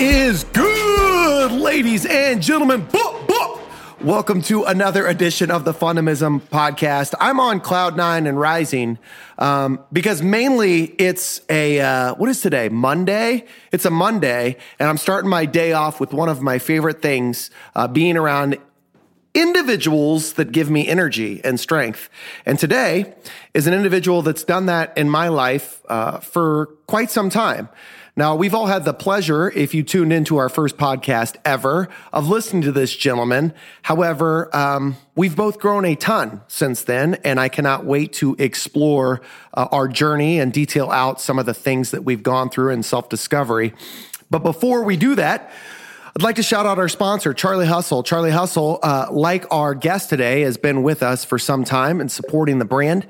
is 0.00 0.44
good, 0.44 1.52
ladies 1.52 2.06
and 2.06 2.40
gentlemen? 2.40 2.86
Boop, 2.86 3.26
boop. 3.26 3.60
Welcome 4.00 4.40
to 4.42 4.64
another 4.64 5.06
edition 5.06 5.50
of 5.50 5.66
the 5.66 5.74
Fundamism 5.74 6.40
podcast. 6.40 7.12
I'm 7.20 7.38
on 7.38 7.60
cloud 7.60 7.98
nine 7.98 8.26
and 8.26 8.40
rising 8.40 8.98
um, 9.36 9.84
because 9.92 10.22
mainly 10.22 10.84
it's 10.84 11.42
a 11.50 11.80
uh, 11.80 12.14
what 12.14 12.30
is 12.30 12.40
today? 12.40 12.70
Monday. 12.70 13.44
It's 13.72 13.84
a 13.84 13.90
Monday, 13.90 14.56
and 14.78 14.88
I'm 14.88 14.96
starting 14.96 15.28
my 15.28 15.44
day 15.44 15.74
off 15.74 16.00
with 16.00 16.14
one 16.14 16.30
of 16.30 16.40
my 16.40 16.58
favorite 16.58 17.02
things: 17.02 17.50
uh, 17.76 17.86
being 17.86 18.16
around 18.16 18.56
individuals 19.34 20.32
that 20.34 20.50
give 20.50 20.70
me 20.70 20.88
energy 20.88 21.42
and 21.44 21.60
strength. 21.60 22.08
And 22.46 22.58
today 22.58 23.14
is 23.52 23.66
an 23.66 23.74
individual 23.74 24.22
that's 24.22 24.44
done 24.44 24.64
that 24.66 24.96
in 24.96 25.10
my 25.10 25.28
life 25.28 25.82
uh, 25.90 26.20
for 26.20 26.66
quite 26.86 27.10
some 27.10 27.28
time. 27.28 27.68
Now, 28.16 28.34
we've 28.34 28.54
all 28.54 28.66
had 28.66 28.84
the 28.84 28.92
pleasure, 28.92 29.50
if 29.50 29.72
you 29.72 29.82
tuned 29.82 30.12
into 30.12 30.36
our 30.36 30.48
first 30.48 30.76
podcast 30.76 31.36
ever, 31.44 31.88
of 32.12 32.28
listening 32.28 32.62
to 32.62 32.72
this 32.72 32.94
gentleman. 32.94 33.54
However, 33.82 34.54
um, 34.54 34.96
we've 35.14 35.36
both 35.36 35.58
grown 35.58 35.84
a 35.84 35.94
ton 35.94 36.42
since 36.48 36.82
then, 36.82 37.14
and 37.24 37.38
I 37.38 37.48
cannot 37.48 37.84
wait 37.84 38.12
to 38.14 38.34
explore 38.38 39.20
uh, 39.54 39.68
our 39.70 39.86
journey 39.86 40.40
and 40.40 40.52
detail 40.52 40.90
out 40.90 41.20
some 41.20 41.38
of 41.38 41.46
the 41.46 41.54
things 41.54 41.92
that 41.92 42.04
we've 42.04 42.22
gone 42.22 42.50
through 42.50 42.72
in 42.72 42.82
self 42.82 43.08
discovery. 43.08 43.72
But 44.28 44.40
before 44.40 44.82
we 44.82 44.96
do 44.96 45.14
that, 45.14 45.52
I'd 46.16 46.22
like 46.22 46.36
to 46.36 46.42
shout 46.42 46.66
out 46.66 46.78
our 46.78 46.88
sponsor, 46.88 47.32
Charlie 47.32 47.66
Hustle. 47.66 48.02
Charlie 48.02 48.32
Hustle, 48.32 48.80
uh, 48.82 49.06
like 49.10 49.46
our 49.52 49.76
guest 49.76 50.10
today, 50.10 50.40
has 50.40 50.56
been 50.56 50.82
with 50.82 51.04
us 51.04 51.24
for 51.24 51.38
some 51.38 51.62
time 51.62 52.00
and 52.00 52.10
supporting 52.10 52.58
the 52.58 52.64
brand. 52.64 53.06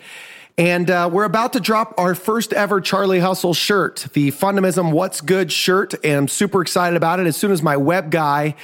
And 0.60 0.90
uh, 0.90 1.08
we're 1.10 1.24
about 1.24 1.54
to 1.54 1.60
drop 1.60 1.94
our 1.96 2.14
first 2.14 2.52
ever 2.52 2.82
Charlie 2.82 3.18
Hustle 3.18 3.54
shirt, 3.54 4.08
the 4.12 4.30
Fundamism 4.30 4.92
What's 4.92 5.22
Good 5.22 5.50
shirt. 5.50 5.94
And 6.04 6.18
I'm 6.18 6.28
super 6.28 6.60
excited 6.60 6.98
about 6.98 7.18
it. 7.18 7.26
As 7.26 7.34
soon 7.34 7.50
as 7.50 7.62
my 7.62 7.78
web 7.78 8.10
guy 8.10 8.56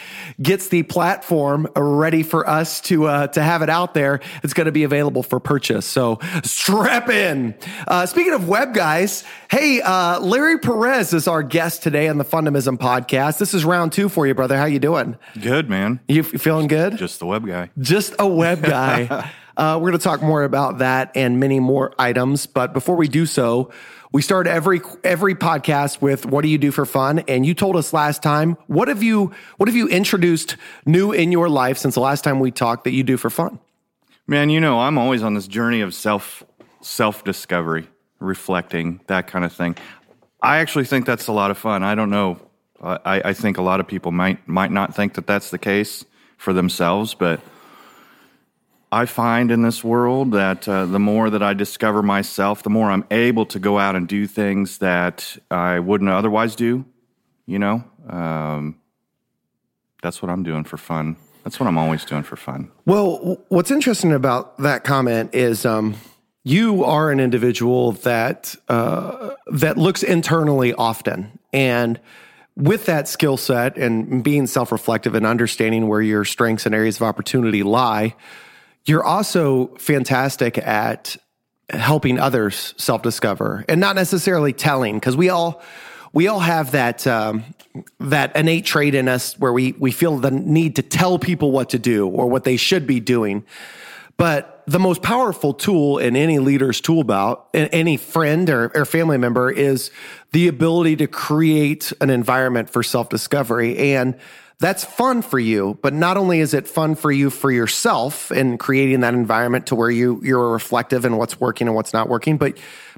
gets 0.42 0.68
the 0.68 0.82
platform 0.82 1.66
ready 1.74 2.22
for 2.22 2.46
us 2.46 2.82
to 2.82 3.06
uh, 3.06 3.28
to 3.28 3.42
have 3.42 3.62
it 3.62 3.70
out 3.70 3.94
there, 3.94 4.20
it's 4.42 4.52
going 4.52 4.66
to 4.66 4.72
be 4.72 4.84
available 4.84 5.22
for 5.22 5.40
purchase. 5.40 5.86
So 5.86 6.18
strap 6.44 7.08
in. 7.08 7.54
Uh, 7.88 8.04
speaking 8.04 8.34
of 8.34 8.46
web 8.46 8.74
guys, 8.74 9.24
hey, 9.50 9.80
uh, 9.80 10.20
Larry 10.20 10.58
Perez 10.58 11.14
is 11.14 11.26
our 11.26 11.42
guest 11.42 11.82
today 11.82 12.08
on 12.08 12.18
the 12.18 12.26
Fundamism 12.26 12.76
podcast. 12.76 13.38
This 13.38 13.54
is 13.54 13.64
round 13.64 13.92
two 13.92 14.10
for 14.10 14.26
you, 14.26 14.34
brother. 14.34 14.58
How 14.58 14.66
you 14.66 14.80
doing? 14.80 15.16
Good, 15.40 15.70
man. 15.70 16.00
You 16.08 16.24
feeling 16.24 16.66
good? 16.66 16.98
Just 16.98 17.20
the 17.20 17.26
web 17.26 17.46
guy. 17.46 17.70
Just 17.78 18.14
a 18.18 18.28
web 18.28 18.62
guy. 18.62 19.32
Uh, 19.56 19.78
we're 19.80 19.90
going 19.90 19.98
to 19.98 20.04
talk 20.04 20.22
more 20.22 20.44
about 20.44 20.78
that 20.78 21.12
and 21.14 21.40
many 21.40 21.60
more 21.60 21.94
items. 21.98 22.46
But 22.46 22.72
before 22.72 22.96
we 22.96 23.08
do 23.08 23.24
so, 23.26 23.70
we 24.12 24.22
start 24.22 24.46
every 24.46 24.80
every 25.02 25.34
podcast 25.34 26.00
with 26.00 26.26
"What 26.26 26.42
do 26.42 26.48
you 26.48 26.58
do 26.58 26.70
for 26.70 26.86
fun?" 26.86 27.20
And 27.28 27.44
you 27.44 27.54
told 27.54 27.76
us 27.76 27.92
last 27.92 28.22
time 28.22 28.56
what 28.66 28.88
have 28.88 29.02
you 29.02 29.32
what 29.56 29.68
have 29.68 29.76
you 29.76 29.88
introduced 29.88 30.56
new 30.84 31.12
in 31.12 31.32
your 31.32 31.48
life 31.48 31.78
since 31.78 31.94
the 31.94 32.00
last 32.00 32.24
time 32.24 32.40
we 32.40 32.50
talked 32.50 32.84
that 32.84 32.92
you 32.92 33.02
do 33.02 33.16
for 33.16 33.30
fun? 33.30 33.58
Man, 34.26 34.50
you 34.50 34.60
know 34.60 34.80
I'm 34.80 34.98
always 34.98 35.22
on 35.22 35.34
this 35.34 35.46
journey 35.46 35.80
of 35.80 35.94
self 35.94 36.44
self 36.80 37.24
discovery, 37.24 37.88
reflecting 38.20 39.00
that 39.06 39.26
kind 39.26 39.44
of 39.44 39.52
thing. 39.52 39.76
I 40.42 40.58
actually 40.58 40.84
think 40.84 41.06
that's 41.06 41.26
a 41.26 41.32
lot 41.32 41.50
of 41.50 41.58
fun. 41.58 41.82
I 41.82 41.94
don't 41.94 42.10
know. 42.10 42.38
I, 42.82 43.22
I 43.24 43.32
think 43.32 43.58
a 43.58 43.62
lot 43.62 43.80
of 43.80 43.88
people 43.88 44.12
might 44.12 44.46
might 44.46 44.70
not 44.70 44.94
think 44.94 45.14
that 45.14 45.26
that's 45.26 45.50
the 45.50 45.58
case 45.58 46.04
for 46.36 46.52
themselves, 46.52 47.14
but 47.14 47.40
I 48.92 49.06
find 49.06 49.50
in 49.50 49.62
this 49.62 49.82
world 49.82 50.32
that 50.32 50.68
uh, 50.68 50.86
the 50.86 50.98
more 50.98 51.28
that 51.30 51.42
I 51.42 51.54
discover 51.54 52.02
myself, 52.02 52.62
the 52.62 52.70
more 52.70 52.90
I'm 52.90 53.04
able 53.10 53.44
to 53.46 53.58
go 53.58 53.78
out 53.78 53.96
and 53.96 54.06
do 54.06 54.26
things 54.26 54.78
that 54.78 55.36
I 55.50 55.80
wouldn't 55.80 56.10
otherwise 56.10 56.54
do. 56.54 56.84
You 57.46 57.58
know, 57.58 57.84
um, 58.08 58.76
that's 60.02 60.22
what 60.22 60.30
I'm 60.30 60.42
doing 60.42 60.64
for 60.64 60.76
fun. 60.76 61.16
That's 61.44 61.60
what 61.60 61.66
I'm 61.68 61.78
always 61.78 62.04
doing 62.04 62.22
for 62.22 62.36
fun. 62.36 62.70
Well, 62.86 63.44
what's 63.48 63.70
interesting 63.70 64.12
about 64.12 64.58
that 64.58 64.82
comment 64.82 65.34
is 65.34 65.64
um, 65.64 65.94
you 66.42 66.84
are 66.84 67.10
an 67.10 67.20
individual 67.20 67.92
that 67.92 68.54
uh, 68.68 69.34
that 69.52 69.76
looks 69.76 70.02
internally 70.02 70.74
often, 70.74 71.38
and 71.52 72.00
with 72.56 72.86
that 72.86 73.06
skill 73.06 73.36
set 73.36 73.76
and 73.76 74.24
being 74.24 74.46
self 74.46 74.72
reflective 74.72 75.14
and 75.14 75.26
understanding 75.26 75.88
where 75.88 76.02
your 76.02 76.24
strengths 76.24 76.66
and 76.66 76.74
areas 76.74 76.96
of 76.96 77.02
opportunity 77.02 77.62
lie 77.62 78.14
you're 78.86 79.04
also 79.04 79.68
fantastic 79.78 80.58
at 80.58 81.16
helping 81.70 82.18
others 82.18 82.74
self 82.76 83.02
discover 83.02 83.64
and 83.68 83.80
not 83.80 83.96
necessarily 83.96 84.52
telling 84.52 84.94
because 84.96 85.16
we 85.16 85.28
all 85.28 85.62
we 86.12 86.28
all 86.28 86.40
have 86.40 86.72
that 86.72 87.06
um, 87.06 87.44
that 88.00 88.34
innate 88.36 88.64
trait 88.64 88.94
in 88.94 89.08
us 89.08 89.38
where 89.38 89.52
we 89.52 89.72
we 89.72 89.90
feel 89.90 90.16
the 90.16 90.30
need 90.30 90.76
to 90.76 90.82
tell 90.82 91.18
people 91.18 91.50
what 91.50 91.70
to 91.70 91.78
do 91.78 92.06
or 92.06 92.26
what 92.28 92.44
they 92.44 92.56
should 92.56 92.86
be 92.86 93.00
doing. 93.00 93.44
But 94.16 94.62
the 94.66 94.78
most 94.78 95.02
powerful 95.02 95.52
tool 95.52 95.98
in 95.98 96.16
any 96.16 96.38
leader's 96.38 96.80
tool 96.80 97.04
belt, 97.04 97.46
in 97.52 97.66
any 97.66 97.98
friend 97.98 98.48
or, 98.48 98.72
or 98.74 98.86
family 98.86 99.18
member, 99.18 99.50
is 99.50 99.90
the 100.32 100.48
ability 100.48 100.96
to 100.96 101.06
create 101.06 101.92
an 102.00 102.08
environment 102.08 102.70
for 102.70 102.82
self 102.82 103.08
discovery 103.08 103.94
and 103.94 104.16
that's 104.58 104.84
fun 104.84 105.20
for 105.22 105.38
you 105.38 105.78
but 105.82 105.92
not 105.92 106.16
only 106.16 106.40
is 106.40 106.54
it 106.54 106.66
fun 106.66 106.94
for 106.94 107.12
you 107.12 107.28
for 107.28 107.50
yourself 107.50 108.30
and 108.30 108.58
creating 108.58 109.00
that 109.00 109.12
environment 109.12 109.66
to 109.66 109.74
where 109.74 109.90
you 109.90 110.20
you're 110.22 110.50
reflective 110.50 111.04
in 111.04 111.16
what's 111.16 111.38
working 111.38 111.66
and 111.66 111.74
what's 111.76 111.92
not 111.92 112.08
working 112.08 112.36
but 112.38 112.56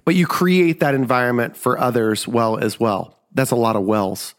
but 0.09 0.15
you 0.15 0.27
create 0.27 0.81
that 0.81 0.95
environment 0.95 1.55
for 1.55 1.79
others 1.79 2.27
well 2.27 2.57
as 2.57 2.81
well. 2.81 3.19
That's 3.35 3.51
a 3.51 3.57
lot 3.57 3.77
of 3.77 3.83
wells. 3.83 4.35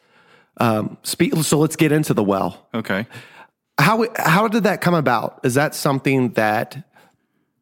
Um, 0.57 0.97
speak, 1.03 1.35
so 1.43 1.59
let's 1.59 1.75
get 1.75 1.91
into 1.91 2.15
the 2.15 2.23
well. 2.23 2.67
Okay. 2.73 3.05
How 3.77 4.07
how 4.17 4.47
did 4.47 4.63
that 4.63 4.81
come 4.81 4.95
about? 4.95 5.41
Is 5.43 5.53
that 5.53 5.75
something 5.75 6.29
that 6.29 6.83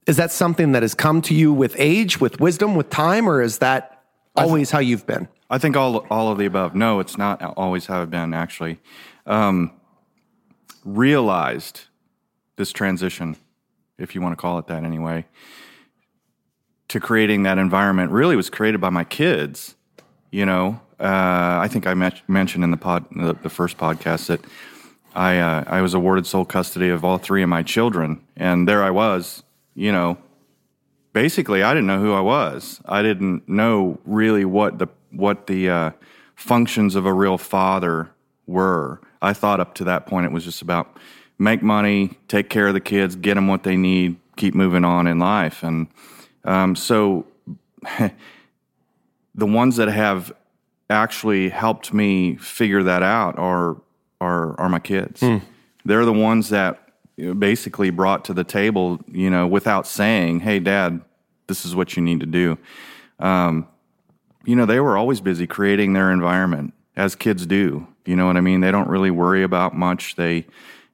is 0.08 0.16
that 0.16 0.32
something 0.32 0.72
that 0.72 0.84
has 0.84 0.96
come 0.96 1.22
to 1.24 1.34
you 1.34 1.52
with 1.52 1.76
age 1.78 2.22
with 2.22 2.40
wisdom 2.40 2.76
with 2.76 2.90
time 2.90 3.28
or 3.28 3.42
is 3.42 3.58
that 3.58 4.04
always 4.38 4.70
th- 4.70 4.72
how 4.72 4.80
you've 4.80 5.06
been? 5.06 5.28
I 5.50 5.58
think 5.58 5.76
all 5.76 5.98
all 6.10 6.32
of 6.32 6.38
the 6.38 6.46
above. 6.46 6.76
No 6.76 7.02
it's 7.02 7.18
not 7.18 7.42
always 7.58 7.88
how 7.88 8.02
i've 8.02 8.10
been 8.10 8.34
actually 8.34 8.80
um, 9.28 9.72
realized 10.84 11.82
this 12.56 12.72
transition, 12.72 13.38
if 14.00 14.16
you 14.16 14.22
want 14.22 14.34
to 14.34 14.42
call 14.42 14.58
it 14.58 14.68
that 14.68 14.84
anyway, 14.84 15.26
to 16.88 17.00
creating 17.00 17.44
that 17.44 17.58
environment 17.58 18.12
really 18.12 18.36
was 18.36 18.50
created 18.50 18.82
by 18.82 18.90
my 18.90 19.04
kids. 19.04 19.76
You 20.32 20.46
know, 20.46 20.80
uh, 21.00 21.60
I 21.62 21.68
think 21.70 21.86
I 21.86 21.94
met- 21.94 22.28
mentioned 22.28 22.64
in 22.64 22.72
the 22.72 22.78
pod, 22.78 23.06
the, 23.12 23.34
the 23.34 23.50
first 23.50 23.78
podcast 23.78 24.28
that 24.28 24.42
I 25.14 25.40
uh, 25.40 25.64
I 25.68 25.82
was 25.82 25.94
awarded 25.94 26.26
sole 26.26 26.46
custody 26.46 26.90
of 26.90 27.04
all 27.04 27.18
three 27.18 27.44
of 27.44 27.50
my 27.50 27.64
children, 27.64 28.24
and 28.36 28.68
there 28.68 28.84
I 28.84 28.92
was. 28.92 29.44
You 29.74 29.92
know, 29.92 30.18
basically, 31.14 31.64
I 31.64 31.74
didn't 31.74 31.88
know 31.88 32.00
who 32.00 32.14
I 32.14 32.22
was. 32.22 32.82
I 32.86 33.02
didn't 33.02 33.48
know 33.48 34.00
really 34.06 34.46
what 34.46 34.80
the 34.80 34.88
what 35.12 35.48
the 35.48 35.70
uh, 35.70 35.92
functions 36.36 36.96
of 36.96 37.06
a 37.06 37.14
real 37.14 37.38
father 37.38 38.12
were. 38.46 39.02
I 39.22 39.34
thought 39.34 39.60
up 39.60 39.74
to 39.76 39.84
that 39.86 40.06
point 40.06 40.26
it 40.26 40.32
was 40.32 40.44
just 40.44 40.62
about 40.62 40.98
make 41.40 41.62
money, 41.62 42.18
take 42.28 42.50
care 42.50 42.68
of 42.68 42.74
the 42.74 42.80
kids, 42.80 43.16
get 43.16 43.36
them 43.36 43.48
what 43.48 43.64
they 43.64 43.78
need, 43.78 44.18
keep 44.36 44.56
moving 44.56 44.86
on 44.86 45.08
in 45.08 45.20
life. 45.20 45.64
And 45.64 45.88
um, 46.44 46.76
so 46.76 47.26
the 49.36 49.46
ones 49.46 49.76
that 49.76 49.88
have 49.88 50.34
actually 50.90 51.50
helped 51.50 51.94
me 51.94 52.36
figure 52.38 52.84
that 52.84 53.04
out 53.04 53.38
are 53.38 53.78
are 54.20 54.60
are 54.60 54.70
my 54.70 54.80
kids. 54.80 55.22
Mm. 55.22 55.42
They're 55.86 56.06
the 56.06 56.14
ones 56.14 56.50
that 56.50 56.82
basically 57.40 57.90
brought 57.90 58.26
to 58.26 58.34
the 58.34 58.44
table, 58.44 59.00
you 59.12 59.30
know, 59.30 59.48
without 59.48 59.88
saying, 59.88 60.42
"Hey, 60.42 60.60
Dad, 60.60 61.02
this 61.48 61.66
is 61.66 61.76
what 61.76 61.96
you 61.96 62.04
need 62.04 62.20
to 62.22 62.26
do." 62.26 62.58
Um, 63.20 63.68
you 64.46 64.56
know, 64.56 64.66
they 64.66 64.80
were 64.80 64.98
always 64.98 65.20
busy 65.20 65.46
creating 65.46 65.94
their 65.94 66.12
environment, 66.12 66.74
as 66.96 67.16
kids 67.16 67.46
do. 67.46 67.88
You 68.08 68.16
know 68.16 68.26
what 68.26 68.38
I 68.38 68.42
mean? 68.42 68.62
They 68.62 68.72
don't 68.72 68.88
really 68.88 69.12
worry 69.12 69.44
about 69.44 69.76
much. 69.76 70.16
They 70.16 70.46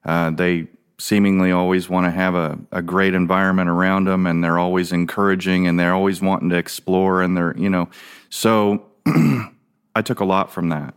uh, 0.03 0.31
they 0.31 0.67
seemingly 0.97 1.51
always 1.51 1.89
want 1.89 2.05
to 2.05 2.11
have 2.11 2.35
a, 2.35 2.57
a 2.71 2.81
great 2.81 3.13
environment 3.13 3.69
around 3.69 4.05
them, 4.05 4.25
and 4.25 4.43
they're 4.43 4.59
always 4.59 4.91
encouraging, 4.91 5.67
and 5.67 5.79
they're 5.79 5.93
always 5.93 6.21
wanting 6.21 6.49
to 6.49 6.57
explore, 6.57 7.21
and 7.21 7.37
they're 7.37 7.55
you 7.57 7.69
know. 7.69 7.89
So 8.29 8.85
I 9.05 10.01
took 10.03 10.19
a 10.19 10.25
lot 10.25 10.51
from 10.51 10.69
that. 10.69 10.95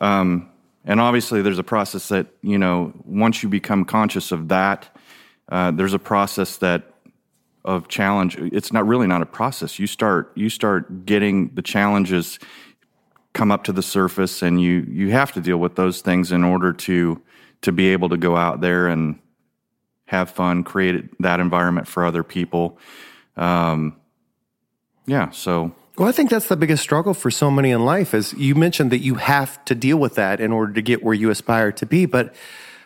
Um, 0.00 0.48
and 0.84 1.00
obviously, 1.00 1.42
there's 1.42 1.58
a 1.58 1.64
process 1.64 2.08
that 2.08 2.28
you 2.42 2.58
know 2.58 2.92
once 3.04 3.42
you 3.42 3.48
become 3.48 3.84
conscious 3.84 4.32
of 4.32 4.48
that, 4.48 4.88
uh, 5.48 5.70
there's 5.72 5.94
a 5.94 5.98
process 5.98 6.56
that 6.58 6.92
of 7.66 7.88
challenge. 7.88 8.36
It's 8.38 8.72
not 8.72 8.86
really 8.86 9.08
not 9.08 9.20
a 9.20 9.26
process. 9.26 9.78
You 9.78 9.88
start 9.88 10.32
you 10.36 10.48
start 10.48 11.04
getting 11.04 11.48
the 11.54 11.62
challenges 11.62 12.38
come 13.36 13.52
up 13.52 13.64
to 13.64 13.72
the 13.72 13.82
surface, 13.82 14.42
and 14.42 14.60
you 14.60 14.86
you 14.88 15.10
have 15.10 15.32
to 15.32 15.40
deal 15.40 15.58
with 15.58 15.76
those 15.76 16.00
things 16.00 16.32
in 16.32 16.42
order 16.42 16.72
to 16.72 17.22
to 17.62 17.72
be 17.72 17.88
able 17.88 18.08
to 18.08 18.16
go 18.16 18.36
out 18.36 18.60
there 18.60 18.88
and 18.88 19.18
have 20.06 20.30
fun, 20.30 20.64
create 20.64 21.04
that 21.20 21.38
environment 21.38 21.86
for 21.86 22.04
other 22.04 22.22
people. 22.22 22.78
Um, 23.36 23.96
yeah, 25.06 25.30
so 25.30 25.72
Well, 25.98 26.08
I 26.08 26.12
think 26.12 26.30
that's 26.30 26.48
the 26.48 26.56
biggest 26.56 26.82
struggle 26.82 27.14
for 27.14 27.30
so 27.30 27.50
many 27.50 27.70
in 27.70 27.84
life 27.84 28.14
is 28.14 28.32
you 28.34 28.54
mentioned 28.54 28.90
that 28.90 29.00
you 29.00 29.16
have 29.16 29.62
to 29.66 29.74
deal 29.74 29.98
with 29.98 30.14
that 30.14 30.40
in 30.40 30.52
order 30.52 30.72
to 30.72 30.82
get 30.82 31.04
where 31.04 31.14
you 31.14 31.30
aspire 31.30 31.72
to 31.72 31.86
be. 31.86 32.06
But 32.06 32.34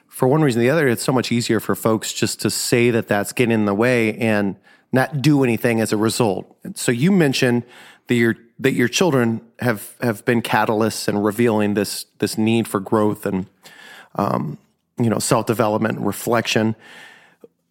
for 0.08 0.28
one 0.28 0.42
reason 0.42 0.60
or 0.60 0.64
the 0.64 0.70
other, 0.70 0.88
it's 0.88 1.02
so 1.02 1.12
much 1.12 1.30
easier 1.30 1.60
for 1.60 1.74
folks 1.74 2.12
just 2.12 2.40
to 2.40 2.50
say 2.50 2.90
that 2.90 3.06
that's 3.06 3.32
getting 3.32 3.54
in 3.54 3.64
the 3.64 3.74
way 3.74 4.16
and 4.18 4.56
not 4.92 5.22
do 5.22 5.44
anything 5.44 5.80
as 5.80 5.92
a 5.92 5.96
result. 5.96 6.56
So 6.74 6.90
you 6.90 7.12
mentioned 7.12 7.62
that 8.08 8.16
your 8.16 8.34
that 8.60 8.72
your 8.72 8.88
children 8.88 9.40
have 9.58 9.96
have 10.00 10.24
been 10.24 10.42
catalysts 10.42 11.08
in 11.08 11.18
revealing 11.18 11.74
this 11.74 12.06
this 12.18 12.38
need 12.38 12.68
for 12.68 12.80
growth 12.80 13.26
and 13.26 13.46
um, 14.14 14.58
you 14.98 15.10
know 15.10 15.18
self 15.18 15.46
development, 15.46 15.98
and 15.98 16.06
reflection. 16.06 16.76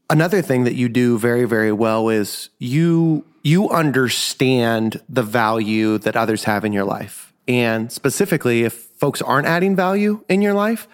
Another 0.09 0.41
thing 0.41 0.63
that 0.63 0.75
you 0.75 0.89
do 0.89 1.17
very 1.17 1.45
very 1.45 1.71
well 1.71 2.09
is 2.09 2.49
you 2.59 3.25
you 3.43 3.69
understand 3.69 5.01
the 5.07 5.23
value 5.23 5.97
that 5.99 6.15
others 6.15 6.43
have 6.43 6.65
in 6.65 6.73
your 6.73 6.85
life, 6.85 7.33
and 7.47 7.91
specifically 7.91 8.63
if 8.63 8.73
folks 8.73 9.21
aren't 9.21 9.47
adding 9.47 9.75
value 9.75 10.23
in 10.27 10.41
your 10.41 10.53
life, 10.53 10.87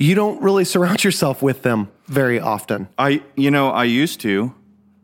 you 0.00 0.14
don't 0.14 0.42
really 0.42 0.64
surround 0.64 1.04
yourself 1.04 1.42
with 1.42 1.62
them 1.62 1.90
very 2.06 2.40
often. 2.40 2.88
I, 2.98 3.22
you 3.36 3.50
know, 3.50 3.70
I 3.70 3.84
used 3.84 4.20
to, 4.22 4.52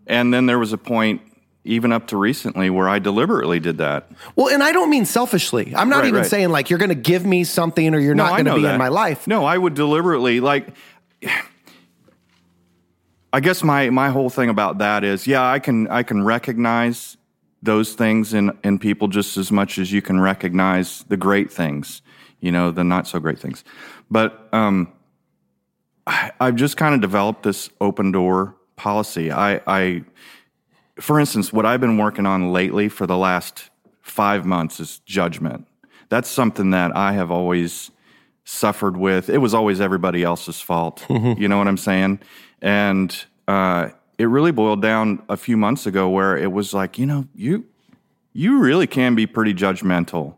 and 0.07 0.35
then 0.35 0.47
there 0.47 0.59
was 0.59 0.73
a 0.73 0.79
point, 0.79 1.21
even 1.67 1.93
up 1.93 2.07
to 2.09 2.17
recently, 2.17 2.71
where 2.71 2.89
I 2.89 2.99
deliberately 2.99 3.61
did 3.61 3.79
that. 3.79 4.11
Well, 4.35 4.49
and 4.49 4.63
I 4.63 4.73
don't 4.73 4.91
mean 4.91 5.05
selfishly. 5.05 5.75
I'm 5.75 5.89
not 5.89 5.99
Right, 6.01 6.09
even 6.09 6.21
right. 6.23 6.31
saying 6.31 6.51
like 6.51 6.71
you're 6.71 6.79
going 6.79 6.89
to 6.91 6.95
give 6.95 7.25
me 7.27 7.45
something 7.45 7.95
or 7.95 7.99
you're 7.99 8.15
not 8.15 8.31
going 8.33 8.45
to 8.47 8.55
be 8.55 8.63
that. 8.63 8.75
in 8.75 8.79
my 8.79 8.89
life. 8.89 9.27
No, 9.27 9.45
I 9.45 9.57
would 9.59 9.75
deliberately 9.75 10.41
like. 10.41 10.69
I 13.33 13.41
guess 13.41 13.63
my 13.63 13.91
my 13.91 14.11
whole 14.11 14.31
thing 14.31 14.49
about 14.49 14.79
that 14.79 15.05
is, 15.05 15.27
yeah, 15.27 15.45
I 15.47 15.59
can 15.59 15.89
I 15.89 16.03
can 16.03 16.23
recognize 16.25 17.17
those 17.63 17.95
things 17.95 18.33
in 18.33 18.57
in 18.65 18.79
people 18.79 19.09
just 19.09 19.37
as 19.37 19.51
much 19.53 19.79
as 19.79 19.93
you 19.93 20.01
can 20.01 20.21
recognize 20.21 21.05
the 21.09 21.17
great 21.17 21.53
things, 21.53 22.01
you 22.41 22.51
know, 22.53 22.71
the 22.71 22.85
not 22.85 23.07
so 23.07 23.19
great 23.19 23.39
things. 23.39 23.65
But 24.11 24.49
um, 24.53 24.93
I, 26.07 26.31
I've 26.41 26.57
just 26.57 26.77
kind 26.77 26.95
of 26.95 27.01
developed 27.01 27.43
this 27.43 27.69
open 27.81 28.13
door 28.13 28.55
policy. 28.77 29.33
I, 29.33 29.61
I, 29.67 30.05
for 30.99 31.21
instance, 31.21 31.53
what 31.53 31.67
I've 31.67 31.81
been 31.81 31.99
working 31.99 32.27
on 32.27 32.53
lately 32.53 32.89
for 32.89 33.07
the 33.07 33.17
last 33.17 33.71
five 34.01 34.47
months 34.47 34.81
is 34.81 34.99
judgment. 35.01 35.67
That's 36.09 36.29
something 36.29 36.71
that 36.71 36.97
I 36.97 37.13
have 37.13 37.31
always 37.31 37.91
suffered 38.45 38.97
with. 38.97 39.29
It 39.29 39.39
was 39.39 39.55
always 39.55 39.81
everybody 39.81 40.23
else's 40.23 40.61
fault. 40.61 41.05
You 41.09 41.49
know 41.49 41.59
what 41.59 41.69
I'm 41.69 41.77
saying? 41.77 42.21
And 42.63 43.15
uh, 43.49 43.89
it 44.19 44.27
really 44.27 44.53
boiled 44.53 44.81
down 44.81 45.23
a 45.29 45.37
few 45.37 45.57
months 45.57 45.87
ago 45.87 46.09
where 46.09 46.37
it 46.37 46.53
was 46.53 46.73
like, 46.73 46.99
you 46.99 47.07
know, 47.07 47.27
you 47.35 47.67
you 48.33 48.59
really 48.59 48.87
can 48.87 49.15
be 49.15 49.27
pretty 49.27 49.55
judgmental. 49.55 50.37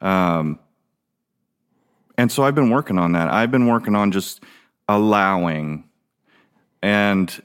Um, 0.00 0.58
and 2.16 2.32
so 2.32 2.42
I've 2.42 2.54
been 2.54 2.70
working 2.70 2.98
on 2.98 3.12
that. 3.12 3.28
I've 3.28 3.50
been 3.50 3.66
working 3.66 3.94
on 3.94 4.10
just 4.10 4.42
allowing 4.88 5.84
and 6.82 7.42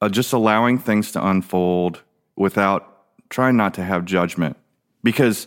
uh, 0.00 0.08
just 0.08 0.32
allowing 0.32 0.78
things 0.78 1.12
to 1.12 1.26
unfold 1.26 2.02
without 2.36 3.04
trying 3.30 3.56
not 3.56 3.74
to 3.74 3.84
have 3.84 4.04
judgment 4.04 4.56
because 5.02 5.46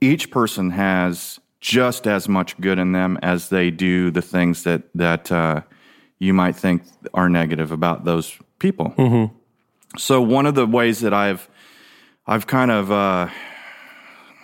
each 0.00 0.30
person 0.30 0.70
has 0.70 1.38
just 1.60 2.06
as 2.08 2.28
much 2.28 2.58
good 2.60 2.78
in 2.78 2.92
them 2.92 3.18
as 3.22 3.48
they 3.48 3.70
do 3.70 4.10
the 4.10 4.22
things 4.22 4.64
that 4.64 4.82
that 4.94 5.30
uh, 5.30 5.60
you 6.18 6.34
might 6.34 6.56
think 6.56 6.82
are 7.14 7.28
negative 7.28 7.70
about 7.70 8.04
those 8.04 8.36
people. 8.58 8.92
So 9.98 10.20
one 10.22 10.46
of 10.46 10.54
the 10.54 10.66
ways 10.66 11.00
that 11.00 11.14
I've 11.14 11.48
I've 12.26 12.46
kind 12.46 12.70
of 12.70 12.90
uh, 12.90 13.28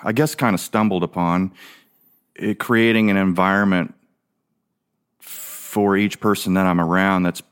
I 0.04 0.12
guess 0.12 0.34
kind 0.34 0.54
of 0.54 0.60
stumbled 0.60 1.02
upon 1.02 1.52
it, 2.36 2.58
creating 2.60 3.10
an 3.10 3.16
environment 3.16 3.94
for 5.20 5.96
each 5.96 6.20
person 6.20 6.54
that 6.54 6.66
I'm 6.66 6.80
around 6.80 7.24
that's 7.24 7.42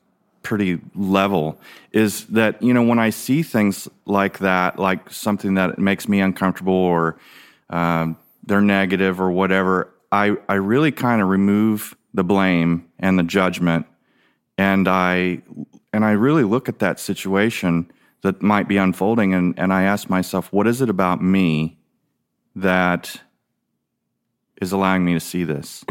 pretty 0.47 0.79
level 0.95 1.59
is 1.91 2.27
that 2.27 2.63
you 2.63 2.73
know 2.73 2.83
when 2.83 3.01
I 3.01 3.11
see 3.11 3.43
things 3.43 3.89
like 4.05 4.39
that, 4.39 4.79
like 4.79 5.11
something 5.11 5.55
that 5.55 5.77
makes 5.77 6.09
me 6.09 6.21
uncomfortable 6.21 6.73
or 6.73 7.19
um, 7.69 8.17
they're 8.45 8.61
negative 8.61 9.21
or 9.21 9.33
whatever, 9.33 9.93
I 10.13 10.37
I 10.49 10.55
really 10.55 10.93
kind 10.93 11.21
of 11.21 11.29
remove 11.29 11.97
the 12.15 12.23
blame 12.23 12.87
and 13.01 13.19
the 13.19 13.25
judgment, 13.25 13.87
and 14.57 14.87
I 14.87 15.43
and 15.93 16.05
I 16.05 16.13
really 16.13 16.45
look 16.45 16.69
at 16.69 16.79
that 16.79 17.01
situation 17.01 17.91
that 18.23 18.41
might 18.41 18.69
be 18.69 18.77
unfolding, 18.77 19.35
and 19.35 19.53
and 19.59 19.73
I 19.73 19.83
ask 19.83 20.09
myself, 20.09 20.53
what 20.53 20.69
is 20.69 20.81
it 20.81 20.89
about 20.89 21.21
me 21.21 21.77
that 22.55 23.21
is 24.63 24.71
allowing 24.71 25.05
me 25.05 25.13
to 25.15 25.21
see 25.21 25.43
this? 25.43 25.85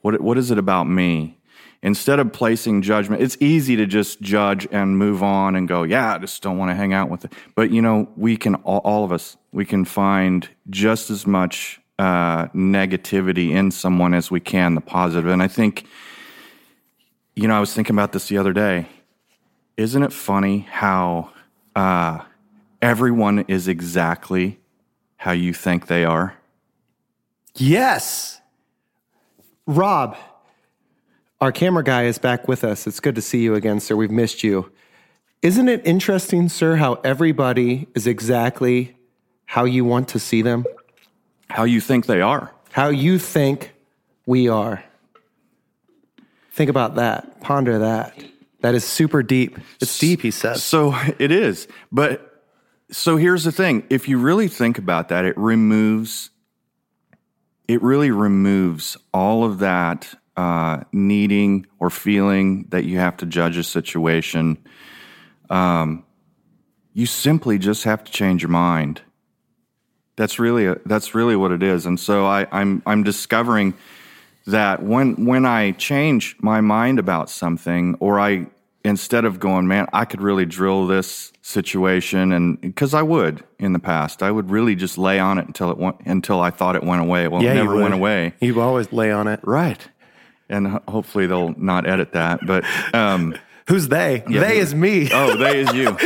What 0.00 0.22
what 0.22 0.38
is 0.38 0.50
it 0.50 0.56
about 0.56 0.84
me? 0.84 1.36
Instead 1.82 2.20
of 2.20 2.30
placing 2.32 2.82
judgment, 2.82 3.22
it's 3.22 3.38
easy 3.40 3.74
to 3.76 3.86
just 3.86 4.20
judge 4.20 4.68
and 4.70 4.98
move 4.98 5.22
on 5.22 5.56
and 5.56 5.66
go, 5.66 5.82
yeah, 5.82 6.14
I 6.14 6.18
just 6.18 6.42
don't 6.42 6.58
want 6.58 6.70
to 6.70 6.74
hang 6.74 6.92
out 6.92 7.08
with 7.08 7.24
it. 7.24 7.32
But 7.54 7.70
you 7.70 7.80
know, 7.80 8.08
we 8.16 8.36
can 8.36 8.56
all, 8.56 8.78
all 8.78 9.04
of 9.04 9.12
us 9.12 9.38
we 9.52 9.64
can 9.64 9.84
find 9.84 10.48
just 10.68 11.10
as 11.10 11.26
much 11.26 11.80
uh, 11.98 12.46
negativity 12.48 13.50
in 13.50 13.70
someone 13.70 14.14
as 14.14 14.30
we 14.30 14.40
can 14.40 14.74
the 14.74 14.80
positive. 14.80 15.30
And 15.30 15.42
I 15.42 15.48
think, 15.48 15.86
you 17.34 17.48
know, 17.48 17.56
I 17.56 17.60
was 17.60 17.74
thinking 17.74 17.94
about 17.94 18.12
this 18.12 18.28
the 18.28 18.38
other 18.38 18.52
day. 18.52 18.86
Isn't 19.76 20.02
it 20.02 20.12
funny 20.12 20.60
how 20.70 21.30
uh, 21.74 22.20
everyone 22.82 23.40
is 23.48 23.68
exactly 23.68 24.58
how 25.16 25.32
you 25.32 25.52
think 25.52 25.86
they 25.86 26.04
are? 26.04 26.36
Yes. 27.54 28.40
Rob, 29.66 30.16
our 31.40 31.52
camera 31.52 31.82
guy 31.82 32.04
is 32.04 32.18
back 32.18 32.48
with 32.48 32.64
us. 32.64 32.86
It's 32.86 33.00
good 33.00 33.14
to 33.14 33.22
see 33.22 33.42
you 33.42 33.54
again, 33.54 33.80
sir. 33.80 33.96
We've 33.96 34.10
missed 34.10 34.44
you. 34.44 34.70
Isn't 35.42 35.68
it 35.68 35.80
interesting, 35.86 36.48
sir, 36.50 36.76
how 36.76 36.94
everybody 37.02 37.88
is 37.94 38.06
exactly 38.06 38.96
how 39.46 39.64
you 39.64 39.84
want 39.84 40.08
to 40.08 40.18
see 40.18 40.42
them? 40.42 40.66
How 41.48 41.64
you 41.64 41.80
think 41.80 42.06
they 42.06 42.20
are? 42.20 42.52
How 42.72 42.88
you 42.88 43.18
think 43.18 43.72
we 44.26 44.48
are. 44.48 44.84
Think 46.52 46.68
about 46.68 46.96
that. 46.96 47.40
Ponder 47.40 47.78
that. 47.78 48.22
That 48.60 48.74
is 48.74 48.84
super 48.84 49.22
deep. 49.22 49.58
It's 49.80 49.98
deep, 49.98 50.20
he 50.20 50.30
says. 50.30 50.62
So 50.62 50.94
it 51.18 51.32
is. 51.32 51.66
But 51.90 52.44
so 52.90 53.16
here's 53.16 53.44
the 53.44 53.52
thing 53.52 53.84
if 53.88 54.08
you 54.08 54.18
really 54.18 54.48
think 54.48 54.76
about 54.76 55.08
that, 55.08 55.24
it 55.24 55.36
removes, 55.38 56.30
it 57.66 57.80
really 57.82 58.10
removes 58.10 58.98
all 59.14 59.44
of 59.44 59.58
that 59.60 60.14
uh, 60.36 60.84
needing 60.92 61.66
or 61.78 61.90
feeling 61.90 62.66
that 62.70 62.84
you 62.84 62.98
have 62.98 63.16
to 63.18 63.26
judge 63.26 63.56
a 63.56 63.64
situation. 63.64 64.56
Um, 65.48 66.04
you 66.92 67.06
simply 67.06 67.58
just 67.58 67.84
have 67.84 68.04
to 68.04 68.12
change 68.12 68.42
your 68.42 68.50
mind. 68.50 69.02
That's 70.16 70.38
really 70.38 70.74
that's 70.86 71.14
really 71.14 71.36
what 71.36 71.50
it 71.52 71.62
is. 71.62 71.86
And 71.86 71.98
so 71.98 72.26
I, 72.26 72.46
I'm 72.52 72.82
I'm 72.84 73.02
discovering 73.02 73.74
that 74.46 74.82
when 74.82 75.24
when 75.26 75.46
I 75.46 75.72
change 75.72 76.36
my 76.40 76.60
mind 76.60 76.98
about 76.98 77.30
something, 77.30 77.96
or 78.00 78.20
I 78.20 78.46
instead 78.84 79.24
of 79.24 79.38
going, 79.40 79.66
man, 79.66 79.86
I 79.92 80.04
could 80.04 80.20
really 80.20 80.46
drill 80.46 80.86
this 80.86 81.32
situation, 81.42 82.32
and 82.32 82.60
because 82.60 82.92
I 82.94 83.02
would 83.02 83.44
in 83.58 83.72
the 83.72 83.78
past, 83.78 84.22
I 84.22 84.30
would 84.30 84.50
really 84.50 84.74
just 84.74 84.98
lay 84.98 85.18
on 85.18 85.38
it 85.38 85.46
until 85.46 85.70
it 85.70 85.78
went, 85.78 85.96
until 86.04 86.40
I 86.40 86.50
thought 86.50 86.76
it 86.76 86.82
went 86.84 87.00
away. 87.02 87.28
Well, 87.28 87.40
it 87.42 87.54
never 87.54 87.76
went 87.76 87.94
away, 87.94 88.34
You 88.40 88.60
always 88.60 88.92
lay 88.92 89.10
on 89.12 89.26
it. 89.28 89.40
right? 89.42 89.86
And 90.50 90.66
hopefully 90.88 91.26
they'll 91.26 91.54
not 91.56 91.86
edit 91.88 92.12
that. 92.12 92.40
But 92.46 92.64
um, 92.94 93.34
Who's 93.68 93.88
they? 93.88 94.22
they 94.26 94.34
who- 94.34 94.42
is 94.62 94.74
me. 94.74 95.08
oh, 95.12 95.36
they 95.36 95.60
is 95.60 95.72
you. 95.72 95.96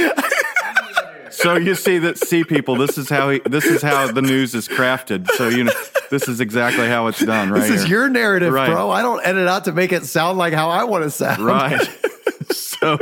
So 1.30 1.56
you 1.56 1.74
see 1.74 1.98
that 1.98 2.16
see 2.18 2.44
people. 2.44 2.76
This 2.76 2.96
is 2.96 3.08
how 3.08 3.30
he, 3.30 3.40
this 3.44 3.64
is 3.64 3.82
how 3.82 4.10
the 4.12 4.22
news 4.22 4.54
is 4.54 4.68
crafted. 4.68 5.28
So 5.32 5.48
you 5.48 5.64
know 5.64 5.72
this 6.10 6.28
is 6.28 6.40
exactly 6.40 6.86
how 6.86 7.08
it's 7.08 7.24
done, 7.24 7.50
right? 7.50 7.60
This 7.60 7.70
is 7.70 7.82
here. 7.82 8.00
your 8.00 8.08
narrative, 8.08 8.52
Right. 8.52 8.70
bro. 8.70 8.90
I 8.90 9.02
don't 9.02 9.20
edit 9.26 9.48
out 9.48 9.64
to 9.64 9.72
make 9.72 9.92
it 9.92 10.04
sound 10.06 10.38
like 10.38 10.52
how 10.54 10.68
I 10.70 10.84
want 10.84 11.02
to 11.04 11.10
sound. 11.10 11.40
right. 11.44 11.80
so 12.52 12.98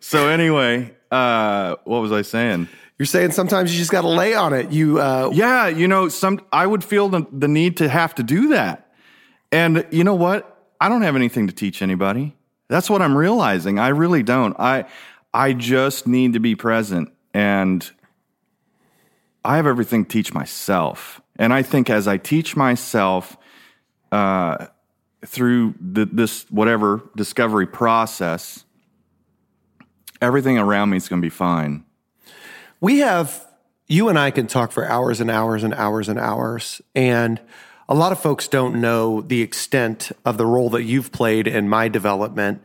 so 0.00 0.28
anyway, 0.28 0.94
uh, 1.10 1.76
what 1.84 1.98
was 2.00 2.10
I 2.10 2.22
saying? 2.22 2.68
You're 2.98 3.06
saying 3.06 3.32
sometimes 3.32 3.72
you 3.72 3.78
just 3.78 3.90
got 3.90 4.02
to 4.02 4.08
lay 4.08 4.34
on 4.34 4.52
it. 4.54 4.70
You, 4.72 5.00
uh, 5.00 5.30
Yeah, 5.34 5.66
you 5.66 5.86
know, 5.88 6.08
some 6.08 6.40
I 6.52 6.64
would 6.66 6.82
feel 6.84 7.08
the, 7.08 7.26
the 7.32 7.48
need 7.48 7.76
to 7.78 7.88
have 7.88 8.14
to 8.14 8.22
do 8.22 8.48
that. 8.50 8.92
And 9.52 9.84
you 9.90 10.04
know 10.04 10.14
what? 10.14 10.53
I 10.80 10.88
don't 10.88 11.02
have 11.02 11.16
anything 11.16 11.46
to 11.46 11.52
teach 11.52 11.82
anybody. 11.82 12.36
That's 12.68 12.90
what 12.90 13.02
I'm 13.02 13.16
realizing. 13.16 13.78
I 13.78 13.88
really 13.88 14.22
don't. 14.22 14.58
I 14.58 14.86
I 15.32 15.52
just 15.52 16.06
need 16.06 16.32
to 16.34 16.40
be 16.40 16.54
present 16.54 17.12
and 17.32 17.90
I 19.44 19.56
have 19.56 19.66
everything 19.66 20.04
to 20.04 20.10
teach 20.10 20.32
myself. 20.32 21.20
And 21.36 21.52
I 21.52 21.62
think 21.62 21.90
as 21.90 22.08
I 22.08 22.16
teach 22.16 22.56
myself 22.56 23.36
uh, 24.12 24.68
through 25.26 25.74
the, 25.80 26.06
this 26.06 26.46
whatever 26.50 27.02
discovery 27.16 27.66
process, 27.66 28.64
everything 30.22 30.56
around 30.56 30.90
me 30.90 30.96
is 30.96 31.08
going 31.08 31.20
to 31.20 31.26
be 31.26 31.30
fine. 31.30 31.84
we 32.80 32.98
have 32.98 33.44
you 33.86 34.08
and 34.08 34.18
I 34.18 34.30
can 34.30 34.46
talk 34.46 34.72
for 34.72 34.86
hours 34.86 35.20
and 35.20 35.30
hours 35.30 35.62
and 35.62 35.74
hours 35.74 36.08
and 36.08 36.18
hours. 36.18 36.80
And 36.94 37.40
a 37.88 37.94
lot 37.94 38.12
of 38.12 38.20
folks 38.20 38.48
don't 38.48 38.80
know 38.80 39.20
the 39.20 39.42
extent 39.42 40.12
of 40.24 40.38
the 40.38 40.46
role 40.46 40.70
that 40.70 40.84
you've 40.84 41.12
played 41.12 41.46
in 41.46 41.68
my 41.68 41.88
development. 41.88 42.62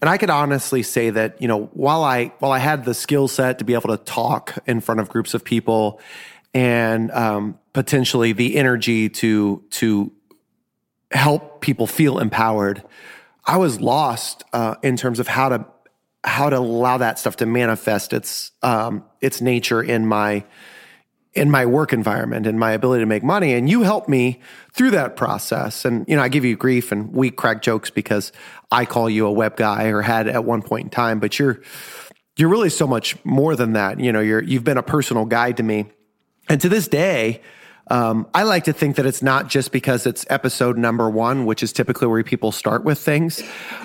And 0.00 0.08
I 0.08 0.16
could 0.16 0.30
honestly 0.30 0.82
say 0.82 1.10
that, 1.10 1.40
you 1.40 1.48
know, 1.48 1.66
while 1.66 2.04
I 2.04 2.26
while 2.38 2.52
I 2.52 2.58
had 2.58 2.84
the 2.84 2.94
skill 2.94 3.28
set 3.28 3.58
to 3.58 3.64
be 3.64 3.74
able 3.74 3.96
to 3.96 4.02
talk 4.04 4.58
in 4.66 4.80
front 4.80 5.00
of 5.00 5.08
groups 5.08 5.34
of 5.34 5.44
people 5.44 6.00
and 6.54 7.10
um, 7.10 7.58
potentially 7.72 8.32
the 8.32 8.56
energy 8.56 9.08
to 9.08 9.64
to 9.70 10.12
help 11.10 11.60
people 11.60 11.86
feel 11.86 12.18
empowered, 12.18 12.82
I 13.44 13.56
was 13.56 13.80
lost 13.80 14.44
uh, 14.52 14.76
in 14.82 14.96
terms 14.96 15.18
of 15.18 15.26
how 15.26 15.48
to 15.48 15.66
how 16.24 16.50
to 16.50 16.58
allow 16.58 16.98
that 16.98 17.18
stuff 17.18 17.36
to 17.36 17.46
manifest 17.46 18.12
its 18.12 18.52
um, 18.62 19.04
its 19.20 19.40
nature 19.40 19.82
in 19.82 20.06
my 20.06 20.44
in 21.38 21.50
my 21.50 21.64
work 21.64 21.92
environment 21.92 22.46
and 22.46 22.58
my 22.58 22.72
ability 22.72 23.02
to 23.02 23.06
make 23.06 23.22
money. 23.22 23.54
And 23.54 23.70
you 23.70 23.82
helped 23.82 24.08
me 24.08 24.40
through 24.72 24.90
that 24.90 25.16
process. 25.16 25.84
And 25.84 26.04
you 26.08 26.16
know, 26.16 26.22
I 26.22 26.28
give 26.28 26.44
you 26.44 26.56
grief 26.56 26.92
and 26.92 27.12
we 27.12 27.30
crack 27.30 27.62
jokes 27.62 27.90
because 27.90 28.32
I 28.70 28.84
call 28.84 29.08
you 29.08 29.26
a 29.26 29.32
web 29.32 29.56
guy 29.56 29.84
or 29.84 30.02
had 30.02 30.28
at 30.28 30.44
one 30.44 30.62
point 30.62 30.84
in 30.84 30.90
time, 30.90 31.20
but 31.20 31.38
you're 31.38 31.62
you're 32.36 32.48
really 32.48 32.70
so 32.70 32.86
much 32.86 33.16
more 33.24 33.56
than 33.56 33.72
that. 33.72 33.98
You 33.98 34.12
know, 34.12 34.20
you're 34.20 34.42
you've 34.42 34.64
been 34.64 34.78
a 34.78 34.82
personal 34.82 35.24
guide 35.24 35.56
to 35.56 35.62
me. 35.62 35.86
And 36.48 36.60
to 36.60 36.68
this 36.68 36.88
day, 36.88 37.42
um, 37.90 38.26
I 38.34 38.42
like 38.42 38.64
to 38.64 38.72
think 38.72 38.96
that 38.96 39.06
it's 39.06 39.22
not 39.22 39.48
just 39.48 39.72
because 39.72 40.06
it's 40.06 40.26
episode 40.28 40.76
number 40.76 41.08
one, 41.08 41.46
which 41.46 41.62
is 41.62 41.72
typically 41.72 42.06
where 42.08 42.22
people 42.22 42.52
start 42.52 42.84
with 42.84 42.98
things, 42.98 43.42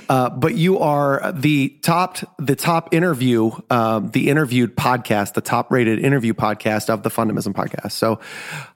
uh, 0.09 0.29
but 0.29 0.55
you 0.55 0.79
are 0.79 1.31
the 1.31 1.69
top, 1.81 2.17
the 2.37 2.55
top 2.55 2.93
interview, 2.93 3.51
uh, 3.69 3.99
the 3.99 4.29
interviewed 4.29 4.75
podcast, 4.75 5.33
the 5.33 5.41
top 5.41 5.71
rated 5.71 5.99
interview 5.99 6.33
podcast 6.33 6.89
of 6.89 7.03
the 7.03 7.09
Fundamism 7.09 7.53
podcast. 7.53 7.93
So 7.93 8.19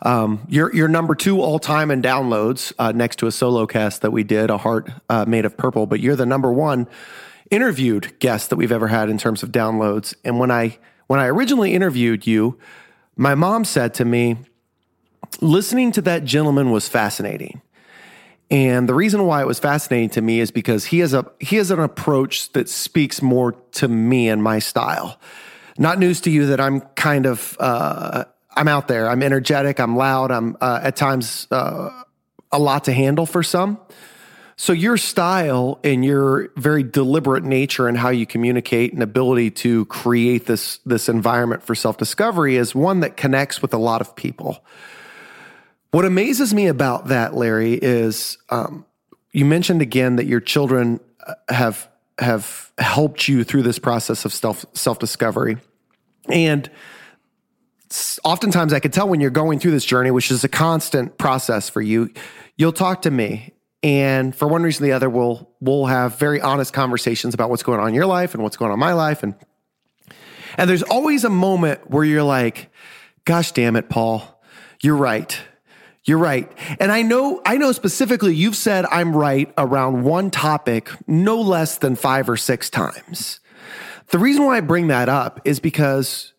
um, 0.01 0.45
you're 0.47 0.73
you're 0.73 0.87
number 0.87 1.15
two 1.15 1.41
all 1.41 1.59
time 1.59 1.91
in 1.91 2.01
downloads, 2.01 2.71
uh, 2.79 2.91
next 2.93 3.17
to 3.17 3.27
a 3.27 3.31
solo 3.31 3.65
cast 3.65 4.01
that 4.01 4.11
we 4.11 4.23
did, 4.23 4.49
a 4.49 4.57
heart 4.57 4.89
uh, 5.09 5.25
made 5.27 5.45
of 5.45 5.57
purple. 5.57 5.85
But 5.85 5.99
you're 5.99 6.15
the 6.15 6.25
number 6.25 6.51
one 6.51 6.87
interviewed 7.51 8.19
guest 8.19 8.49
that 8.49 8.55
we've 8.55 8.71
ever 8.71 8.87
had 8.87 9.09
in 9.09 9.17
terms 9.17 9.43
of 9.43 9.51
downloads. 9.51 10.13
And 10.23 10.39
when 10.39 10.51
I 10.51 10.77
when 11.07 11.19
I 11.19 11.27
originally 11.27 11.73
interviewed 11.73 12.27
you, 12.27 12.57
my 13.15 13.35
mom 13.35 13.65
said 13.65 13.93
to 13.95 14.05
me 14.05 14.37
listening 15.41 15.91
to 15.93 16.01
that 16.03 16.23
gentleman 16.23 16.71
was 16.71 16.87
fascinating. 16.87 17.61
And 18.49 18.87
the 18.87 18.93
reason 18.93 19.25
why 19.25 19.41
it 19.41 19.47
was 19.47 19.59
fascinating 19.59 20.09
to 20.11 20.21
me 20.21 20.39
is 20.39 20.51
because 20.51 20.85
he 20.85 20.99
has 20.99 21.13
a 21.13 21.29
he 21.39 21.57
has 21.57 21.69
an 21.69 21.79
approach 21.79 22.51
that 22.53 22.69
speaks 22.69 23.21
more 23.21 23.53
to 23.73 23.87
me 23.87 24.29
and 24.29 24.41
my 24.41 24.59
style. 24.59 25.19
Not 25.77 25.99
news 25.99 26.21
to 26.21 26.31
you 26.31 26.47
that 26.47 26.61
I'm 26.61 26.81
kind 26.81 27.25
of 27.25 27.57
uh, 27.59 28.23
I'm 28.55 28.67
out 28.67 28.87
there. 28.87 29.09
I'm 29.09 29.21
energetic. 29.21 29.79
I'm 29.79 29.97
loud. 29.97 30.31
I'm 30.31 30.55
uh, 30.61 30.79
at 30.81 30.95
times 30.95 31.47
uh, 31.51 32.03
a 32.51 32.59
lot 32.59 32.85
to 32.85 32.93
handle 32.93 33.25
for 33.25 33.43
some. 33.43 33.79
So 34.55 34.73
your 34.73 34.97
style 34.97 35.79
and 35.83 36.03
your 36.03 36.49
very 36.55 36.81
deliberate 36.81 37.43
nature 37.43 37.87
and 37.87 37.95
how 37.95 38.09
you 38.09 38.25
communicate 38.25 38.91
and 38.91 39.03
ability 39.03 39.51
to 39.51 39.85
create 39.85 40.47
this 40.47 40.79
this 40.85 41.09
environment 41.09 41.63
for 41.63 41.75
self 41.75 41.97
discovery 41.97 42.55
is 42.55 42.73
one 42.73 43.01
that 43.01 43.17
connects 43.17 43.61
with 43.61 43.73
a 43.73 43.77
lot 43.77 43.99
of 43.99 44.15
people. 44.15 44.63
What 45.97 46.05
amazes 46.05 46.53
me 46.53 46.67
about 46.67 47.07
that, 47.07 47.33
Larry, 47.33 47.73
is 47.73 48.37
um, 48.51 48.85
you 49.31 49.45
mentioned 49.45 49.81
again 49.81 50.17
that 50.17 50.27
your 50.27 50.39
children 50.39 50.99
uh, 51.25 51.33
have 51.49 51.89
have 52.19 52.71
helped 52.77 53.27
you 53.27 53.43
through 53.43 53.63
this 53.63 53.79
process 53.79 54.23
of 54.23 54.31
self 54.31 54.63
self 54.73 54.99
discovery, 54.99 55.57
and 56.29 56.69
oftentimes 58.23 58.73
I 58.73 58.79
could 58.79 58.93
tell 58.93 59.09
when 59.09 59.21
you're 59.21 59.31
going 59.31 59.57
through 59.57 59.71
this 59.71 59.85
journey, 59.85 60.11
which 60.11 60.29
is 60.29 60.43
a 60.43 60.47
constant 60.47 61.17
process 61.17 61.67
for 61.67 61.81
you. 61.81 62.13
You'll 62.57 62.73
talk 62.73 63.01
to 63.01 63.09
me, 63.09 63.55
and 63.81 64.35
for 64.35 64.47
one 64.47 64.61
reason 64.61 64.83
or 64.83 64.89
the 64.89 64.93
other, 64.93 65.09
we'll 65.09 65.49
we'll 65.61 65.87
have 65.87 66.19
very 66.19 66.39
honest 66.39 66.73
conversations 66.73 67.33
about 67.33 67.49
what's 67.49 67.63
going 67.63 67.79
on 67.79 67.87
in 67.87 67.95
your 67.95 68.05
life 68.05 68.35
and 68.35 68.43
what's 68.43 68.55
going 68.55 68.69
on 68.69 68.75
in 68.75 68.79
my 68.79 68.93
life, 68.93 69.23
and 69.23 69.33
and 70.57 70.69
there's 70.69 70.83
always 70.83 71.23
a 71.23 71.31
moment 71.31 71.89
where 71.89 72.03
you're 72.03 72.21
like, 72.21 72.69
"Gosh, 73.25 73.51
damn 73.51 73.75
it, 73.75 73.89
Paul, 73.89 74.39
you're 74.79 74.95
right." 74.95 75.35
You're 76.07 76.17
right. 76.17 76.49
And 76.79 76.89
I 76.89 77.01
know, 77.01 77.41
I 77.45 77.57
know 77.57 77.73
specifically 77.73 78.33
you've 78.33 78.55
said 78.55 78.85
I'm 78.85 79.13
right 79.13 79.53
around 79.57 80.03
one 80.03 80.31
topic 80.31 80.89
no 81.05 81.41
less 81.41 81.77
than 81.79 81.97
five 81.97 82.29
or 82.29 82.37
six 82.37 82.69
times. 82.69 83.41
The 84.11 84.17
reason 84.17 84.45
why 84.45 84.55
I 84.55 84.61
bring 84.61 84.87
that 84.87 85.09
up 85.09 85.41
is 85.43 85.59
because 85.59 86.31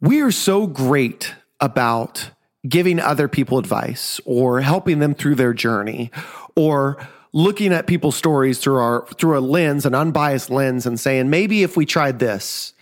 we 0.00 0.20
are 0.20 0.32
so 0.32 0.66
great 0.66 1.32
about 1.60 2.30
giving 2.68 2.98
other 2.98 3.28
people 3.28 3.58
advice 3.58 4.20
or 4.24 4.60
helping 4.62 4.98
them 4.98 5.14
through 5.14 5.36
their 5.36 5.54
journey 5.54 6.10
or 6.56 6.98
looking 7.32 7.72
at 7.72 7.86
people's 7.86 8.16
stories 8.16 8.58
through 8.58 8.78
our 8.78 9.06
through 9.16 9.38
a 9.38 9.40
lens 9.40 9.86
an 9.86 9.94
unbiased 9.94 10.50
lens 10.50 10.86
and 10.86 10.98
saying 10.98 11.30
maybe 11.30 11.62
if 11.62 11.76
we 11.76 11.86
tried 11.86 12.18
this 12.18 12.72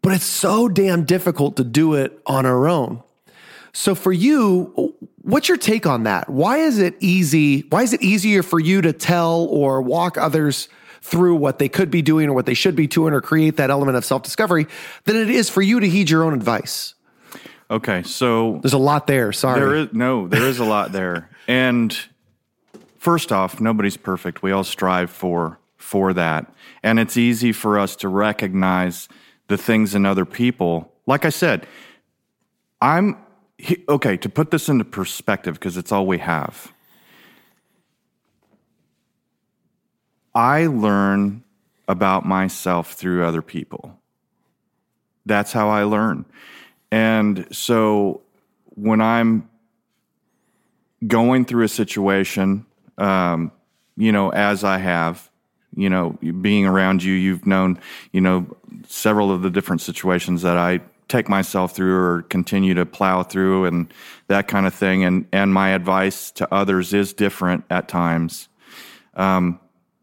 but 0.00 0.12
it's 0.12 0.24
so 0.24 0.68
damn 0.68 1.04
difficult 1.04 1.56
to 1.56 1.64
do 1.64 1.94
it 1.94 2.20
on 2.26 2.46
our 2.46 2.68
own 2.68 3.02
so 3.76 3.94
for 3.94 4.10
you, 4.10 4.94
what's 5.26 5.48
your 5.48 5.58
take 5.58 5.86
on 5.86 6.04
that? 6.04 6.30
Why 6.30 6.58
is 6.58 6.78
it 6.78 6.94
easy? 7.00 7.62
Why 7.68 7.82
is 7.82 7.92
it 7.92 8.00
easier 8.02 8.42
for 8.42 8.60
you 8.60 8.80
to 8.82 8.92
tell 8.92 9.46
or 9.46 9.82
walk 9.82 10.16
others 10.16 10.68
through 11.02 11.36
what 11.36 11.58
they 11.58 11.68
could 11.68 11.90
be 11.90 12.00
doing 12.00 12.28
or 12.28 12.32
what 12.32 12.46
they 12.46 12.54
should 12.54 12.76
be 12.76 12.86
doing 12.86 13.12
or 13.12 13.20
create 13.20 13.56
that 13.56 13.70
element 13.70 13.96
of 13.96 14.04
self-discovery 14.04 14.66
than 15.04 15.16
it 15.16 15.28
is 15.28 15.50
for 15.50 15.62
you 15.62 15.80
to 15.80 15.88
heed 15.88 16.08
your 16.08 16.22
own 16.22 16.32
advice? 16.32 16.94
Okay, 17.70 18.04
so 18.04 18.60
there's 18.62 18.72
a 18.72 18.78
lot 18.78 19.08
there. 19.08 19.32
Sorry. 19.32 19.58
There 19.58 19.74
is 19.74 19.92
no, 19.92 20.28
there 20.28 20.46
is 20.46 20.60
a 20.60 20.64
lot 20.64 20.92
there. 20.92 21.28
And 21.48 21.96
first 22.98 23.32
off, 23.32 23.60
nobody's 23.60 23.96
perfect. 23.96 24.42
We 24.42 24.52
all 24.52 24.64
strive 24.64 25.10
for 25.10 25.58
for 25.76 26.12
that. 26.12 26.52
And 26.82 26.98
it's 26.98 27.16
easy 27.16 27.52
for 27.52 27.78
us 27.78 27.96
to 27.96 28.08
recognize 28.08 29.08
the 29.48 29.56
things 29.56 29.94
in 29.94 30.06
other 30.06 30.24
people. 30.24 30.92
Like 31.06 31.24
I 31.24 31.30
said, 31.30 31.66
I'm 32.80 33.16
he, 33.58 33.84
okay, 33.88 34.16
to 34.18 34.28
put 34.28 34.50
this 34.50 34.68
into 34.68 34.84
perspective, 34.84 35.54
because 35.54 35.76
it's 35.76 35.92
all 35.92 36.06
we 36.06 36.18
have, 36.18 36.72
I 40.34 40.66
learn 40.66 41.42
about 41.88 42.26
myself 42.26 42.92
through 42.92 43.24
other 43.24 43.42
people. 43.42 43.98
That's 45.24 45.52
how 45.52 45.68
I 45.68 45.84
learn. 45.84 46.24
And 46.90 47.46
so 47.50 48.20
when 48.74 49.00
I'm 49.00 49.48
going 51.06 51.44
through 51.44 51.64
a 51.64 51.68
situation, 51.68 52.66
um, 52.98 53.50
you 53.96 54.12
know, 54.12 54.30
as 54.30 54.62
I 54.62 54.78
have, 54.78 55.30
you 55.74 55.88
know, 55.88 56.18
being 56.40 56.66
around 56.66 57.02
you, 57.02 57.12
you've 57.12 57.46
known, 57.46 57.78
you 58.12 58.20
know, 58.20 58.46
several 58.86 59.30
of 59.32 59.42
the 59.42 59.50
different 59.50 59.80
situations 59.80 60.42
that 60.42 60.56
I 60.56 60.80
take 61.08 61.28
myself 61.28 61.74
through 61.74 61.96
or 61.96 62.22
continue 62.22 62.74
to 62.74 62.84
plow 62.84 63.22
through 63.22 63.64
and 63.64 63.92
that 64.26 64.48
kind 64.48 64.66
of 64.66 64.74
thing. 64.74 65.04
And, 65.04 65.26
and 65.32 65.52
my 65.52 65.70
advice 65.70 66.30
to 66.32 66.52
others 66.52 66.92
is 66.92 67.12
different 67.12 67.64
at 67.70 67.88
times. 67.88 68.48
Um, 69.14 69.60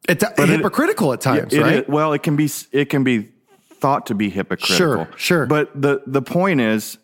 it's 0.08 0.24
hypocritical 0.38 1.12
it, 1.12 1.16
at 1.16 1.22
times, 1.22 1.54
it, 1.54 1.62
right? 1.62 1.74
It, 1.76 1.90
well, 1.90 2.14
it 2.14 2.24
can 2.24 2.36
be, 2.36 2.50
it 2.72 2.90
can 2.90 3.04
be 3.04 3.30
thought 3.70 4.06
to 4.08 4.16
be 4.16 4.30
hypocritical. 4.30 4.78
Sure, 4.78 5.10
sure. 5.18 5.46
But 5.46 5.70
the, 5.80 6.02
the 6.08 6.22
point 6.22 6.62
is 6.62 6.98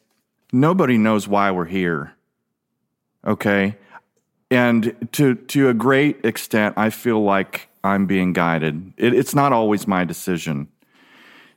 nobody 0.51 0.97
knows 0.97 1.27
why 1.27 1.51
we're 1.51 1.65
here. 1.65 2.13
Okay. 3.25 3.77
And 4.49 5.09
to, 5.11 5.35
to 5.35 5.69
a 5.69 5.73
great 5.73 6.23
extent, 6.25 6.75
I 6.77 6.89
feel 6.89 7.21
like 7.21 7.69
I'm 7.83 8.05
being 8.05 8.33
guided. 8.33 8.93
It, 8.97 9.13
it's 9.13 9.35
not 9.35 9.53
always 9.53 9.87
my 9.87 10.05
decision. 10.05 10.69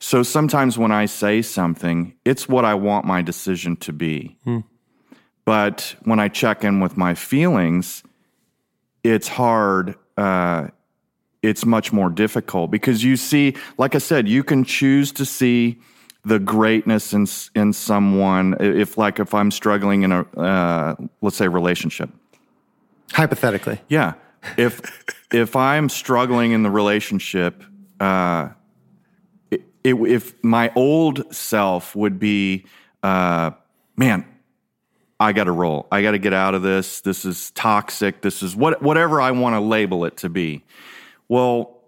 So 0.02 0.24
sometimes 0.24 0.76
when 0.76 0.90
I 0.90 1.06
say 1.06 1.42
something, 1.42 2.14
it's 2.24 2.48
what 2.48 2.64
I 2.64 2.74
want 2.74 3.06
my 3.06 3.22
decision 3.22 3.76
to 3.76 3.92
be. 3.92 4.36
Hmm. 4.42 4.58
But 5.44 5.94
when 6.02 6.18
I 6.18 6.26
check 6.26 6.64
in 6.64 6.80
with 6.80 6.96
my 6.96 7.14
feelings, 7.14 8.02
it's 9.04 9.28
hard. 9.28 9.94
Uh, 10.16 10.68
it's 11.40 11.64
much 11.64 11.92
more 11.92 12.10
difficult 12.10 12.72
because 12.72 13.04
you 13.04 13.16
see, 13.16 13.54
like 13.78 13.94
I 13.94 13.98
said, 13.98 14.26
you 14.26 14.42
can 14.42 14.64
choose 14.64 15.12
to 15.12 15.24
see 15.24 15.78
the 16.24 16.40
greatness 16.40 17.12
in 17.12 17.28
in 17.54 17.72
someone. 17.72 18.56
If 18.58 18.98
like 18.98 19.20
if 19.20 19.32
I'm 19.32 19.52
struggling 19.52 20.02
in 20.02 20.10
a 20.10 20.22
uh, 20.36 20.96
let's 21.20 21.36
say 21.36 21.46
relationship, 21.46 22.10
hypothetically, 23.12 23.80
yeah. 23.88 24.14
If 24.56 24.82
if 25.32 25.54
I'm 25.54 25.88
struggling 25.88 26.50
in 26.50 26.64
the 26.64 26.70
relationship, 26.70 27.62
uh, 28.00 28.48
it, 29.84 29.94
if 29.94 30.42
my 30.42 30.72
old 30.74 31.34
self 31.34 31.94
would 31.96 32.18
be, 32.18 32.66
uh, 33.02 33.52
man, 33.96 34.26
I 35.18 35.32
got 35.32 35.44
to 35.44 35.52
roll. 35.52 35.86
I 35.90 36.02
got 36.02 36.12
to 36.12 36.18
get 36.18 36.32
out 36.32 36.54
of 36.54 36.62
this. 36.62 37.00
This 37.00 37.24
is 37.24 37.50
toxic. 37.52 38.22
This 38.22 38.42
is 38.42 38.56
what 38.56 38.82
whatever 38.82 39.20
I 39.20 39.30
want 39.30 39.54
to 39.54 39.60
label 39.60 40.04
it 40.04 40.16
to 40.18 40.28
be. 40.28 40.64
Well, 41.28 41.78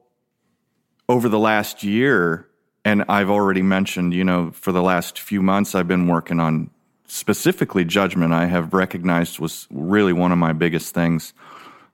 over 1.08 1.28
the 1.28 1.38
last 1.38 1.82
year, 1.82 2.48
and 2.84 3.04
I've 3.08 3.30
already 3.30 3.62
mentioned, 3.62 4.14
you 4.14 4.24
know, 4.24 4.52
for 4.52 4.72
the 4.72 4.82
last 4.82 5.18
few 5.18 5.42
months, 5.42 5.74
I've 5.74 5.88
been 5.88 6.06
working 6.06 6.40
on 6.40 6.70
specifically 7.06 7.84
judgment, 7.84 8.32
I 8.32 8.46
have 8.46 8.72
recognized 8.72 9.38
was 9.38 9.66
really 9.70 10.12
one 10.12 10.32
of 10.32 10.38
my 10.38 10.52
biggest 10.52 10.94
things. 10.94 11.32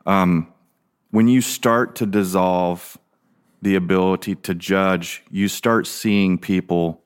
Um, 0.07 0.53
when 1.11 1.29
you 1.29 1.41
start 1.41 1.97
to 1.97 2.07
dissolve 2.07 2.97
the 3.63 3.77
ability 3.77 4.35
to 4.35 4.55
judge, 4.55 5.23
you 5.31 5.49
start 5.49 5.87
seeing 5.87 6.39
people 6.39 7.03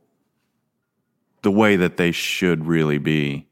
the 1.42 1.50
way 1.50 1.76
that 1.76 1.96
they 1.96 2.12
should 2.12 2.66
really 2.66 2.98
be. 2.98 3.46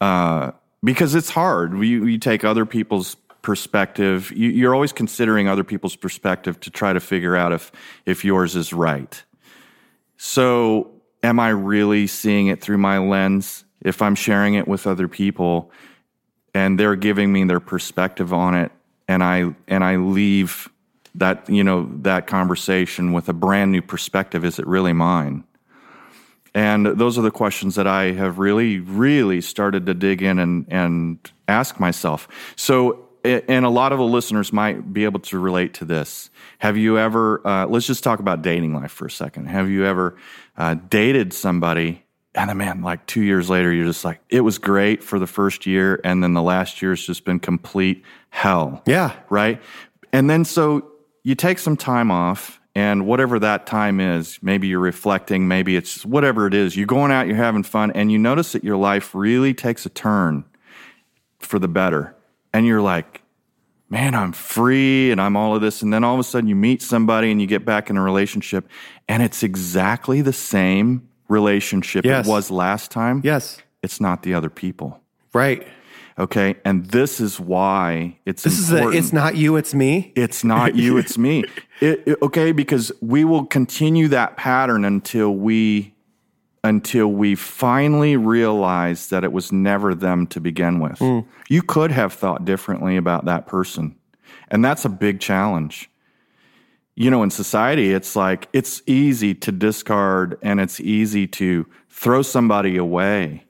Uh, 0.00 0.52
because 0.82 1.14
it's 1.14 1.30
hard. 1.30 1.72
You, 1.72 2.06
you 2.06 2.18
take 2.18 2.44
other 2.44 2.66
people's 2.66 3.16
perspective. 3.42 4.32
You, 4.32 4.50
you're 4.50 4.74
always 4.74 4.92
considering 4.92 5.48
other 5.48 5.64
people's 5.64 5.96
perspective 5.96 6.58
to 6.60 6.70
try 6.70 6.92
to 6.92 7.00
figure 7.00 7.36
out 7.36 7.52
if 7.52 7.72
if 8.04 8.24
yours 8.24 8.56
is 8.56 8.72
right. 8.72 9.22
So, 10.16 10.90
am 11.22 11.38
I 11.38 11.50
really 11.50 12.06
seeing 12.06 12.48
it 12.48 12.60
through 12.60 12.78
my 12.78 12.98
lens? 12.98 13.64
If 13.80 14.02
I'm 14.02 14.14
sharing 14.14 14.54
it 14.54 14.66
with 14.66 14.86
other 14.86 15.06
people, 15.06 15.70
and 16.54 16.78
they're 16.80 16.96
giving 16.96 17.32
me 17.32 17.44
their 17.44 17.60
perspective 17.60 18.32
on 18.32 18.54
it, 18.54 18.72
and 19.06 19.22
I 19.22 19.54
and 19.68 19.84
I 19.84 19.96
leave 19.96 20.68
that 21.18 21.48
you 21.48 21.64
know 21.64 21.90
that 22.02 22.26
conversation 22.26 23.12
with 23.12 23.28
a 23.28 23.32
brand 23.32 23.72
new 23.72 23.82
perspective, 23.82 24.44
is 24.44 24.58
it 24.58 24.66
really 24.66 24.92
mine? 24.92 25.44
And 26.54 26.86
those 26.86 27.18
are 27.18 27.22
the 27.22 27.30
questions 27.30 27.74
that 27.74 27.86
I 27.86 28.12
have 28.12 28.38
really, 28.38 28.78
really 28.78 29.42
started 29.42 29.84
to 29.86 29.94
dig 29.94 30.22
in 30.22 30.38
and, 30.38 30.64
and 30.70 31.18
ask 31.46 31.78
myself. 31.78 32.28
So, 32.56 33.10
and 33.24 33.66
a 33.66 33.68
lot 33.68 33.92
of 33.92 33.98
the 33.98 34.06
listeners 34.06 34.54
might 34.54 34.90
be 34.90 35.04
able 35.04 35.20
to 35.20 35.38
relate 35.38 35.74
to 35.74 35.84
this. 35.84 36.30
Have 36.60 36.78
you 36.78 36.98
ever, 36.98 37.46
uh, 37.46 37.66
let's 37.66 37.86
just 37.86 38.02
talk 38.02 38.20
about 38.20 38.40
dating 38.40 38.72
life 38.72 38.90
for 38.90 39.04
a 39.04 39.10
second. 39.10 39.48
Have 39.48 39.68
you 39.68 39.84
ever 39.84 40.16
uh, 40.56 40.76
dated 40.88 41.34
somebody 41.34 42.06
and 42.36 42.50
then, 42.50 42.58
man, 42.58 42.82
like 42.82 43.06
two 43.06 43.22
years 43.22 43.48
later, 43.48 43.72
you're 43.72 43.86
just 43.86 44.04
like, 44.04 44.20
it 44.28 44.42
was 44.42 44.58
great 44.58 45.02
for 45.02 45.18
the 45.18 45.26
first 45.26 45.66
year. 45.66 46.00
And 46.04 46.22
then 46.22 46.34
the 46.34 46.42
last 46.42 46.82
year 46.82 46.92
has 46.92 47.00
just 47.00 47.24
been 47.24 47.40
complete 47.40 48.04
hell. 48.28 48.82
Yeah. 48.86 49.14
Right. 49.30 49.60
And 50.12 50.28
then 50.28 50.44
so 50.44 50.92
you 51.26 51.34
take 51.34 51.58
some 51.58 51.76
time 51.76 52.12
off 52.12 52.60
and 52.76 53.04
whatever 53.04 53.40
that 53.40 53.66
time 53.66 53.98
is, 53.98 54.38
maybe 54.42 54.68
you're 54.68 54.78
reflecting, 54.78 55.48
maybe 55.48 55.74
it's 55.74 56.06
whatever 56.06 56.46
it 56.46 56.54
is, 56.54 56.76
you're 56.76 56.86
going 56.86 57.10
out, 57.10 57.26
you're 57.26 57.34
having 57.34 57.64
fun, 57.64 57.90
and 57.96 58.12
you 58.12 58.18
notice 58.18 58.52
that 58.52 58.62
your 58.62 58.76
life 58.76 59.12
really 59.12 59.52
takes 59.52 59.84
a 59.84 59.88
turn 59.88 60.44
for 61.40 61.58
the 61.58 61.66
better. 61.66 62.14
And 62.52 62.64
you're 62.64 62.80
like, 62.80 63.22
man, 63.90 64.14
I'm 64.14 64.30
free 64.30 65.10
and 65.10 65.20
I'm 65.20 65.36
all 65.36 65.56
of 65.56 65.62
this. 65.62 65.82
And 65.82 65.92
then 65.92 66.04
all 66.04 66.14
of 66.14 66.20
a 66.20 66.22
sudden 66.24 66.48
you 66.48 66.54
meet 66.54 66.80
somebody 66.80 67.32
and 67.32 67.40
you 67.40 67.48
get 67.48 67.64
back 67.64 67.90
in 67.90 67.96
a 67.96 68.02
relationship, 68.02 68.68
and 69.08 69.20
it's 69.20 69.42
exactly 69.42 70.22
the 70.22 70.32
same 70.32 71.08
relationship 71.28 72.04
Yes. 72.04 72.24
it 72.24 72.30
was 72.30 72.52
last 72.52 72.92
time. 72.92 73.20
Yes. 73.24 73.58
It's 73.82 74.00
not 74.00 74.22
the 74.22 74.32
other 74.32 74.48
people. 74.48 75.00
Right. 75.34 75.66
Okay. 76.18 76.56
And 76.64 76.86
this 76.86 77.20
is 77.20 77.38
why 77.38 78.18
it's 78.24 78.42
This 78.42 78.58
is 78.58 78.72
a, 78.72 78.76
important. 78.78 79.04
it's 79.04 79.12
not 79.12 79.36
you, 79.36 79.56
it's 79.56 79.74
me. 79.74 80.12
It's 80.16 80.44
not 80.44 80.74
you, 80.74 80.96
it's 80.98 81.18
me. 81.18 81.44
It, 81.78 82.04
it- 82.06 82.22
okay, 82.22 82.52
because 82.52 82.90
we 83.02 83.24
will 83.24 83.44
continue 83.44 84.08
that 84.08 84.38
pattern 84.38 84.84
until 84.86 85.34
we 85.34 85.94
until 86.64 87.08
we 87.08 87.34
finally 87.34 88.16
realize 88.16 89.08
that 89.08 89.22
it 89.24 89.32
was 89.32 89.52
never 89.52 89.94
them 89.94 90.26
to 90.28 90.40
begin 90.40 90.80
with. 90.80 90.98
Hmm. 90.98 91.20
You 91.48 91.62
could 91.62 91.92
have 91.92 92.12
thought 92.12 92.44
differently 92.44 92.96
about 92.96 93.26
that 93.26 93.46
person. 93.46 93.94
And 94.48 94.64
that's 94.64 94.84
a 94.84 94.88
big 94.88 95.20
challenge. 95.20 95.90
You 96.96 97.10
know, 97.10 97.22
in 97.22 97.30
society, 97.30 97.92
it's 97.92 98.16
like 98.16 98.48
it's 98.54 98.82
easy 98.86 99.34
to 99.34 99.52
discard 99.52 100.38
and 100.42 100.60
it's 100.60 100.80
easy 100.80 101.26
to 101.28 101.66
throw 101.90 102.22
somebody 102.22 102.76
away. 102.78 103.44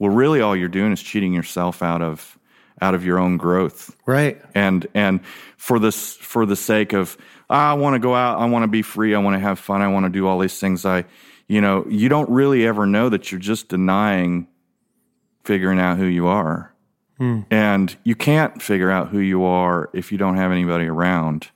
Well, 0.00 0.10
really 0.10 0.40
all 0.40 0.56
you're 0.56 0.68
doing 0.68 0.90
is 0.92 1.00
cheating 1.00 1.32
yourself 1.32 1.82
out 1.82 2.02
of 2.02 2.36
out 2.82 2.94
of 2.94 3.04
your 3.04 3.18
own 3.18 3.36
growth 3.36 3.94
Right. 4.06 4.40
and 4.54 4.86
and 4.94 5.20
for 5.58 5.78
this 5.78 6.16
for 6.16 6.46
the 6.46 6.56
sake 6.56 6.94
of 6.94 7.16
"Ah, 7.50 7.70
I 7.70 7.74
want 7.74 7.94
to 7.94 7.98
go 8.00 8.14
out, 8.14 8.40
I 8.40 8.46
want 8.46 8.62
to 8.62 8.68
be 8.68 8.80
free, 8.82 9.14
I 9.14 9.18
want 9.18 9.34
to 9.34 9.38
have 9.40 9.58
fun, 9.58 9.82
I 9.82 9.88
want 9.88 10.06
to 10.06 10.10
do 10.10 10.26
all 10.26 10.38
these 10.38 10.58
things. 10.58 10.86
I, 10.86 11.04
you 11.46 11.60
know, 11.60 11.84
you 11.90 12.08
don't 12.08 12.30
really 12.30 12.66
ever 12.66 12.86
know 12.86 13.10
that 13.10 13.30
you're 13.30 13.38
just 13.40 13.68
denying 13.68 14.46
figuring 15.44 15.78
out 15.78 15.98
who 15.98 16.06
you 16.06 16.26
are, 16.26 16.72
and 17.50 17.94
you 18.02 18.14
can't 18.14 18.62
figure 18.62 18.90
out 18.90 19.08
who 19.08 19.18
you 19.18 19.44
are 19.44 19.90
if 19.92 20.10
you 20.10 20.16
don't 20.16 20.36
have 20.36 20.50
anybody 20.52 20.86
around, 20.86 21.48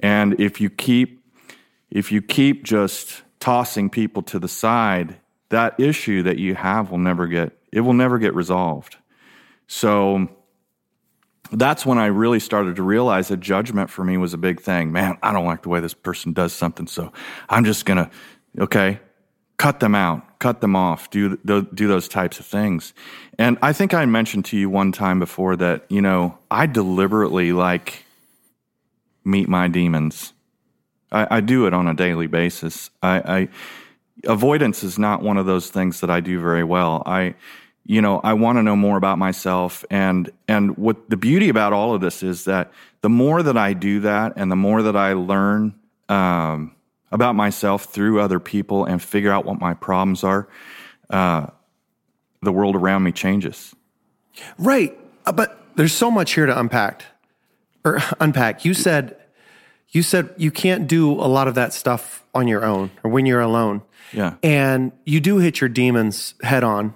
and 0.00 0.40
if 0.40 0.60
you 0.60 0.70
keep 0.70 1.22
if 1.88 2.10
you 2.10 2.20
keep 2.20 2.64
just 2.64 3.22
tossing 3.38 3.88
people 3.90 4.22
to 4.22 4.40
the 4.40 4.48
side, 4.48 5.17
that 5.50 5.78
issue 5.78 6.22
that 6.24 6.38
you 6.38 6.54
have 6.54 6.90
will 6.90 6.98
never 6.98 7.26
get 7.26 7.52
it 7.72 7.80
will 7.80 7.94
never 7.94 8.18
get 8.18 8.34
resolved. 8.34 8.96
So 9.66 10.28
that's 11.52 11.84
when 11.84 11.98
I 11.98 12.06
really 12.06 12.40
started 12.40 12.76
to 12.76 12.82
realize 12.82 13.28
that 13.28 13.40
judgment 13.40 13.90
for 13.90 14.04
me 14.04 14.16
was 14.16 14.34
a 14.34 14.38
big 14.38 14.60
thing. 14.60 14.92
Man, 14.92 15.18
I 15.22 15.32
don't 15.32 15.46
like 15.46 15.62
the 15.62 15.68
way 15.68 15.80
this 15.80 15.94
person 15.94 16.32
does 16.32 16.52
something, 16.52 16.86
so 16.86 17.12
I'm 17.48 17.64
just 17.64 17.84
gonna, 17.84 18.10
okay, 18.58 19.00
cut 19.56 19.80
them 19.80 19.94
out, 19.94 20.38
cut 20.38 20.60
them 20.60 20.76
off, 20.76 21.10
do 21.10 21.36
do, 21.44 21.62
do 21.62 21.88
those 21.88 22.08
types 22.08 22.38
of 22.40 22.46
things. 22.46 22.94
And 23.38 23.58
I 23.62 23.72
think 23.72 23.94
I 23.94 24.04
mentioned 24.06 24.44
to 24.46 24.56
you 24.56 24.70
one 24.70 24.92
time 24.92 25.18
before 25.18 25.56
that 25.56 25.84
you 25.88 26.00
know 26.02 26.38
I 26.50 26.66
deliberately 26.66 27.52
like 27.52 28.04
meet 29.24 29.48
my 29.48 29.68
demons. 29.68 30.32
I, 31.10 31.36
I 31.36 31.40
do 31.40 31.66
it 31.66 31.74
on 31.74 31.88
a 31.88 31.94
daily 31.94 32.26
basis. 32.26 32.90
I, 33.02 33.38
I 33.40 33.48
avoidance 34.24 34.82
is 34.82 34.98
not 34.98 35.22
one 35.22 35.36
of 35.36 35.46
those 35.46 35.70
things 35.70 36.00
that 36.00 36.10
I 36.10 36.20
do 36.20 36.40
very 36.40 36.64
well. 36.64 37.02
I, 37.06 37.34
you 37.84 38.02
know, 38.02 38.20
I 38.22 38.34
want 38.34 38.58
to 38.58 38.62
know 38.62 38.76
more 38.76 38.96
about 38.96 39.18
myself, 39.18 39.84
and 39.90 40.30
and 40.46 40.76
what 40.76 41.08
the 41.08 41.16
beauty 41.16 41.48
about 41.48 41.72
all 41.72 41.94
of 41.94 42.00
this 42.00 42.22
is 42.22 42.44
that 42.44 42.72
the 43.00 43.08
more 43.08 43.42
that 43.42 43.56
I 43.56 43.72
do 43.72 44.00
that, 44.00 44.34
and 44.36 44.50
the 44.50 44.56
more 44.56 44.82
that 44.82 44.96
I 44.96 45.12
learn 45.14 45.74
um, 46.08 46.74
about 47.10 47.34
myself 47.34 47.84
through 47.84 48.20
other 48.20 48.40
people, 48.40 48.84
and 48.84 49.02
figure 49.02 49.32
out 49.32 49.44
what 49.44 49.60
my 49.60 49.74
problems 49.74 50.24
are, 50.24 50.48
uh, 51.10 51.46
the 52.42 52.52
world 52.52 52.76
around 52.76 53.02
me 53.02 53.12
changes. 53.12 53.74
Right. 54.58 54.98
Uh, 55.26 55.32
But 55.32 55.60
there's 55.76 55.92
so 55.92 56.10
much 56.10 56.34
here 56.34 56.46
to 56.46 56.58
unpack. 56.58 57.04
Or 57.84 58.00
unpack. 58.20 58.64
You 58.64 58.74
said 58.74 59.16
you 59.90 60.02
said 60.02 60.34
you 60.36 60.50
can't 60.50 60.86
do 60.86 61.12
a 61.12 61.24
lot 61.24 61.48
of 61.48 61.54
that 61.54 61.72
stuff 61.72 62.22
on 62.34 62.46
your 62.46 62.64
own 62.64 62.90
or 63.02 63.10
when 63.10 63.24
you're 63.24 63.40
alone. 63.40 63.82
Yeah. 64.12 64.34
And 64.42 64.92
you 65.04 65.20
do 65.20 65.38
hit 65.38 65.60
your 65.60 65.68
demons 65.68 66.34
head 66.42 66.64
on. 66.64 66.94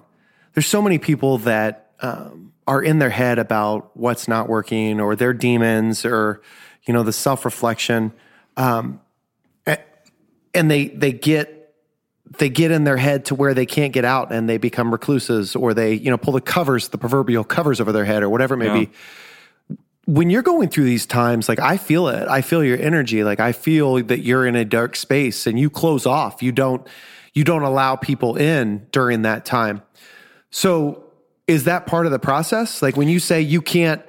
There's 0.55 0.67
so 0.67 0.83
many 0.83 0.99
people 0.99 1.39
that 1.39 1.91
um, 2.01 2.53
are 2.67 2.83
in 2.83 2.99
their 2.99 3.11
head 3.11 3.39
about 3.39 3.91
what's 3.97 4.29
not 4.29 4.49
working 4.49 5.01
or 5.01 5.17
their 5.17 5.33
demons 5.33 6.05
or 6.05 6.43
you 6.85 6.93
know 6.95 7.03
the 7.03 7.13
self-reflection 7.13 8.13
um, 8.57 9.01
and 10.55 10.71
they 10.71 10.89
they 10.89 11.13
get 11.13 11.75
they 12.39 12.49
get 12.49 12.71
in 12.71 12.85
their 12.85 12.97
head 12.97 13.27
to 13.27 13.35
where 13.35 13.55
they 13.55 13.67
can't 13.67 13.93
get 13.93 14.05
out 14.05 14.33
and 14.33 14.49
they 14.49 14.59
become 14.59 14.91
recluses 14.91 15.55
or 15.57 15.75
they 15.75 15.95
you 15.95 16.11
know 16.11 16.19
pull 16.19 16.33
the 16.33 16.41
covers 16.41 16.89
the 16.89 16.99
proverbial 16.99 17.45
covers 17.45 17.81
over 17.81 17.93
their 17.93 18.05
head 18.05 18.23
or 18.23 18.29
whatever 18.29 18.55
it 18.55 18.59
may 18.59 18.67
Yeah. 18.67 18.75
be 18.87 18.91
when 20.07 20.31
you're 20.31 20.43
going 20.43 20.69
through 20.69 20.85
these 20.85 21.07
times 21.07 21.49
like 21.49 21.61
i 21.61 21.77
feel 21.77 22.09
it. 22.09 22.29
I 22.29 22.41
feel 22.41 22.65
your 22.65 22.79
energy. 22.79 23.25
Like 23.25 23.41
i 23.41 23.53
feel 23.53 24.03
that 24.05 24.21
you're 24.21 24.47
in 24.47 24.57
a 24.57 24.65
dark 24.65 24.97
space 24.97 25.47
and 25.47 25.59
you 25.59 25.71
close 25.71 26.07
off. 26.07 26.43
You 26.43 26.53
don't 26.53 26.87
you 27.35 27.45
don't 27.45 27.63
allow 27.63 27.97
people 27.97 28.37
in 28.37 28.87
during 28.91 29.23
that 29.23 29.45
time. 29.45 29.83
So 30.51 31.05
is 31.47 31.65
that 31.65 31.87
part 31.87 32.07
of 32.07 32.13
the 32.13 32.19
process? 32.19 32.83
Like 32.83 32.97
when 32.97 33.09
you 33.09 33.21
say 33.21 33.41
you 33.41 33.63
can't 33.63 34.03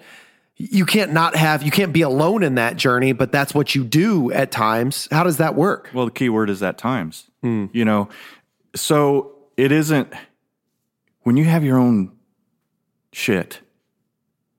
you 0.56 0.86
can't 0.86 1.14
not 1.14 1.36
have 1.36 1.64
you 1.64 1.72
can't 1.72 1.94
be 1.94 2.02
alone 2.02 2.44
in 2.44 2.56
that 2.56 2.76
journey 2.76 3.12
but 3.12 3.32
that's 3.32 3.56
what 3.56 3.74
you 3.74 3.84
do 3.84 4.32
at 4.32 4.52
times 4.52 5.08
how 5.12 5.24
does 5.24 5.38
that 5.38 5.56
work? 5.56 5.90
Well, 5.94 6.06
the 6.06 6.12
key 6.12 6.30
word 6.30 6.50
is 6.50 6.64
at 6.64 6.78
times. 6.78 7.30
Hmm. 7.42 7.66
You 7.72 7.86
know, 7.86 8.10
so 8.76 9.36
it 9.58 9.72
isn't 9.72 10.12
when 11.22 11.38
you 11.38 11.46
have 11.46 11.64
your 11.64 11.78
own 11.78 12.12
shit. 13.12 13.60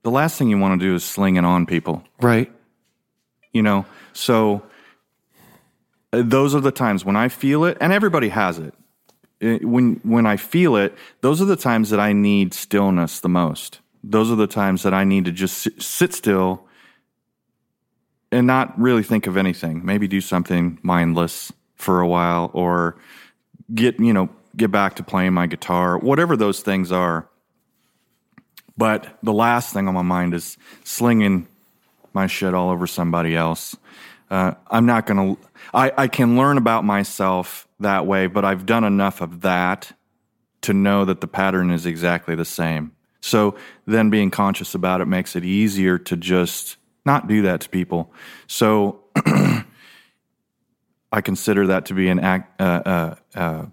The 0.04 0.10
last 0.10 0.38
thing 0.38 0.48
you 0.50 0.58
want 0.58 0.80
to 0.80 0.86
do 0.86 0.94
is 0.94 1.02
sling 1.02 1.36
it 1.36 1.44
on 1.44 1.66
people. 1.66 2.04
right 2.20 2.52
You 3.52 3.62
know, 3.62 3.86
so 4.12 4.62
uh, 6.12 6.22
those 6.24 6.54
are 6.54 6.60
the 6.60 6.70
times 6.70 7.04
when 7.04 7.16
I 7.16 7.28
feel 7.28 7.64
it, 7.64 7.76
and 7.80 7.92
everybody 7.92 8.28
has 8.28 8.58
it. 8.58 8.74
Uh, 9.42 9.66
When 9.66 10.00
when 10.04 10.26
I 10.26 10.36
feel 10.36 10.76
it, 10.76 10.94
those 11.22 11.42
are 11.42 11.46
the 11.46 11.56
times 11.56 11.90
that 11.90 12.00
I 12.00 12.12
need 12.12 12.54
stillness 12.54 13.20
the 13.20 13.28
most. 13.28 13.80
Those 14.02 14.30
are 14.30 14.36
the 14.36 14.46
times 14.46 14.82
that 14.82 14.92
I 14.92 15.04
need 15.04 15.24
to 15.24 15.32
just 15.32 15.56
sit, 15.58 15.82
sit 15.82 16.14
still 16.14 16.66
and 18.30 18.46
not 18.46 18.78
really 18.78 19.02
think 19.02 19.26
of 19.26 19.36
anything. 19.36 19.84
Maybe 19.84 20.06
do 20.06 20.20
something 20.20 20.78
mindless 20.82 21.52
for 21.76 22.00
a 22.00 22.06
while, 22.06 22.50
or 22.52 22.96
get 23.74 23.98
you 23.98 24.12
know 24.12 24.28
get 24.56 24.70
back 24.70 24.96
to 24.96 25.02
playing 25.02 25.32
my 25.32 25.46
guitar, 25.46 25.98
whatever 25.98 26.36
those 26.36 26.60
things 26.60 26.92
are. 26.92 27.28
But 28.76 29.18
the 29.22 29.32
last 29.32 29.72
thing 29.72 29.88
on 29.88 29.94
my 29.94 30.02
mind 30.02 30.34
is 30.34 30.56
slinging 30.82 31.46
my 32.12 32.26
shit 32.26 32.54
all 32.54 32.70
over 32.70 32.86
somebody 32.86 33.36
else. 33.36 33.76
Uh, 34.30 34.54
I'm 34.70 34.86
not 34.86 35.06
going 35.06 35.36
to, 35.36 35.42
I 35.72 36.08
can 36.08 36.36
learn 36.36 36.58
about 36.58 36.84
myself 36.84 37.68
that 37.80 38.06
way, 38.06 38.26
but 38.26 38.44
I've 38.44 38.66
done 38.66 38.84
enough 38.84 39.20
of 39.20 39.42
that 39.42 39.92
to 40.62 40.72
know 40.72 41.04
that 41.04 41.20
the 41.20 41.26
pattern 41.26 41.70
is 41.70 41.86
exactly 41.86 42.34
the 42.34 42.44
same. 42.44 42.92
So 43.20 43.56
then 43.86 44.10
being 44.10 44.30
conscious 44.30 44.74
about 44.74 45.00
it 45.00 45.06
makes 45.06 45.36
it 45.36 45.44
easier 45.44 45.98
to 45.98 46.16
just 46.16 46.76
not 47.04 47.28
do 47.28 47.42
that 47.42 47.62
to 47.62 47.68
people. 47.68 48.12
So 48.46 49.00
I 49.16 49.64
consider 51.22 51.68
that 51.68 51.86
to 51.86 51.94
be 51.94 52.08
an 52.08 52.18
act, 52.18 52.60
uh, 52.60 52.82
uh, 52.84 53.14
uh, 53.34 53.66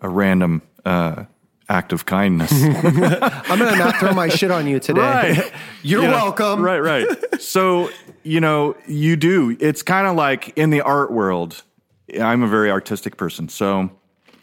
a 0.00 0.08
random 0.08 0.62
uh, 0.84 1.24
act 1.68 1.92
of 1.92 2.06
kindness. 2.06 2.52
I'm 2.62 3.58
going 3.58 3.72
to 3.72 3.78
not 3.78 3.96
throw 3.96 4.12
my 4.12 4.28
shit 4.28 4.50
on 4.50 4.66
you 4.66 4.78
today. 4.80 5.00
Right. 5.00 5.52
You're 5.82 6.02
You 6.02 6.08
know, 6.08 6.14
welcome. 6.14 6.62
Right, 6.62 6.78
right. 6.80 7.06
so, 7.40 7.90
you 8.22 8.40
know, 8.40 8.76
you 8.86 9.16
do. 9.16 9.56
It's 9.60 9.82
kind 9.82 10.06
of 10.06 10.16
like 10.16 10.56
in 10.56 10.70
the 10.70 10.82
art 10.82 11.10
world. 11.10 11.62
I'm 12.20 12.42
a 12.42 12.48
very 12.48 12.70
artistic 12.70 13.16
person. 13.16 13.48
So 13.48 13.90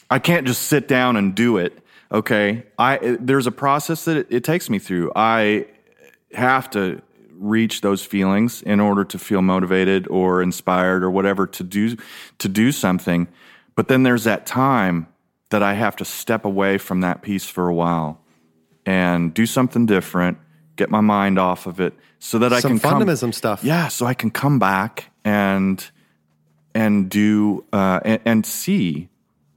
I 0.09 0.19
can't 0.19 0.47
just 0.47 0.63
sit 0.63 0.87
down 0.87 1.15
and 1.15 1.35
do 1.35 1.57
it. 1.57 1.77
Okay. 2.11 2.63
I 2.77 3.17
there's 3.19 3.47
a 3.47 3.51
process 3.51 4.05
that 4.05 4.17
it, 4.17 4.27
it 4.29 4.43
takes 4.43 4.69
me 4.69 4.79
through. 4.79 5.11
I 5.15 5.67
have 6.33 6.69
to 6.71 7.01
reach 7.33 7.81
those 7.81 8.03
feelings 8.05 8.61
in 8.61 8.79
order 8.79 9.03
to 9.03 9.17
feel 9.17 9.41
motivated 9.41 10.07
or 10.09 10.41
inspired 10.41 11.03
or 11.03 11.09
whatever 11.09 11.47
to 11.47 11.63
do 11.63 11.95
to 12.39 12.49
do 12.49 12.71
something. 12.71 13.27
But 13.75 13.87
then 13.87 14.03
there's 14.03 14.25
that 14.25 14.45
time 14.45 15.07
that 15.51 15.61
I 15.63 15.73
have 15.75 15.95
to 15.97 16.05
step 16.05 16.43
away 16.45 16.77
from 16.77 17.01
that 17.01 17.21
piece 17.21 17.45
for 17.45 17.67
a 17.69 17.73
while 17.73 18.19
and 18.85 19.33
do 19.33 19.45
something 19.45 19.85
different, 19.85 20.37
get 20.75 20.89
my 20.89 21.01
mind 21.01 21.37
off 21.37 21.67
of 21.67 21.79
it 21.79 21.93
so 22.19 22.39
that 22.39 22.51
I 22.51 22.59
Some 22.59 22.79
can 22.79 22.79
come- 22.79 23.01
fundamentalism 23.01 23.33
stuff. 23.33 23.63
yeah, 23.63 23.87
so 23.87 24.05
I 24.05 24.13
can 24.13 24.31
come 24.31 24.59
back 24.59 25.11
and 25.23 25.85
and 26.73 27.09
do 27.09 27.63
uh, 27.73 27.99
and, 28.03 28.21
and 28.25 28.45
see 28.45 29.09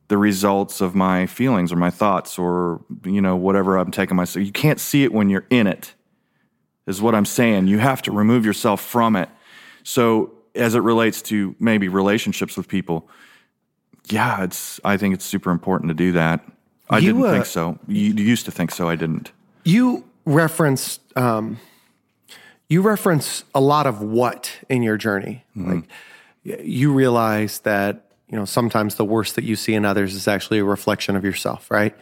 the 0.09 0.19
results 0.19 0.81
of 0.81 0.95
my 0.95 1.27
feelings 1.27 1.73
or 1.73 1.77
my 1.77 1.91
thoughts 1.91 2.39
or 2.39 2.85
you 3.05 3.21
know 3.23 3.37
whatever 3.37 3.77
I'm 3.79 3.91
taking 3.91 4.17
myself. 4.17 4.45
You 4.45 4.53
can't 4.53 4.81
see 4.81 5.05
it 5.05 5.13
when 5.13 5.31
you're 5.31 5.47
in 5.51 5.67
it. 5.67 5.95
Is 6.87 7.01
what 7.01 7.15
I'm 7.15 7.25
saying. 7.25 7.67
You 7.69 7.79
have 7.79 8.03
to 8.03 8.13
remove 8.13 8.45
yourself 8.45 8.81
from 8.83 9.17
it. 9.17 9.31
So 9.85 10.33
as 10.55 10.75
it 10.75 10.81
relates 10.81 11.23
to 11.23 11.55
maybe 11.59 11.89
relationships 11.89 12.57
with 12.59 12.69
people, 12.69 13.09
yeah, 14.07 14.45
it's. 14.45 14.81
I 14.85 14.97
think 14.97 15.15
it's 15.15 15.25
super 15.25 15.51
important 15.51 15.89
to 15.89 15.95
do 15.95 16.13
that. 16.13 16.45
I 16.91 16.99
You, 16.99 17.13
didn't 17.15 17.27
uh, 17.27 17.33
think 17.33 17.47
so. 17.47 17.79
You, 17.89 18.13
you 18.13 18.25
used 18.25 18.45
to 18.45 18.51
think 18.51 18.71
so. 18.71 18.89
I 18.89 18.97
didn't. 18.97 19.33
You 19.65 20.05
referenced 20.25 21.01
um, 21.17 21.59
you 22.69 22.83
reference 22.83 23.45
a 23.55 23.61
lot 23.61 23.87
of 23.87 24.01
what 24.01 24.59
in 24.69 24.83
your 24.83 24.97
journey. 24.97 25.45
Like 25.55 25.85
you 26.45 26.93
realize 26.93 27.61
that 27.61 28.11
you 28.29 28.37
know 28.37 28.45
sometimes 28.45 28.97
the 28.97 29.05
worst 29.05 29.35
that 29.37 29.45
you 29.45 29.57
see 29.57 29.75
in 29.75 29.85
others 29.85 30.15
is 30.15 30.29
actually 30.29 30.59
a 30.59 30.65
reflection 30.65 31.17
of 31.17 31.25
yourself, 31.25 31.71
right? 31.71 31.95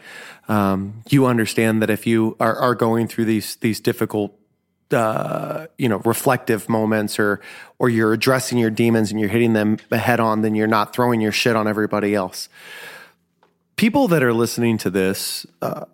Um, 0.47 1.03
you 1.09 1.25
understand 1.25 1.81
that 1.81 1.89
if 1.89 2.05
you 2.05 2.35
are, 2.39 2.55
are 2.55 2.75
going 2.75 3.07
through 3.07 3.25
these 3.25 3.55
these 3.57 3.79
difficult 3.79 4.37
uh, 4.91 5.67
you 5.77 5.89
know 5.89 5.97
reflective 5.99 6.69
moments 6.69 7.19
or 7.19 7.41
or 7.79 7.89
you're 7.89 8.13
addressing 8.13 8.57
your 8.57 8.69
demons 8.69 9.11
and 9.11 9.19
you're 9.19 9.29
hitting 9.29 9.53
them 9.53 9.77
head 9.91 10.19
on 10.19 10.41
then 10.41 10.55
you're 10.55 10.67
not 10.67 10.93
throwing 10.93 11.21
your 11.21 11.31
shit 11.31 11.55
on 11.55 11.67
everybody 11.67 12.15
else. 12.15 12.49
People 13.75 14.07
that 14.09 14.23
are 14.23 14.33
listening 14.33 14.77
to 14.79 14.89
this 14.89 15.45
uh, 15.61 15.85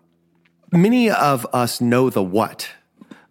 many 0.72 1.10
of 1.10 1.48
us 1.54 1.82
know 1.82 2.10
the 2.10 2.24
what. 2.24 2.70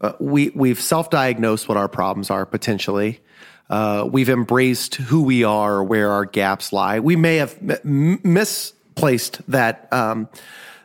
Uh, 0.00 0.12
we 0.20 0.50
we've 0.50 0.80
self-diagnosed 0.80 1.68
what 1.68 1.76
our 1.76 1.88
problems 1.88 2.30
are 2.30 2.46
potentially. 2.46 3.20
Uh, 3.68 4.08
we've 4.10 4.30
embraced 4.30 4.94
who 4.94 5.22
we 5.22 5.44
are 5.44 5.76
or 5.76 5.84
where 5.84 6.10
our 6.10 6.24
gaps 6.24 6.72
lie. 6.72 7.00
We 7.00 7.16
may 7.16 7.36
have 7.36 7.58
m- 7.84 8.20
misplaced 8.22 9.40
that 9.48 9.92
um, 9.92 10.28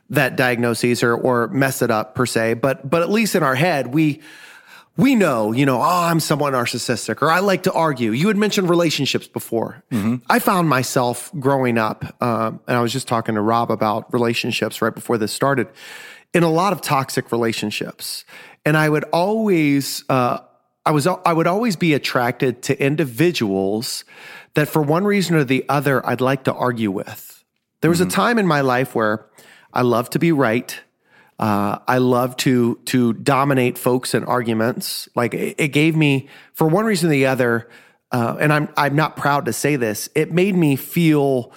that 0.10 0.36
diagnosis 0.36 1.04
or 1.04 1.16
or 1.16 1.48
mess 1.50 1.82
it 1.82 1.92
up 1.92 2.16
per 2.16 2.26
se 2.26 2.56
but 2.56 2.88
but 2.90 3.02
at 3.02 3.10
least 3.10 3.36
in 3.36 3.44
our 3.44 3.56
head 3.56 3.88
we 3.88 4.22
we 4.96 5.16
know, 5.16 5.52
you 5.52 5.66
know, 5.66 5.82
oh, 5.82 6.04
I'm 6.10 6.20
somewhat 6.20 6.54
narcissistic, 6.54 7.22
or 7.22 7.32
I 7.32 7.40
like 7.40 7.64
to 7.64 7.74
argue. 7.74 8.12
You 8.12 8.28
had 8.28 8.38
mentioned 8.38 8.70
relationships 8.70 9.28
before. 9.28 9.84
I 10.30 10.40
found 10.40 10.70
myself 10.70 11.32
growing 11.40 11.78
up, 11.80 12.22
um, 12.22 12.60
and 12.68 12.78
I 12.78 12.82
was 12.82 12.94
just 12.94 13.08
talking 13.08 13.36
to 13.36 13.42
Rob 13.42 13.72
about 13.72 14.14
relationships 14.14 14.82
right 14.82 14.94
before 14.94 15.18
this 15.18 15.32
started, 15.32 15.68
in 16.34 16.44
a 16.44 16.50
lot 16.50 16.74
of 16.74 16.82
toxic 16.82 17.32
relationships, 17.32 18.24
and 18.66 18.78
I 18.78 18.88
would 18.88 19.04
always, 19.06 20.04
uh, 20.10 20.40
I 20.86 20.92
was, 20.92 21.08
I 21.08 21.34
would 21.34 21.48
always 21.48 21.76
be 21.76 21.94
attracted 21.94 22.62
to 22.64 22.80
individuals 22.84 24.06
that, 24.54 24.68
for 24.68 24.82
one 24.82 25.06
reason 25.06 25.36
or 25.36 25.44
the 25.44 25.66
other, 25.70 26.06
I'd 26.06 26.22
like 26.22 26.44
to 26.44 26.54
argue 26.54 26.92
with. 26.92 27.44
There 27.82 27.90
was 27.90 28.00
a 28.00 28.06
time 28.06 28.38
in 28.38 28.48
my 28.48 28.62
life 28.62 28.94
where 28.96 29.26
I 29.74 29.82
loved 29.82 30.14
to 30.14 30.20
be 30.20 30.32
right. 30.32 30.80
Uh, 31.40 31.80
I 31.88 31.98
love 31.98 32.38
to 32.38 32.76
to 32.86 33.14
dominate 33.14 33.78
folks 33.78 34.14
in 34.14 34.24
arguments. 34.24 35.10
Like 35.16 35.34
it, 35.34 35.56
it 35.60 35.68
gave 35.70 35.96
me, 35.96 36.30
for 36.54 36.68
one 36.68 36.86
reason 36.86 37.10
or 37.10 37.12
the 37.12 37.26
other, 37.26 37.70
uh, 38.12 38.38
and 38.40 38.54
I'm 38.54 38.70
I'm 38.78 38.96
not 38.96 39.18
proud 39.18 39.46
to 39.46 39.54
say 39.54 39.76
this. 39.76 40.10
It 40.16 40.32
made 40.32 40.56
me 40.56 40.76
feel 40.76 41.52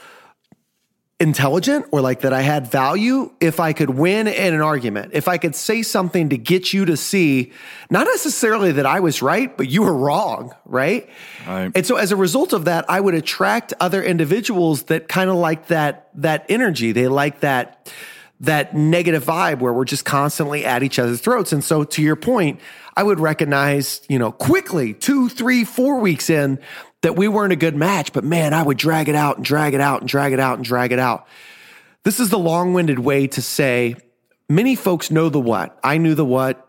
intelligent 1.19 1.87
or 1.93 2.03
like 2.03 2.21
that 2.21 2.35
I 2.35 2.43
had 2.43 2.71
value 2.71 3.33
if 3.41 3.59
I 3.59 3.73
could 3.73 3.89
win 3.89 4.27
in 4.27 4.55
an 4.55 4.61
argument. 4.61 5.13
If 5.15 5.29
I 5.29 5.39
could 5.39 5.55
say 5.55 5.83
something 5.83 6.29
to 6.29 6.37
get 6.37 6.75
you 6.75 6.85
to 6.85 6.97
see, 6.97 7.53
not 7.89 8.07
necessarily 8.07 8.73
that 8.73 8.85
I 8.85 9.01
was 9.01 9.23
right, 9.23 9.57
but 9.57 9.69
you 9.71 9.83
were 9.83 9.97
wrong, 9.97 10.55
right? 10.67 11.09
Right. 11.47 11.73
And 11.75 11.87
so 11.87 11.97
as 11.97 12.13
a 12.13 12.17
result 12.17 12.53
of 12.53 12.67
that, 12.67 12.85
I 12.91 13.01
would 13.01 13.15
attract 13.15 13.73
other 13.81 14.03
individuals 14.03 14.85
that 14.85 15.09
kind 15.09 15.31
of 15.31 15.37
like 15.37 15.69
that 15.69 16.11
that 16.17 16.45
energy. 16.51 16.93
They 16.93 17.09
like 17.09 17.41
that 17.41 17.91
that 18.41 18.77
negative 18.77 19.25
vibe 19.25 19.61
where 19.61 19.73
we're 19.73 19.85
just 19.85 20.05
constantly 20.05 20.65
at 20.65 20.83
each 20.83 20.99
other's 20.99 21.21
throats. 21.21 21.53
And 21.53 21.65
so 21.65 21.85
to 21.85 22.03
your 22.03 22.17
point, 22.17 22.61
I 22.97 23.03
would 23.03 23.21
recognize, 23.21 24.03
you 24.09 24.19
know, 24.19 24.33
quickly, 24.33 24.93
two, 24.95 25.29
three, 25.29 25.65
four 25.65 26.01
weeks 26.01 26.29
in, 26.29 26.59
that 27.03 27.17
we 27.17 27.29
weren't 27.29 27.53
a 27.53 27.57
good 27.57 27.77
match, 27.77 28.13
but 28.13 28.25
man, 28.25 28.53
I 28.53 28.63
would 28.63 28.79
drag 28.79 29.09
it 29.09 29.15
out 29.15 29.37
and 29.37 29.45
drag 29.45 29.75
it 29.75 29.81
out 29.81 30.01
and 30.01 30.09
drag 30.09 30.33
it 30.33 30.41
out 30.41 30.57
and 30.57 30.65
drag 30.65 30.93
it 30.93 30.99
out. 30.99 31.27
This 32.03 32.21
is 32.21 32.31
the 32.31 32.39
long 32.39 32.73
winded 32.73 32.99
way 32.99 33.27
to 33.29 33.43
say 33.43 33.97
many 34.49 34.75
folks 34.75 35.11
know 35.11 35.29
the 35.29 35.41
what. 35.41 35.79
I 35.85 35.99
knew 35.99 36.15
the 36.15 36.25
what. 36.25 36.63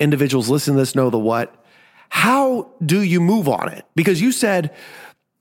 Individuals 0.00 0.48
listening 0.48 0.76
to 0.76 0.82
this 0.82 0.94
know 0.94 1.10
the 1.10 1.18
what. 1.18 1.54
How 2.08 2.70
do 2.84 3.02
you 3.02 3.20
move 3.20 3.48
on 3.48 3.68
it? 3.68 3.84
Because 3.94 4.20
you 4.20 4.32
said, 4.32 4.74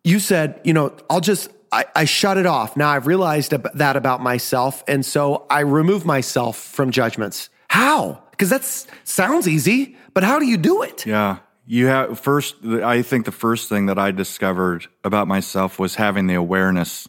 you 0.03 0.19
said, 0.19 0.61
you 0.63 0.73
know, 0.73 0.95
I'll 1.09 1.21
just, 1.21 1.49
I, 1.71 1.85
I 1.95 2.05
shut 2.05 2.37
it 2.37 2.45
off. 2.45 2.77
Now 2.77 2.89
I've 2.89 3.07
realized 3.07 3.51
that 3.51 3.95
about 3.95 4.21
myself. 4.21 4.83
And 4.87 5.05
so 5.05 5.45
I 5.49 5.61
remove 5.61 6.05
myself 6.05 6.57
from 6.57 6.91
judgments. 6.91 7.49
How? 7.69 8.23
Because 8.31 8.49
that 8.49 8.63
sounds 9.03 9.47
easy, 9.47 9.97
but 10.13 10.23
how 10.23 10.39
do 10.39 10.45
you 10.45 10.57
do 10.57 10.81
it? 10.83 11.05
Yeah. 11.05 11.37
You 11.65 11.87
have 11.87 12.19
first, 12.19 12.63
I 12.63 13.01
think 13.01 13.25
the 13.25 13.31
first 13.31 13.69
thing 13.69 13.87
that 13.87 13.97
I 13.97 14.11
discovered 14.11 14.87
about 15.03 15.27
myself 15.27 15.79
was 15.79 15.95
having 15.95 16.27
the 16.27 16.35
awareness 16.35 17.07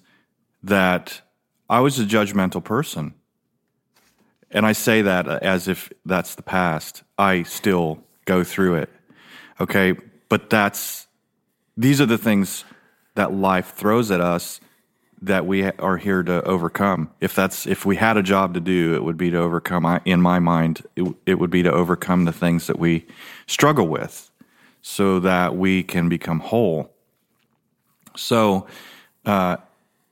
that 0.63 1.21
I 1.69 1.81
was 1.81 1.99
a 1.99 2.05
judgmental 2.05 2.65
person. 2.65 3.15
And 4.51 4.65
I 4.65 4.73
say 4.73 5.03
that 5.03 5.29
uh, 5.29 5.39
as 5.43 5.69
if 5.69 5.93
that's 6.07 6.37
the 6.37 6.43
past. 6.43 7.03
I 7.19 7.43
still 7.43 8.03
go 8.25 8.45
through 8.45 8.77
it. 8.77 8.91
Okay. 9.61 9.95
But 10.29 10.49
that's, 10.49 11.07
these 11.77 12.01
are 12.01 12.07
the 12.07 12.19
things 12.19 12.65
that 13.17 13.35
life 13.35 13.75
throws 13.75 14.11
at 14.11 14.21
us 14.21 14.61
that 15.23 15.47
we 15.47 15.65
are 15.65 15.97
here 15.97 16.23
to 16.23 16.43
overcome. 16.45 17.11
If 17.21 17.35
that's 17.35 17.67
if 17.67 17.85
we 17.85 17.97
had 17.97 18.17
a 18.17 18.23
job 18.23 18.55
to 18.55 18.61
do, 18.61 18.95
it 18.95 19.03
would 19.03 19.17
be 19.17 19.31
to 19.31 19.39
overcome. 19.39 19.85
I, 19.85 20.01
in 20.05 20.21
my 20.21 20.39
mind, 20.39 20.87
it, 20.95 21.15
it 21.25 21.35
would 21.39 21.51
be 21.51 21.63
to 21.63 21.73
overcome 21.73 22.25
the 22.25 22.33
things 22.33 22.67
that 22.67 22.79
we 22.79 23.07
struggle 23.47 23.89
with, 23.89 24.31
so 24.83 25.19
that 25.21 25.57
we 25.57 25.83
can 25.83 26.09
become 26.09 26.41
whole. 26.41 26.93
So, 28.15 28.67
uh, 29.25 29.57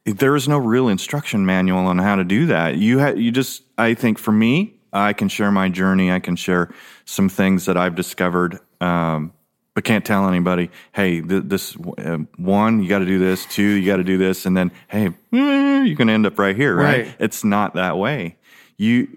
there 0.04 0.36
is 0.36 0.48
no 0.48 0.58
real 0.58 0.88
instruction 0.88 1.46
manual 1.46 1.86
on 1.86 1.98
how 1.98 2.16
to 2.16 2.24
do 2.24 2.46
that. 2.46 2.76
You 2.76 3.00
ha- 3.00 3.14
you 3.14 3.30
just 3.30 3.62
I 3.76 3.94
think 3.94 4.18
for 4.18 4.32
me, 4.32 4.74
I 4.92 5.12
can 5.12 5.28
share 5.28 5.50
my 5.50 5.68
journey. 5.68 6.10
I 6.10 6.20
can 6.20 6.36
share 6.36 6.72
some 7.04 7.28
things 7.28 7.66
that 7.66 7.76
I've 7.76 7.94
discovered. 7.94 8.58
Um, 8.80 9.32
but 9.74 9.82
can't 9.84 10.04
tell 10.04 10.28
anybody, 10.28 10.70
hey, 10.92 11.20
th- 11.20 11.44
this 11.46 11.76
uh, 11.98 12.18
one, 12.36 12.82
you 12.82 12.88
got 12.88 13.00
to 13.00 13.06
do 13.06 13.18
this, 13.18 13.44
two, 13.46 13.62
you 13.62 13.86
got 13.86 13.96
to 13.96 14.04
do 14.04 14.16
this, 14.16 14.46
and 14.46 14.56
then, 14.56 14.70
hey, 14.88 15.12
you're 15.32 15.96
going 15.96 16.06
to 16.06 16.12
end 16.12 16.26
up 16.26 16.38
right 16.38 16.54
here, 16.54 16.76
right? 16.76 17.06
Right. 17.06 17.16
It's 17.18 17.42
not 17.42 17.74
that 17.74 17.98
way. 17.98 18.36
You, 18.76 19.08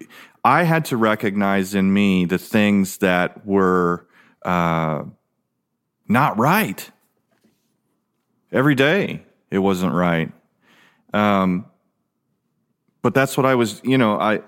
I 0.44 0.64
had 0.64 0.86
to 0.86 0.96
recognize 0.96 1.74
in 1.74 1.92
me 1.92 2.24
the 2.24 2.38
things 2.38 2.98
that 2.98 3.46
were 3.46 4.06
uh, 4.42 5.04
not 6.08 6.38
right. 6.38 6.90
Every 8.50 8.74
day, 8.74 9.22
it 9.50 9.58
wasn't 9.58 9.92
right. 9.92 10.32
Um, 11.12 11.66
but 13.02 13.14
that's 13.14 13.36
what 13.36 13.46
I 13.46 13.54
was, 13.54 13.80
you 13.84 13.98
know, 13.98 14.18
I 14.18 14.40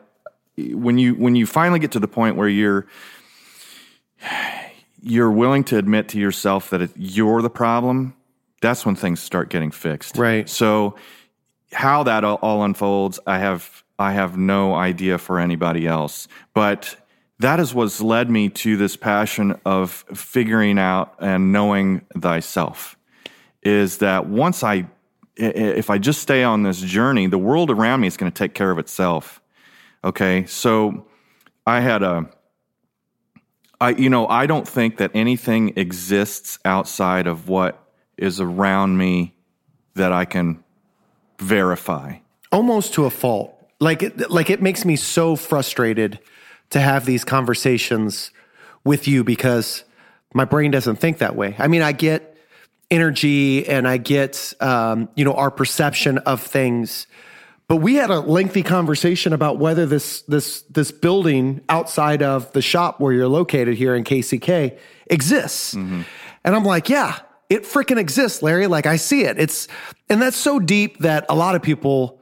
when 0.56 0.98
you 0.98 1.14
when 1.14 1.36
you 1.36 1.46
finally 1.46 1.78
get 1.78 1.92
to 1.92 2.00
the 2.00 2.08
point 2.08 2.36
where 2.36 2.48
you're 2.48 2.86
you're 5.02 5.30
willing 5.30 5.64
to 5.64 5.78
admit 5.78 6.08
to 6.10 6.18
yourself 6.18 6.70
that 6.70 6.90
you're 6.96 7.42
the 7.42 7.50
problem, 7.50 8.14
that's 8.60 8.84
when 8.84 8.94
things 8.94 9.20
start 9.20 9.48
getting 9.50 9.70
fixed. 9.70 10.16
Right. 10.16 10.48
So, 10.48 10.96
how 11.72 12.02
that 12.02 12.24
all, 12.24 12.38
all 12.42 12.64
unfolds, 12.64 13.20
I 13.26 13.38
have 13.38 13.84
I 14.00 14.12
have 14.12 14.38
no 14.38 14.74
idea 14.74 15.18
for 15.18 15.38
anybody 15.38 15.86
else. 15.86 16.26
But 16.54 16.96
that 17.38 17.60
is 17.60 17.74
what's 17.74 18.00
led 18.00 18.30
me 18.30 18.48
to 18.48 18.78
this 18.78 18.96
passion 18.96 19.60
of 19.66 19.90
figuring 20.14 20.78
out 20.78 21.14
and 21.20 21.52
knowing 21.52 22.00
thyself. 22.18 22.96
Is 23.62 23.98
that 23.98 24.26
once 24.26 24.64
I, 24.64 24.86
if 25.36 25.90
I 25.90 25.98
just 25.98 26.22
stay 26.22 26.42
on 26.42 26.62
this 26.62 26.80
journey, 26.80 27.26
the 27.26 27.38
world 27.38 27.70
around 27.70 28.00
me 28.00 28.06
is 28.06 28.16
going 28.16 28.32
to 28.32 28.36
take 28.36 28.54
care 28.54 28.70
of 28.70 28.78
itself. 28.78 29.42
Okay. 30.02 30.46
So 30.46 31.06
I 31.66 31.80
had 31.80 32.02
a, 32.02 32.30
I, 33.80 33.90
you 33.90 34.10
know, 34.10 34.26
I 34.26 34.46
don't 34.46 34.68
think 34.68 34.98
that 34.98 35.10
anything 35.14 35.72
exists 35.76 36.58
outside 36.64 37.26
of 37.26 37.48
what 37.48 37.82
is 38.18 38.40
around 38.40 38.98
me 38.98 39.34
that 39.94 40.12
I 40.12 40.24
can 40.26 40.62
verify. 41.38 42.18
Almost 42.52 42.94
to 42.94 43.06
a 43.06 43.10
fault. 43.10 43.56
Like 43.80 44.02
it, 44.02 44.30
like 44.30 44.50
it 44.50 44.60
makes 44.60 44.84
me 44.84 44.96
so 44.96 45.36
frustrated 45.36 46.18
to 46.70 46.80
have 46.80 47.06
these 47.06 47.24
conversations 47.24 48.30
with 48.84 49.08
you 49.08 49.24
because 49.24 49.84
my 50.34 50.44
brain 50.44 50.70
doesn't 50.70 50.96
think 50.96 51.18
that 51.18 51.34
way. 51.34 51.56
I 51.58 51.66
mean, 51.66 51.82
I 51.82 51.92
get 51.92 52.36
energy 52.90 53.66
and 53.66 53.88
I 53.88 53.96
get, 53.96 54.52
um, 54.60 55.08
you 55.14 55.24
know, 55.24 55.34
our 55.34 55.50
perception 55.50 56.18
of 56.18 56.42
things. 56.42 57.06
But 57.70 57.76
we 57.76 57.94
had 57.94 58.10
a 58.10 58.18
lengthy 58.18 58.64
conversation 58.64 59.32
about 59.32 59.58
whether 59.58 59.86
this 59.86 60.22
this 60.22 60.62
this 60.62 60.90
building 60.90 61.60
outside 61.68 62.20
of 62.20 62.50
the 62.52 62.60
shop 62.60 62.98
where 62.98 63.12
you're 63.12 63.28
located 63.28 63.76
here 63.76 63.94
in 63.94 64.02
KCK 64.02 64.76
exists. 65.06 65.76
Mm-hmm. 65.76 66.02
And 66.42 66.56
I'm 66.56 66.64
like, 66.64 66.88
yeah, 66.88 67.20
it 67.48 67.62
freaking 67.62 67.96
exists, 67.96 68.42
Larry. 68.42 68.66
Like 68.66 68.86
I 68.86 68.96
see 68.96 69.22
it. 69.22 69.38
It's 69.38 69.68
and 70.08 70.20
that's 70.20 70.36
so 70.36 70.58
deep 70.58 70.98
that 70.98 71.26
a 71.28 71.36
lot 71.36 71.54
of 71.54 71.62
people 71.62 72.20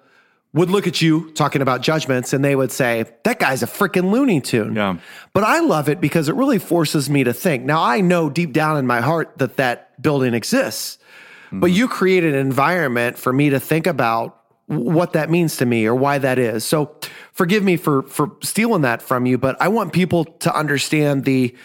would 0.52 0.68
look 0.68 0.86
at 0.86 1.00
you 1.00 1.30
talking 1.30 1.62
about 1.62 1.80
judgments 1.80 2.34
and 2.34 2.44
they 2.44 2.54
would 2.54 2.70
say, 2.70 3.06
that 3.24 3.38
guy's 3.38 3.62
a 3.62 3.66
freaking 3.66 4.10
Looney 4.10 4.42
Tune. 4.42 4.74
Yeah. 4.74 4.98
But 5.32 5.44
I 5.44 5.60
love 5.60 5.88
it 5.88 5.98
because 5.98 6.28
it 6.28 6.34
really 6.34 6.58
forces 6.58 7.08
me 7.08 7.24
to 7.24 7.32
think. 7.32 7.64
Now, 7.64 7.82
I 7.82 8.02
know 8.02 8.28
deep 8.28 8.52
down 8.52 8.76
in 8.76 8.86
my 8.86 9.00
heart 9.00 9.38
that 9.38 9.56
that 9.56 10.02
building 10.02 10.34
exists, 10.34 10.98
mm-hmm. 11.46 11.60
but 11.60 11.70
you 11.70 11.88
created 11.88 12.34
an 12.34 12.40
environment 12.40 13.18
for 13.18 13.32
me 13.32 13.48
to 13.48 13.58
think 13.58 13.86
about 13.86 14.37
what 14.68 15.14
that 15.14 15.30
means 15.30 15.56
to 15.56 15.66
me 15.66 15.86
or 15.86 15.94
why 15.94 16.18
that 16.18 16.38
is. 16.38 16.64
So 16.64 16.94
forgive 17.32 17.64
me 17.64 17.76
for, 17.76 18.02
for 18.02 18.32
stealing 18.42 18.82
that 18.82 19.02
from 19.02 19.26
you, 19.26 19.38
but 19.38 19.56
I 19.60 19.68
want 19.68 19.92
people 19.92 20.24
to 20.24 20.54
understand 20.54 21.24
the, 21.24 21.56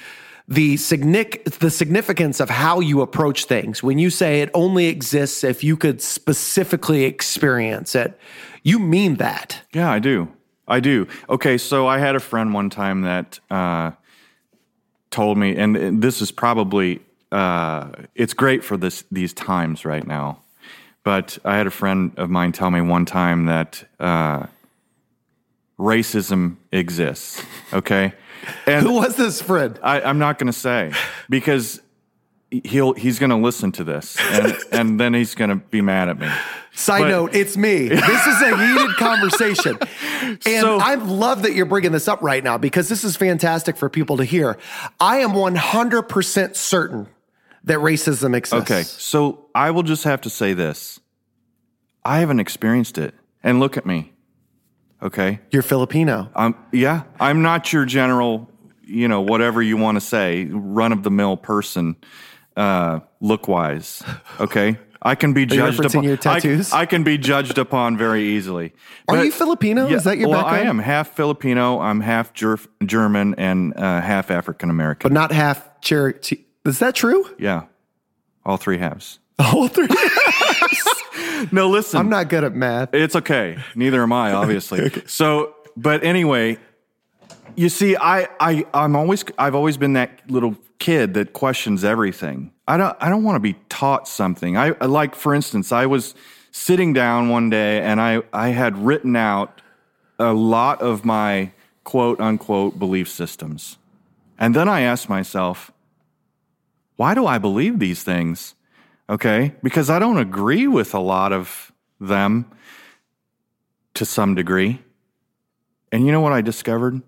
the 0.47 0.75
signic- 0.75 1.59
the 1.59 1.69
significance 1.69 2.39
of 2.39 2.49
how 2.49 2.79
you 2.79 3.01
approach 3.01 3.45
things. 3.45 3.83
When 3.83 3.99
you 3.99 4.09
say 4.09 4.41
it 4.41 4.49
only 4.53 4.87
exists 4.87 5.43
if 5.43 5.63
you 5.63 5.77
could 5.77 6.01
specifically 6.01 7.03
experience 7.03 7.93
it, 7.93 8.17
you 8.63 8.79
mean 8.79 9.15
that. 9.15 9.61
Yeah, 9.73 9.91
I 9.91 9.99
do. 9.99 10.29
I 10.67 10.79
do. 10.79 11.07
Okay, 11.29 11.57
so 11.57 11.87
I 11.87 11.99
had 11.99 12.15
a 12.15 12.21
friend 12.21 12.53
one 12.53 12.69
time 12.69 13.01
that 13.01 13.39
uh, 13.51 13.91
told 15.11 15.37
me, 15.37 15.57
and 15.57 16.01
this 16.01 16.21
is 16.21 16.31
probably 16.31 17.01
uh, 17.33 17.89
it's 18.15 18.33
great 18.33 18.63
for 18.63 18.77
this 18.77 19.03
these 19.11 19.33
times 19.33 19.83
right 19.83 20.07
now. 20.07 20.42
But 21.03 21.37
I 21.43 21.57
had 21.57 21.67
a 21.67 21.71
friend 21.71 22.13
of 22.17 22.29
mine 22.29 22.53
tell 22.53 22.71
me 22.71 22.79
one 22.79 23.05
time 23.05 23.45
that 23.47 23.83
uh, 23.99 24.45
racism 25.77 26.57
exists. 26.71 27.43
Okay, 27.73 28.13
and 28.67 28.85
who 28.85 28.93
was 28.93 29.15
this 29.15 29.41
friend? 29.41 29.79
I, 29.83 30.01
I'm 30.01 30.19
not 30.19 30.39
going 30.39 30.47
to 30.47 30.57
say 30.57 30.93
because 31.29 31.81
he'll 32.63 32.93
he's 32.93 33.19
going 33.19 33.31
to 33.31 33.35
listen 33.35 33.71
to 33.73 33.83
this, 33.83 34.17
and, 34.19 34.55
and 34.71 34.99
then 34.99 35.13
he's 35.13 35.35
going 35.35 35.49
to 35.49 35.57
be 35.57 35.81
mad 35.81 36.09
at 36.09 36.19
me. 36.19 36.29
Side 36.75 37.01
but, 37.01 37.09
note, 37.09 37.35
it's 37.35 37.55
me. 37.55 37.89
This 37.89 38.27
is 38.27 38.41
a 38.41 38.57
heated 38.57 38.95
conversation. 38.95 39.77
And 40.21 40.39
so, 40.41 40.79
I 40.79 40.95
love 40.95 41.43
that 41.43 41.53
you're 41.53 41.67
bringing 41.67 41.91
this 41.91 42.07
up 42.07 42.21
right 42.23 42.43
now 42.43 42.57
because 42.57 42.89
this 42.89 43.03
is 43.03 43.15
fantastic 43.15 43.77
for 43.77 43.89
people 43.89 44.17
to 44.17 44.23
hear. 44.23 44.57
I 44.99 45.17
am 45.17 45.31
100% 45.31 46.55
certain 46.55 47.07
that 47.65 47.79
racism 47.79 48.35
exists. 48.35 48.71
Okay. 48.71 48.83
So 48.83 49.49
I 49.55 49.71
will 49.71 49.83
just 49.83 50.03
have 50.03 50.21
to 50.21 50.29
say 50.29 50.53
this 50.53 50.99
I 52.03 52.19
haven't 52.19 52.39
experienced 52.39 52.97
it. 52.97 53.13
And 53.43 53.59
look 53.59 53.77
at 53.77 53.85
me. 53.85 54.13
Okay. 55.01 55.39
You're 55.51 55.63
Filipino. 55.63 56.29
Um, 56.35 56.55
yeah. 56.71 57.03
I'm 57.19 57.41
not 57.41 57.73
your 57.73 57.85
general, 57.85 58.49
you 58.83 59.07
know, 59.07 59.19
whatever 59.21 59.61
you 59.61 59.75
want 59.75 59.97
to 59.97 60.01
say, 60.01 60.45
run 60.45 60.93
of 60.93 61.03
the 61.03 61.11
mill 61.11 61.35
person, 61.35 61.97
uh, 62.55 63.01
look 63.19 63.47
wise. 63.47 64.01
Okay. 64.39 64.77
I 65.05 65.15
can 65.15 65.33
be 65.33 65.45
judged 65.45 65.83
upon. 65.83 66.03
Your 66.03 66.15
tattoos? 66.15 66.71
I, 66.71 66.81
I, 66.81 66.85
can 66.85 67.03
be 67.03 67.17
judged 67.17 67.57
upon 67.57 67.97
very 67.97 68.23
easily. 68.23 68.71
But, 69.05 69.19
Are 69.19 69.25
you 69.25 69.33
Filipino? 69.33 69.87
Yeah, 69.89 69.97
Is 69.97 70.05
that 70.05 70.17
your 70.17 70.29
well, 70.29 70.43
background? 70.43 70.65
I 70.65 70.69
am 70.69 70.79
half 70.79 71.13
Filipino. 71.13 71.81
I'm 71.81 71.99
half 71.99 72.33
Ger- 72.33 72.59
German 72.85 73.35
and 73.35 73.73
uh, 73.75 73.99
half 73.99 74.31
African 74.31 74.69
American. 74.69 75.09
But 75.09 75.13
not 75.13 75.33
half 75.33 75.81
Cherokee. 75.81 76.45
Is 76.65 76.79
that 76.79 76.95
true? 76.95 77.29
Yeah, 77.37 77.63
all 78.45 78.57
three 78.57 78.77
halves. 78.77 79.19
All 79.39 79.67
three. 79.67 79.87
no, 81.51 81.67
listen. 81.67 81.99
I'm 81.99 82.07
not 82.07 82.29
good 82.29 82.43
at 82.43 82.53
math. 82.53 82.93
It's 82.93 83.15
okay. 83.15 83.57
Neither 83.73 84.03
am 84.03 84.13
I, 84.13 84.31
obviously. 84.31 84.81
okay. 84.83 85.01
So, 85.07 85.55
but 85.75 86.03
anyway, 86.03 86.59
you 87.55 87.69
see, 87.69 87.97
I, 87.97 88.27
I, 88.39 88.63
I'm 88.75 88.95
always, 88.95 89.25
I've 89.39 89.55
always 89.55 89.77
been 89.77 89.93
that 89.93 90.19
little 90.29 90.55
kid 90.77 91.15
that 91.15 91.33
questions 91.33 91.83
everything. 91.83 92.51
I 92.67 92.77
don't 92.77 92.95
I 92.99 93.09
don't 93.09 93.23
want 93.23 93.37
to 93.37 93.39
be 93.39 93.55
taught 93.69 94.07
something. 94.07 94.57
I 94.57 94.69
like 94.85 95.15
for 95.15 95.33
instance, 95.33 95.71
I 95.71 95.85
was 95.85 96.15
sitting 96.51 96.93
down 96.93 97.29
one 97.29 97.49
day 97.49 97.81
and 97.81 97.99
I 97.99 98.21
I 98.31 98.49
had 98.49 98.77
written 98.77 99.15
out 99.15 99.61
a 100.19 100.33
lot 100.33 100.81
of 100.81 101.03
my 101.03 101.51
quote 101.83 102.19
unquote 102.21 102.79
belief 102.79 103.09
systems. 103.09 103.77
And 104.39 104.55
then 104.55 104.69
I 104.69 104.81
asked 104.81 105.09
myself, 105.09 105.71
why 106.95 107.13
do 107.13 107.25
I 107.25 107.37
believe 107.37 107.79
these 107.79 108.03
things? 108.03 108.55
Okay? 109.09 109.55
Because 109.61 109.89
I 109.89 109.99
don't 109.99 110.17
agree 110.17 110.67
with 110.67 110.93
a 110.93 110.99
lot 110.99 111.33
of 111.33 111.71
them 111.99 112.45
to 113.93 114.05
some 114.05 114.35
degree. 114.35 114.81
And 115.91 116.05
you 116.05 116.11
know 116.11 116.21
what 116.21 116.33
I 116.33 116.41
discovered? 116.41 117.01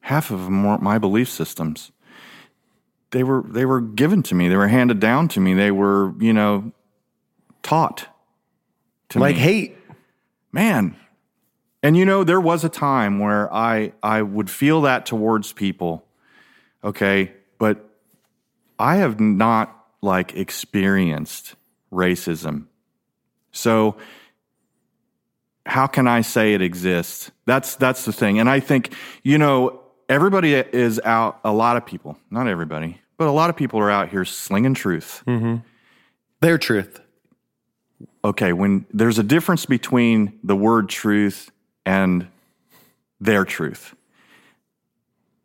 Half 0.00 0.30
of 0.30 0.44
them 0.44 0.64
weren't 0.64 0.82
my 0.82 0.98
belief 0.98 1.28
systems 1.28 1.92
they 3.14 3.22
were 3.22 3.44
they 3.46 3.64
were 3.64 3.80
given 3.80 4.22
to 4.24 4.34
me. 4.34 4.48
They 4.48 4.56
were 4.56 4.68
handed 4.68 5.00
down 5.00 5.28
to 5.28 5.40
me. 5.40 5.54
They 5.54 5.70
were, 5.70 6.12
you 6.18 6.32
know, 6.32 6.72
taught 7.62 8.08
to 9.10 9.18
me. 9.18 9.22
like 9.22 9.36
me. 9.36 9.40
hate. 9.40 9.78
Man. 10.52 10.96
And 11.82 11.96
you 11.96 12.04
know, 12.04 12.24
there 12.24 12.40
was 12.40 12.64
a 12.64 12.68
time 12.68 13.20
where 13.20 13.52
I 13.54 13.92
I 14.02 14.20
would 14.20 14.50
feel 14.50 14.82
that 14.82 15.06
towards 15.06 15.52
people. 15.52 16.04
Okay? 16.82 17.32
But 17.58 17.88
I 18.78 18.96
have 18.96 19.20
not 19.20 19.74
like 20.02 20.36
experienced 20.36 21.54
racism. 21.92 22.66
So 23.52 23.96
how 25.66 25.86
can 25.86 26.06
I 26.06 26.20
say 26.20 26.54
it 26.54 26.62
exists? 26.62 27.30
That's 27.46 27.76
that's 27.76 28.04
the 28.04 28.12
thing. 28.12 28.38
And 28.38 28.48
I 28.48 28.60
think, 28.60 28.92
you 29.22 29.38
know, 29.38 29.80
everybody 30.08 30.54
is 30.54 31.00
out 31.04 31.40
a 31.44 31.52
lot 31.52 31.76
of 31.76 31.86
people, 31.86 32.18
not 32.30 32.48
everybody, 32.48 33.00
but 33.16 33.28
a 33.28 33.30
lot 33.30 33.50
of 33.50 33.56
people 33.56 33.80
are 33.80 33.90
out 33.90 34.08
here 34.08 34.24
slinging 34.24 34.74
truth. 34.74 35.22
Mm-hmm. 35.26 35.56
Their 36.40 36.58
truth. 36.58 37.00
Okay, 38.24 38.52
when 38.52 38.86
there's 38.92 39.18
a 39.18 39.22
difference 39.22 39.66
between 39.66 40.38
the 40.42 40.56
word 40.56 40.88
truth 40.88 41.50
and 41.86 42.26
their 43.20 43.44
truth. 43.44 43.94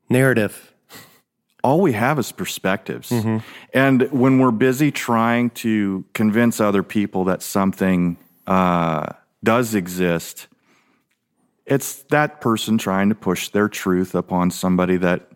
Narrative. 0.09 0.68
All 1.63 1.81
we 1.81 1.93
have 1.93 2.19
is 2.19 2.31
perspectives. 2.31 3.09
Mm-hmm. 3.09 3.37
And 3.73 4.11
when 4.11 4.39
we're 4.39 4.51
busy 4.51 4.91
trying 4.91 5.49
to 5.51 6.05
convince 6.13 6.59
other 6.59 6.83
people 6.83 7.25
that 7.25 7.41
something 7.41 8.17
uh, 8.47 9.07
does 9.43 9.75
exist, 9.75 10.47
it's 11.65 12.03
that 12.03 12.41
person 12.41 12.77
trying 12.77 13.09
to 13.09 13.15
push 13.15 13.49
their 13.49 13.67
truth 13.67 14.15
upon 14.15 14.51
somebody 14.51 14.97
that 14.97 15.29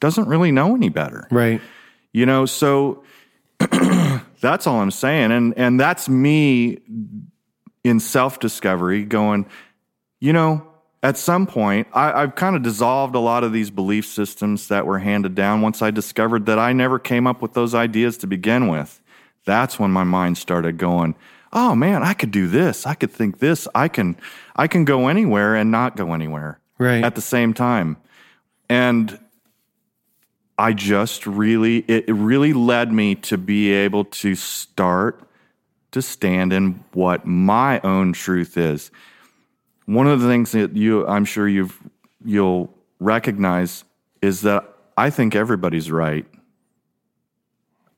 doesn't 0.00 0.28
really 0.28 0.52
know 0.52 0.74
any 0.74 0.88
better. 0.88 1.26
Right. 1.30 1.60
You 2.12 2.26
know, 2.26 2.46
so 2.46 3.04
that's 4.40 4.66
all 4.66 4.80
I'm 4.80 4.90
saying. 4.90 5.32
And 5.32 5.56
and 5.56 5.80
that's 5.80 6.08
me 6.08 6.78
in 7.84 8.00
self-discovery 8.00 9.04
going, 9.04 9.46
you 10.20 10.32
know, 10.32 10.66
at 11.06 11.16
some 11.16 11.46
point, 11.46 11.86
I, 11.92 12.22
have 12.22 12.34
kind 12.34 12.56
of 12.56 12.64
dissolved 12.64 13.14
a 13.14 13.20
lot 13.20 13.44
of 13.44 13.52
these 13.52 13.70
belief 13.70 14.04
systems 14.04 14.66
that 14.66 14.86
were 14.86 14.98
handed 14.98 15.36
down 15.36 15.60
once 15.60 15.80
I 15.80 15.92
discovered 15.92 16.46
that 16.46 16.58
I 16.58 16.72
never 16.72 16.98
came 16.98 17.28
up 17.28 17.40
with 17.40 17.52
those 17.52 17.76
ideas 17.76 18.18
to 18.18 18.26
begin 18.26 18.66
with. 18.66 19.00
That's 19.44 19.78
when 19.78 19.92
my 19.92 20.02
mind 20.02 20.36
started 20.36 20.78
going, 20.78 21.14
oh 21.52 21.76
man, 21.76 22.02
I 22.02 22.12
could 22.12 22.32
do 22.32 22.48
this. 22.48 22.86
I 22.86 22.94
could 22.94 23.12
think 23.12 23.38
this. 23.38 23.68
I 23.72 23.86
can 23.86 24.16
I 24.56 24.66
can 24.66 24.84
go 24.84 25.06
anywhere 25.06 25.54
and 25.54 25.70
not 25.70 25.94
go 25.94 26.12
anywhere. 26.12 26.58
Right. 26.76 27.04
At 27.04 27.14
the 27.14 27.20
same 27.20 27.54
time. 27.54 27.98
And 28.68 29.16
I 30.58 30.72
just 30.72 31.24
really, 31.24 31.84
it 31.86 32.08
really 32.08 32.52
led 32.52 32.92
me 32.92 33.14
to 33.30 33.38
be 33.38 33.70
able 33.70 34.06
to 34.06 34.34
start 34.34 35.22
to 35.92 36.02
stand 36.02 36.52
in 36.52 36.82
what 36.94 37.24
my 37.24 37.78
own 37.84 38.12
truth 38.12 38.58
is. 38.58 38.90
One 39.86 40.06
of 40.06 40.20
the 40.20 40.28
things 40.28 40.52
that 40.52 40.76
you, 40.76 41.06
I'm 41.06 41.24
sure 41.24 41.48
you've, 41.48 41.78
you'll 42.24 42.72
recognize 42.98 43.84
is 44.20 44.42
that 44.42 44.64
I 44.96 45.10
think 45.10 45.34
everybody's 45.34 45.90
right. 45.90 46.26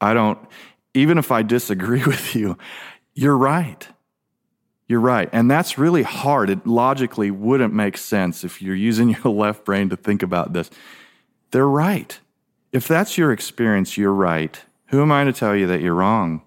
I 0.01 0.14
don't, 0.14 0.38
even 0.94 1.18
if 1.18 1.33
I 1.33 1.42
disagree 1.42 2.05
with 2.07 2.35
you, 2.35 2.57
you're 3.14 3.37
right. 3.37 3.88
You're 4.87 5.01
right. 5.01 5.29
And 5.33 5.51
that's 5.51 5.77
really 5.77 6.03
hard. 6.03 6.48
It 6.48 6.66
logically 6.66 7.31
wouldn't 7.31 7.74
make 7.74 7.98
sense 7.98 8.42
if 8.44 8.62
you're 8.62 8.74
using 8.74 9.11
your 9.24 9.33
left 9.33 9.64
brain 9.64 9.88
to 9.90 9.96
think 9.96 10.22
about 10.22 10.53
this. 10.53 10.70
They're 11.51 11.68
right. 11.68 12.18
If 12.72 12.87
that's 12.87 13.16
your 13.16 13.33
experience, 13.33 13.96
you're 13.96 14.12
right. 14.12 14.61
Who 14.87 15.03
am 15.03 15.12
I 15.12 15.24
to 15.24 15.33
tell 15.33 15.55
you 15.55 15.66
that 15.66 15.81
you're 15.81 15.94
wrong? 15.94 16.42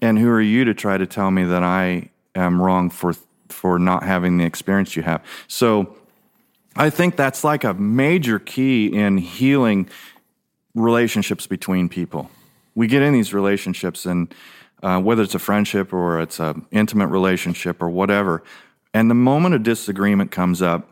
And 0.00 0.18
who 0.18 0.28
are 0.28 0.40
you 0.40 0.64
to 0.64 0.74
try 0.74 0.98
to 0.98 1.06
tell 1.06 1.30
me 1.30 1.44
that 1.44 1.62
I 1.62 2.10
am 2.34 2.60
wrong 2.60 2.90
for 2.90 3.14
for 3.54 3.78
not 3.78 4.02
having 4.02 4.36
the 4.36 4.44
experience 4.44 4.96
you 4.96 5.02
have? 5.02 5.24
So 5.48 5.96
I 6.76 6.90
think 6.90 7.16
that's 7.16 7.44
like 7.44 7.64
a 7.64 7.72
major 7.74 8.38
key 8.38 8.86
in 8.86 9.18
healing 9.18 9.88
relationships 10.74 11.46
between 11.46 11.88
people. 11.88 12.30
We 12.74 12.88
get 12.88 13.02
in 13.02 13.12
these 13.12 13.32
relationships 13.32 14.04
and 14.06 14.34
uh, 14.82 15.00
whether 15.00 15.22
it's 15.22 15.34
a 15.34 15.38
friendship 15.38 15.92
or 15.92 16.20
it's 16.20 16.40
an 16.40 16.66
intimate 16.70 17.06
relationship 17.06 17.80
or 17.80 17.88
whatever. 17.88 18.42
And 18.92 19.08
the 19.08 19.14
moment 19.14 19.54
a 19.54 19.58
disagreement 19.58 20.30
comes 20.30 20.60
up, 20.60 20.88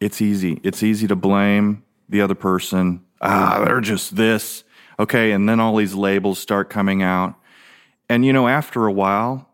it's 0.00 0.20
easy. 0.20 0.60
It's 0.64 0.82
easy 0.82 1.06
to 1.06 1.16
blame 1.16 1.84
the 2.08 2.20
other 2.20 2.34
person. 2.34 3.04
Ah, 3.20 3.62
they're 3.64 3.80
just 3.80 4.16
this. 4.16 4.64
Okay. 4.98 5.30
And 5.30 5.48
then 5.48 5.60
all 5.60 5.76
these 5.76 5.94
labels 5.94 6.40
start 6.40 6.68
coming 6.68 7.02
out. 7.02 7.36
And, 8.08 8.24
you 8.26 8.32
know, 8.32 8.48
after 8.48 8.86
a 8.86 8.92
while, 8.92 9.48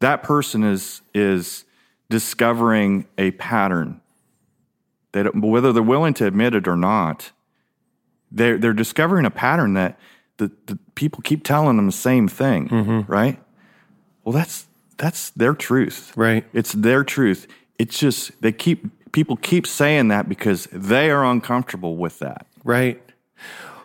that 0.00 0.22
person 0.22 0.64
is, 0.64 1.02
is 1.14 1.64
discovering 2.08 3.06
a 3.16 3.30
pattern 3.32 4.00
that 5.12 5.34
whether 5.34 5.72
they're 5.72 5.82
willing 5.82 6.14
to 6.14 6.26
admit 6.26 6.54
it 6.54 6.68
or 6.68 6.76
not, 6.76 7.32
they're, 8.30 8.58
they're 8.58 8.72
discovering 8.72 9.26
a 9.26 9.30
pattern 9.30 9.74
that 9.74 9.98
the, 10.36 10.50
the 10.66 10.78
people 10.94 11.20
keep 11.22 11.44
telling 11.44 11.76
them 11.76 11.86
the 11.86 11.92
same 11.92 12.28
thing, 12.28 12.68
mm-hmm. 12.68 13.12
right? 13.12 13.38
Well, 14.24 14.32
that's 14.32 14.66
that's 14.96 15.30
their 15.30 15.54
truth, 15.54 16.12
right? 16.16 16.44
It's 16.52 16.72
their 16.72 17.04
truth. 17.04 17.46
It's 17.78 17.98
just 17.98 18.40
they 18.42 18.52
keep 18.52 19.12
people 19.12 19.36
keep 19.36 19.66
saying 19.66 20.08
that 20.08 20.28
because 20.28 20.68
they 20.72 21.10
are 21.10 21.24
uncomfortable 21.24 21.96
with 21.96 22.18
that, 22.20 22.46
right? 22.64 23.02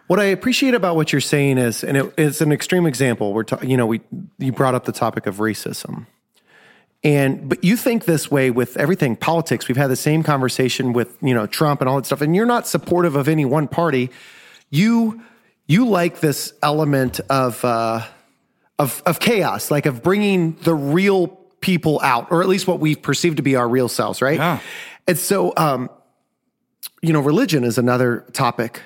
What 0.08 0.20
I 0.20 0.26
appreciate 0.26 0.74
about 0.74 0.96
what 0.96 1.12
you're 1.12 1.22
saying 1.22 1.58
is, 1.58 1.84
and 1.84 1.98
it, 1.98 2.14
it's 2.18 2.42
an 2.42 2.52
extreme 2.52 2.86
example. 2.86 3.34
We're 3.34 3.44
talking, 3.44 3.70
you 3.70 3.78
know, 3.78 3.88
we 3.88 4.02
you 4.38 4.52
brought 4.52 4.76
up 4.76 4.86
the 4.86 4.92
topic 4.92 5.26
of 5.26 5.38
racism, 5.38 6.06
and 7.04 7.50
but 7.50 7.64
you 7.64 7.76
think 7.76 8.06
this 8.06 8.30
way 8.30 8.52
with 8.52 8.78
everything 8.78 9.16
politics. 9.16 9.68
We've 9.68 9.78
had 9.78 9.90
the 9.90 9.96
same 9.96 10.22
conversation 10.22 10.94
with 10.94 11.18
you 11.22 11.34
know 11.34 11.48
Trump 11.48 11.82
and 11.82 11.90
all 11.90 11.96
that 11.96 12.06
stuff, 12.06 12.22
and 12.22 12.36
you're 12.36 12.46
not 12.46 12.68
supportive 12.68 13.16
of 13.16 13.28
any 13.28 13.46
one 13.46 13.68
party. 13.68 14.12
You 14.70 15.22
you 15.68 15.88
like 15.88 16.20
this 16.20 16.54
element 16.62 17.20
of 17.30 17.66
uh, 17.66 18.06
of 18.78 19.02
of 19.06 19.20
chaos, 19.20 19.72
like 19.72 19.88
of 19.88 20.04
bringing 20.04 20.54
the 20.62 20.76
real 20.76 21.28
people 21.62 22.00
out, 22.04 22.32
or 22.32 22.44
at 22.44 22.48
least 22.48 22.68
what 22.68 22.80
we 22.80 22.96
perceive 22.96 23.38
to 23.38 23.42
be 23.42 23.56
our 23.56 23.68
real 23.68 23.90
selves, 23.90 24.22
right? 24.22 24.38
Yeah. 24.38 24.60
And 25.08 25.18
so, 25.18 25.52
um, 25.58 25.90
you 27.02 27.12
know, 27.12 27.20
religion 27.20 27.64
is 27.64 27.80
another 27.80 28.26
topic. 28.34 28.82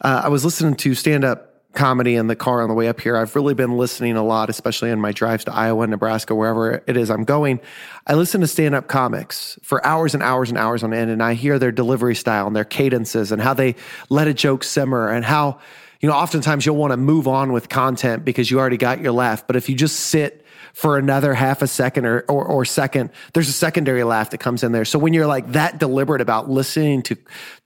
Uh, 0.00 0.22
I 0.24 0.28
was 0.28 0.44
listening 0.44 0.74
to 0.76 0.94
stand 0.94 1.24
up 1.24 1.48
comedy 1.74 2.16
in 2.16 2.26
the 2.26 2.36
car 2.36 2.62
on 2.62 2.68
the 2.68 2.74
way 2.74 2.88
up 2.88 3.00
here. 3.00 3.16
I've 3.16 3.34
really 3.36 3.54
been 3.54 3.76
listening 3.76 4.16
a 4.16 4.24
lot, 4.24 4.48
especially 4.48 4.90
in 4.90 5.00
my 5.00 5.12
drives 5.12 5.44
to 5.44 5.54
Iowa, 5.54 5.86
Nebraska, 5.86 6.34
wherever 6.34 6.82
it 6.86 6.96
is 6.96 7.10
I'm 7.10 7.24
going. 7.24 7.60
I 8.06 8.14
listen 8.14 8.40
to 8.40 8.46
stand 8.46 8.74
up 8.74 8.88
comics 8.88 9.58
for 9.62 9.84
hours 9.86 10.14
and 10.14 10.22
hours 10.22 10.48
and 10.48 10.58
hours 10.58 10.82
on 10.82 10.94
end, 10.94 11.10
and 11.10 11.22
I 11.22 11.34
hear 11.34 11.58
their 11.58 11.72
delivery 11.72 12.14
style 12.14 12.46
and 12.46 12.56
their 12.56 12.64
cadences 12.64 13.32
and 13.32 13.40
how 13.40 13.54
they 13.54 13.76
let 14.08 14.28
a 14.28 14.34
joke 14.34 14.64
simmer 14.64 15.08
and 15.08 15.24
how 15.24 15.60
you 16.00 16.08
know, 16.08 16.14
oftentimes 16.14 16.64
you'll 16.64 16.76
want 16.76 16.92
to 16.92 16.96
move 16.96 17.26
on 17.26 17.52
with 17.52 17.68
content 17.68 18.24
because 18.24 18.50
you 18.50 18.60
already 18.60 18.76
got 18.76 19.00
your 19.00 19.10
laugh. 19.10 19.46
But 19.46 19.56
if 19.56 19.68
you 19.68 19.74
just 19.74 19.98
sit 19.98 20.37
for 20.78 20.96
another 20.96 21.34
half 21.34 21.60
a 21.60 21.66
second 21.66 22.06
or, 22.06 22.20
or, 22.28 22.44
or, 22.44 22.64
second, 22.64 23.10
there's 23.32 23.48
a 23.48 23.52
secondary 23.52 24.04
laugh 24.04 24.30
that 24.30 24.38
comes 24.38 24.62
in 24.62 24.70
there. 24.70 24.84
So 24.84 24.96
when 24.96 25.12
you're 25.12 25.26
like 25.26 25.50
that 25.50 25.80
deliberate 25.80 26.20
about 26.20 26.48
listening 26.48 27.02
to, 27.02 27.16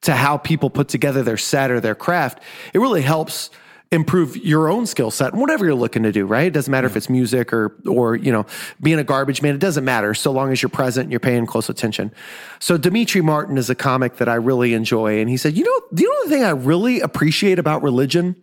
to 0.01 0.15
how 0.15 0.39
people 0.39 0.71
put 0.71 0.89
together 0.89 1.23
their 1.23 1.37
set 1.37 1.71
or 1.71 1.79
their 1.79 1.95
craft, 1.95 2.43
it 2.73 2.79
really 2.79 3.03
helps 3.03 3.51
improve 3.91 4.39
your 4.39 4.71
own 4.71 4.87
skill 4.87 5.11
set 5.11 5.33
and 5.33 5.43
whatever 5.43 5.67
you're 5.67 5.75
looking 5.75 6.05
to 6.05 6.11
do, 6.11 6.25
right? 6.25 6.47
It 6.47 6.55
doesn't 6.55 6.71
matter 6.71 6.87
if 6.87 6.97
it's 6.97 7.11
music 7.11 7.53
or, 7.53 7.77
or, 7.87 8.17
you 8.17 8.33
know, 8.33 8.47
being 8.81 8.99
a 8.99 9.05
garbage 9.05 9.43
man. 9.43 9.55
It 9.55 9.61
doesn't 9.61 9.85
matter 9.85 10.15
so 10.15 10.33
long 10.33 10.51
as 10.51 10.63
you're 10.63 10.71
present 10.71 11.05
and 11.05 11.13
you're 11.13 11.21
paying 11.21 11.45
close 11.45 11.69
attention. 11.69 12.13
So 12.61 12.79
Demetri 12.79 13.21
Martin 13.21 13.59
is 13.59 13.69
a 13.69 13.75
comic 13.75 14.17
that 14.17 14.29
I 14.31 14.37
really 14.37 14.73
enjoy. 14.73 15.21
And 15.21 15.29
he 15.29 15.37
said, 15.37 15.55
you 15.55 15.65
know, 15.65 15.83
the 15.93 16.07
only 16.07 16.35
thing 16.35 16.45
I 16.45 16.51
really 16.53 17.01
appreciate 17.01 17.59
about 17.59 17.83
religion 17.83 18.37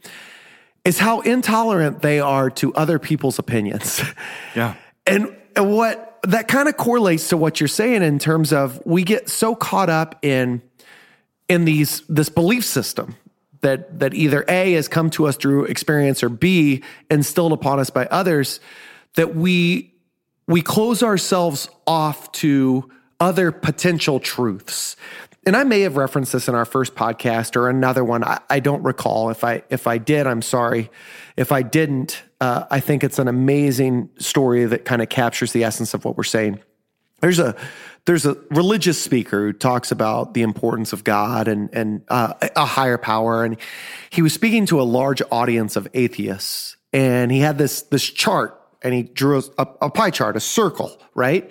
is 0.86 0.98
how 1.00 1.22
intolerant 1.22 2.02
they 2.02 2.20
are 2.20 2.50
to 2.50 2.74
other 2.74 3.00
people's 3.00 3.40
opinions. 3.40 4.02
Yeah. 4.56 4.76
and, 5.06 5.36
and 5.56 5.72
what 5.72 6.20
that 6.24 6.48
kind 6.48 6.68
of 6.68 6.76
correlates 6.76 7.30
to 7.30 7.38
what 7.38 7.60
you're 7.60 7.68
saying 7.68 8.02
in 8.02 8.20
terms 8.20 8.52
of 8.52 8.82
we 8.86 9.04
get 9.04 9.30
so 9.30 9.56
caught 9.56 9.90
up 9.90 10.18
in, 10.24 10.62
in 11.48 11.66
these 11.66 12.02
this 12.10 12.30
belief 12.30 12.66
system 12.66 13.16
that 13.62 14.00
that 14.00 14.14
either 14.14 14.46
A 14.48 14.74
has 14.74 14.88
come 14.88 15.10
to 15.12 15.28
us 15.28 15.36
through 15.36 15.66
experience 15.66 16.24
or 16.24 16.30
B 16.30 16.84
instilled 17.10 17.54
upon 17.54 17.80
us 17.80 17.90
by 17.90 18.06
others 18.08 18.60
that 19.16 19.36
we 19.36 19.94
we 20.48 20.62
close 20.62 21.04
ourselves 21.04 21.70
off 21.86 22.32
to 22.34 22.90
other 23.20 23.52
potential 23.52 24.20
truths. 24.20 24.96
And 25.50 25.58
I 25.58 25.64
may 25.64 25.82
have 25.82 25.98
referenced 25.98 26.34
this 26.34 26.48
in 26.48 26.54
our 26.54 26.64
first 26.64 26.94
podcast 26.94 27.56
or 27.56 27.70
another 27.70 28.04
one. 28.04 28.24
I, 28.24 28.40
I 28.52 28.60
don't 28.60 28.84
recall. 28.84 29.32
If 29.32 29.44
I 29.44 29.64
if 29.72 29.88
I 29.88 29.98
did, 29.98 30.28
I'm 30.28 30.44
sorry. 30.44 30.92
If 31.38 31.52
I 31.52 31.64
didn't, 31.64 32.22
uh, 32.40 32.66
I 32.70 32.80
think 32.80 33.04
it's 33.04 33.18
an 33.18 33.28
amazing 33.28 34.12
story 34.20 34.66
that 34.66 34.86
kind 34.86 35.02
of 35.02 35.10
captures 35.10 35.52
the 35.52 35.64
essence 35.64 35.96
of 35.96 36.06
what 36.06 36.18
we're 36.18 36.24
saying. 36.24 36.60
There's 37.22 37.40
a 37.40 37.56
there's 38.06 38.28
a 38.28 38.38
religious 38.52 39.02
speaker 39.02 39.48
who 39.48 39.54
talks 39.54 39.92
about 39.92 40.36
the 40.36 40.44
importance 40.44 40.94
of 40.94 41.04
God 41.04 41.48
and 41.48 41.74
and 41.74 42.04
uh, 42.10 42.36
a 42.56 42.68
higher 42.68 43.00
power, 43.00 43.44
and 43.44 43.58
he 44.12 44.22
was 44.22 44.34
speaking 44.34 44.68
to 44.68 44.80
a 44.80 44.84
large 44.84 45.24
audience 45.32 45.76
of 45.76 45.88
atheists, 45.96 46.78
and 46.94 47.32
he 47.32 47.40
had 47.40 47.58
this 47.58 47.82
this 47.82 48.04
chart, 48.04 48.62
and 48.84 48.94
he 48.94 49.02
drew 49.02 49.42
a, 49.58 49.68
a 49.82 49.90
pie 49.90 50.12
chart, 50.12 50.38
a 50.38 50.40
circle, 50.40 50.96
right, 51.16 51.50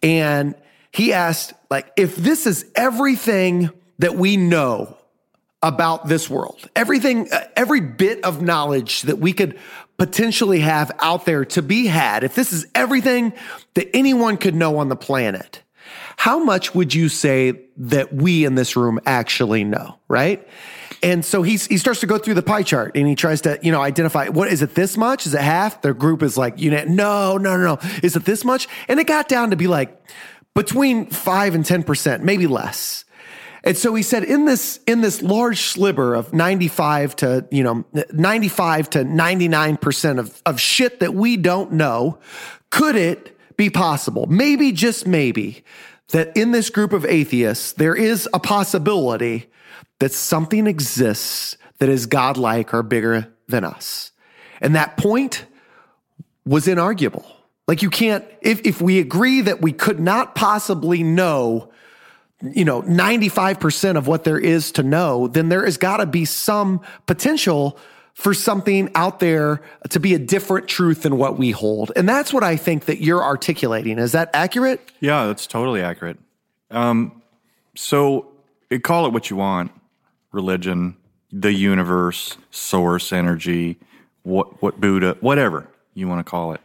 and 0.00 0.54
he 0.92 1.12
asked 1.12 1.54
like 1.70 1.90
if 1.96 2.16
this 2.16 2.46
is 2.46 2.70
everything 2.74 3.70
that 3.98 4.14
we 4.14 4.36
know 4.36 4.96
about 5.62 6.08
this 6.08 6.28
world. 6.28 6.68
Everything, 6.74 7.32
uh, 7.32 7.44
every 7.56 7.80
bit 7.80 8.24
of 8.24 8.42
knowledge 8.42 9.02
that 9.02 9.18
we 9.18 9.32
could 9.32 9.58
potentially 9.96 10.58
have 10.58 10.90
out 10.98 11.24
there 11.24 11.44
to 11.44 11.62
be 11.62 11.86
had, 11.86 12.24
if 12.24 12.34
this 12.34 12.52
is 12.52 12.66
everything 12.74 13.32
that 13.74 13.88
anyone 13.94 14.36
could 14.36 14.54
know 14.54 14.78
on 14.78 14.88
the 14.88 14.96
planet, 14.96 15.62
how 16.16 16.42
much 16.42 16.74
would 16.74 16.92
you 16.92 17.08
say 17.08 17.60
that 17.76 18.12
we 18.12 18.44
in 18.44 18.56
this 18.56 18.76
room 18.76 18.98
actually 19.06 19.62
know, 19.62 19.98
right? 20.08 20.46
And 21.02 21.24
so 21.24 21.42
he's, 21.42 21.66
he 21.66 21.78
starts 21.78 22.00
to 22.00 22.06
go 22.06 22.18
through 22.18 22.34
the 22.34 22.42
pie 22.42 22.62
chart 22.62 22.96
and 22.96 23.08
he 23.08 23.14
tries 23.14 23.40
to, 23.42 23.58
you 23.62 23.72
know, 23.72 23.80
identify 23.80 24.28
what 24.28 24.48
is 24.48 24.62
it 24.62 24.74
this 24.74 24.96
much? 24.96 25.26
Is 25.26 25.34
it 25.34 25.40
half? 25.40 25.82
Their 25.82 25.94
group 25.94 26.22
is 26.22 26.36
like, 26.36 26.60
you 26.60 26.70
know, 26.70 26.84
no, 26.84 27.38
no, 27.38 27.56
no, 27.56 27.74
no. 27.74 27.90
Is 28.02 28.14
it 28.14 28.24
this 28.24 28.44
much? 28.44 28.68
And 28.88 29.00
it 29.00 29.06
got 29.06 29.28
down 29.28 29.50
to 29.50 29.56
be 29.56 29.66
like 29.66 30.00
between 30.54 31.06
five 31.06 31.54
and 31.54 31.64
10%, 31.64 32.20
maybe 32.22 32.46
less. 32.46 33.04
And 33.64 33.76
so 33.76 33.94
he 33.94 34.02
said 34.02 34.24
in 34.24 34.44
this, 34.44 34.80
in 34.86 35.00
this 35.00 35.22
large 35.22 35.60
sliver 35.60 36.14
of 36.14 36.32
95 36.32 37.16
to, 37.16 37.46
you 37.50 37.62
know, 37.62 37.84
95 38.12 38.90
to 38.90 39.04
99% 39.04 40.18
of, 40.18 40.42
of 40.44 40.60
shit 40.60 41.00
that 41.00 41.14
we 41.14 41.36
don't 41.36 41.72
know, 41.72 42.18
could 42.70 42.96
it 42.96 43.38
be 43.56 43.70
possible? 43.70 44.26
Maybe, 44.26 44.72
just 44.72 45.06
maybe, 45.06 45.64
that 46.08 46.36
in 46.36 46.50
this 46.50 46.70
group 46.70 46.92
of 46.92 47.04
atheists, 47.04 47.72
there 47.72 47.94
is 47.94 48.28
a 48.34 48.40
possibility 48.40 49.48
that 50.00 50.12
something 50.12 50.66
exists 50.66 51.56
that 51.78 51.88
is 51.88 52.06
godlike 52.06 52.74
or 52.74 52.82
bigger 52.82 53.32
than 53.46 53.64
us. 53.64 54.10
And 54.60 54.74
that 54.74 54.96
point 54.96 55.46
was 56.44 56.66
inarguable. 56.66 57.24
Like 57.68 57.82
you 57.82 57.90
can't, 57.90 58.24
if, 58.40 58.60
if 58.66 58.80
we 58.80 58.98
agree 58.98 59.40
that 59.42 59.62
we 59.62 59.72
could 59.72 60.00
not 60.00 60.34
possibly 60.34 61.02
know 61.02 61.70
you 62.42 62.64
know 62.64 62.82
95% 62.82 63.96
of 63.96 64.08
what 64.08 64.24
there 64.24 64.38
is 64.38 64.72
to 64.72 64.82
know 64.82 65.28
then 65.28 65.48
there 65.48 65.64
has 65.64 65.76
got 65.76 65.98
to 65.98 66.06
be 66.06 66.24
some 66.24 66.80
potential 67.06 67.78
for 68.14 68.34
something 68.34 68.90
out 68.94 69.20
there 69.20 69.62
to 69.90 70.00
be 70.00 70.12
a 70.12 70.18
different 70.18 70.68
truth 70.68 71.02
than 71.02 71.16
what 71.16 71.38
we 71.38 71.50
hold. 71.50 71.92
And 71.96 72.08
that's 72.08 72.32
what 72.32 72.42
i 72.42 72.56
think 72.56 72.86
that 72.86 73.00
you're 73.00 73.22
articulating. 73.22 73.98
Is 73.98 74.12
that 74.12 74.30
accurate? 74.34 74.80
Yeah 75.00 75.26
that's 75.26 75.46
totally 75.46 75.82
accurate. 75.82 76.18
Um, 76.70 77.22
so 77.76 78.32
call 78.82 79.06
it 79.06 79.12
what 79.12 79.30
you 79.30 79.36
want. 79.36 79.70
Religion 80.32 80.96
the 81.32 81.52
universe 81.52 82.36
source 82.50 83.12
energy 83.12 83.78
what 84.22 84.60
what 84.62 84.80
buddha 84.80 85.16
whatever 85.20 85.66
you 85.94 86.06
want 86.06 86.24
to 86.24 86.30
call 86.30 86.52
it 86.52 86.60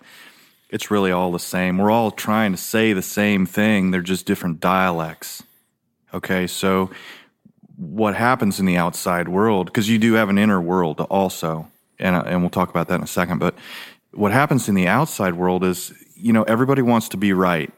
it's 0.70 0.92
really 0.92 1.12
all 1.12 1.32
the 1.32 1.40
same. 1.40 1.78
We're 1.78 1.92
all 1.92 2.12
trying 2.12 2.52
to 2.52 2.58
say 2.58 2.94
the 2.94 3.02
same 3.02 3.46
thing, 3.46 3.92
they're 3.92 4.02
just 4.02 4.26
different 4.26 4.60
dialects. 4.60 5.44
Okay, 6.14 6.48
so 6.48 6.90
what 7.76 8.16
happens 8.16 8.60
in 8.60 8.66
the 8.66 8.78
outside 8.78 9.28
world, 9.28 9.68
because 9.68 9.88
you 9.88 10.00
do 10.00 10.14
have 10.14 10.30
an 10.30 10.38
inner 10.38 10.60
world 10.60 11.00
also, 11.02 11.68
and, 12.00 12.16
and 12.16 12.42
we'll 12.42 12.50
talk 12.50 12.70
about 12.70 12.88
that 12.88 12.96
in 12.96 13.04
a 13.04 13.08
second, 13.08 13.40
but 13.40 13.56
what 14.12 14.32
happens 14.32 14.68
in 14.68 14.76
the 14.76 14.88
outside 14.88 15.36
world 15.36 15.64
is, 15.64 15.94
you 16.16 16.34
know, 16.34 16.44
everybody 16.44 16.82
wants 16.82 17.10
to 17.10 17.18
be 17.18 17.34
right. 17.34 17.72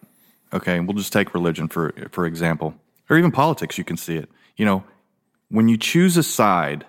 Okay, 0.54 0.80
we'll 0.80 0.96
just 0.96 1.14
take 1.14 1.34
religion 1.34 1.68
for, 1.68 1.94
for 2.12 2.26
example, 2.26 2.74
or 3.10 3.18
even 3.18 3.32
politics, 3.32 3.78
you 3.78 3.84
can 3.84 3.98
see 3.98 4.16
it. 4.16 4.30
You 4.56 4.66
know, 4.66 4.84
when 5.50 5.68
you 5.68 5.78
choose 5.78 6.18
a 6.18 6.24
side, 6.24 6.86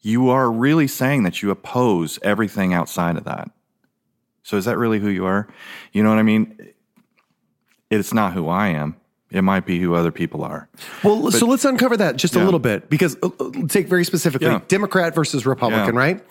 you 0.00 0.30
are 0.30 0.50
really 0.50 0.86
saying 0.86 1.24
that 1.24 1.42
you 1.42 1.50
oppose 1.50 2.18
everything 2.22 2.74
outside 2.74 3.16
of 3.16 3.24
that. 3.24 3.50
So 4.42 4.56
is 4.56 4.64
that 4.64 4.76
really 4.78 4.98
who 4.98 5.08
you 5.08 5.24
are? 5.24 5.46
You 5.92 6.02
know 6.02 6.08
what 6.10 6.18
I 6.18 6.22
mean? 6.22 6.58
It's 7.90 8.12
not 8.12 8.32
who 8.32 8.48
I 8.48 8.68
am. 8.68 8.96
It 9.30 9.42
might 9.42 9.64
be 9.64 9.80
who 9.80 9.94
other 9.94 10.10
people 10.10 10.44
are. 10.44 10.68
Well, 11.02 11.30
so 11.30 11.46
let's 11.46 11.64
uncover 11.64 11.96
that 11.96 12.16
just 12.16 12.36
a 12.36 12.44
little 12.44 12.60
bit 12.60 12.90
because 12.90 13.16
uh, 13.22 13.30
uh, 13.40 13.50
take 13.66 13.86
very 13.88 14.04
specifically 14.04 14.48
Yeah. 14.48 14.60
Democrat 14.68 15.14
versus 15.14 15.46
Republican, 15.46 15.94
Yeah. 15.94 16.00
right? 16.00 16.24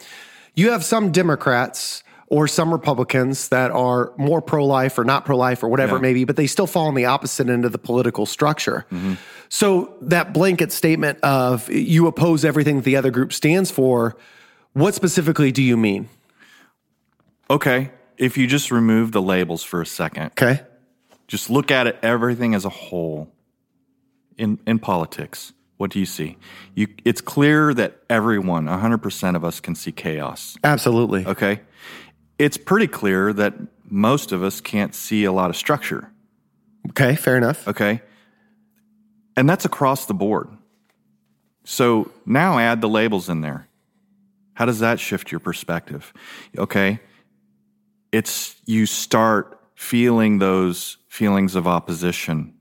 You 0.55 0.71
have 0.71 0.83
some 0.83 1.11
Democrats 1.11 2.03
or 2.27 2.47
some 2.47 2.71
Republicans 2.71 3.49
that 3.49 3.71
are 3.71 4.13
more 4.17 4.41
pro 4.41 4.65
life 4.65 4.97
or 4.99 5.03
not 5.03 5.25
pro 5.25 5.35
life 5.35 5.63
or 5.63 5.67
whatever 5.67 5.97
it 5.97 6.01
may 6.01 6.13
be, 6.13 6.25
but 6.25 6.35
they 6.35 6.47
still 6.47 6.67
fall 6.67 6.87
on 6.87 6.95
the 6.95 7.05
opposite 7.05 7.49
end 7.49 7.65
of 7.65 7.71
the 7.71 7.77
political 7.77 8.25
structure. 8.25 8.85
Mm-hmm. 8.91 9.15
So 9.49 9.95
that 10.01 10.31
blanket 10.31 10.71
statement 10.71 11.19
of 11.23 11.69
you 11.69 12.07
oppose 12.07 12.45
everything 12.45 12.77
that 12.77 12.85
the 12.85 12.95
other 12.95 13.11
group 13.11 13.33
stands 13.33 13.71
for, 13.71 14.15
what 14.73 14.93
specifically 14.93 15.51
do 15.51 15.61
you 15.61 15.75
mean? 15.75 16.07
Okay, 17.49 17.91
if 18.21 18.37
you 18.37 18.47
just 18.47 18.71
remove 18.71 19.11
the 19.11 19.21
labels 19.21 19.63
for 19.63 19.81
a 19.81 19.85
second, 19.85 20.27
Okay. 20.39 20.61
just 21.27 21.49
look 21.49 21.71
at 21.71 21.87
it 21.87 21.97
everything 22.01 22.55
as 22.55 22.63
a 22.63 22.69
whole 22.69 23.27
in 24.37 24.59
in 24.65 24.79
politics. 24.79 25.51
What 25.77 25.89
do 25.91 25.99
you 25.99 26.05
see? 26.05 26.37
You 26.75 26.87
it's 27.03 27.21
clear 27.21 27.73
that 27.73 27.97
everyone, 28.09 28.67
100% 28.67 29.35
of 29.35 29.43
us 29.43 29.59
can 29.59 29.73
see 29.75 29.91
chaos. 29.91 30.55
Absolutely. 30.63 31.25
Okay? 31.25 31.61
It's 32.37 32.55
pretty 32.57 32.87
clear 32.87 33.33
that 33.33 33.55
most 33.89 34.31
of 34.31 34.43
us 34.43 34.61
can't 34.61 34.93
see 34.95 35.25
a 35.25 35.31
lot 35.31 35.49
of 35.49 35.55
structure. 35.57 36.11
Okay. 36.89 37.15
Fair 37.15 37.35
enough. 37.37 37.67
Okay. 37.67 38.01
And 39.35 39.49
that's 39.49 39.65
across 39.65 40.05
the 40.05 40.13
board. 40.13 40.49
So 41.63 42.11
now 42.25 42.59
add 42.59 42.81
the 42.81 42.89
labels 42.89 43.27
in 43.29 43.41
there. 43.41 43.67
How 44.53 44.65
does 44.65 44.79
that 44.79 44.99
shift 44.99 45.31
your 45.31 45.39
perspective? 45.39 46.13
Okay. 46.57 46.99
It's 48.11 48.55
you 48.65 48.85
start 48.85 49.59
feeling 49.75 50.39
those 50.39 50.97
feelings 51.07 51.55
of 51.55 51.67
opposition. 51.67 52.55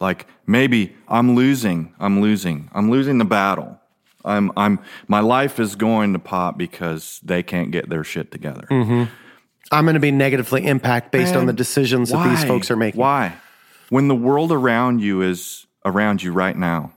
Like 0.00 0.26
maybe 0.46 0.94
I'm 1.08 1.34
losing, 1.34 1.94
I'm 1.98 2.20
losing, 2.20 2.70
I'm 2.72 2.90
losing 2.90 3.18
the 3.18 3.24
battle. 3.24 3.80
I'm, 4.24 4.50
I'm, 4.56 4.80
my 5.06 5.20
life 5.20 5.60
is 5.60 5.76
going 5.76 6.12
to 6.12 6.18
pop 6.18 6.58
because 6.58 7.20
they 7.22 7.42
can't 7.42 7.70
get 7.70 7.88
their 7.88 8.04
shit 8.04 8.30
together. 8.32 8.66
I'm 9.72 9.84
going 9.84 9.94
to 9.94 10.00
be 10.00 10.10
negatively 10.10 10.66
impacted 10.66 11.12
based 11.12 11.34
on 11.34 11.46
the 11.46 11.52
decisions 11.52 12.10
that 12.10 12.28
these 12.28 12.44
folks 12.44 12.70
are 12.70 12.76
making. 12.76 13.00
Why? 13.00 13.36
When 13.88 14.08
the 14.08 14.14
world 14.14 14.52
around 14.52 15.00
you 15.00 15.22
is 15.22 15.66
around 15.84 16.22
you 16.22 16.32
right 16.32 16.56
now, 16.56 16.92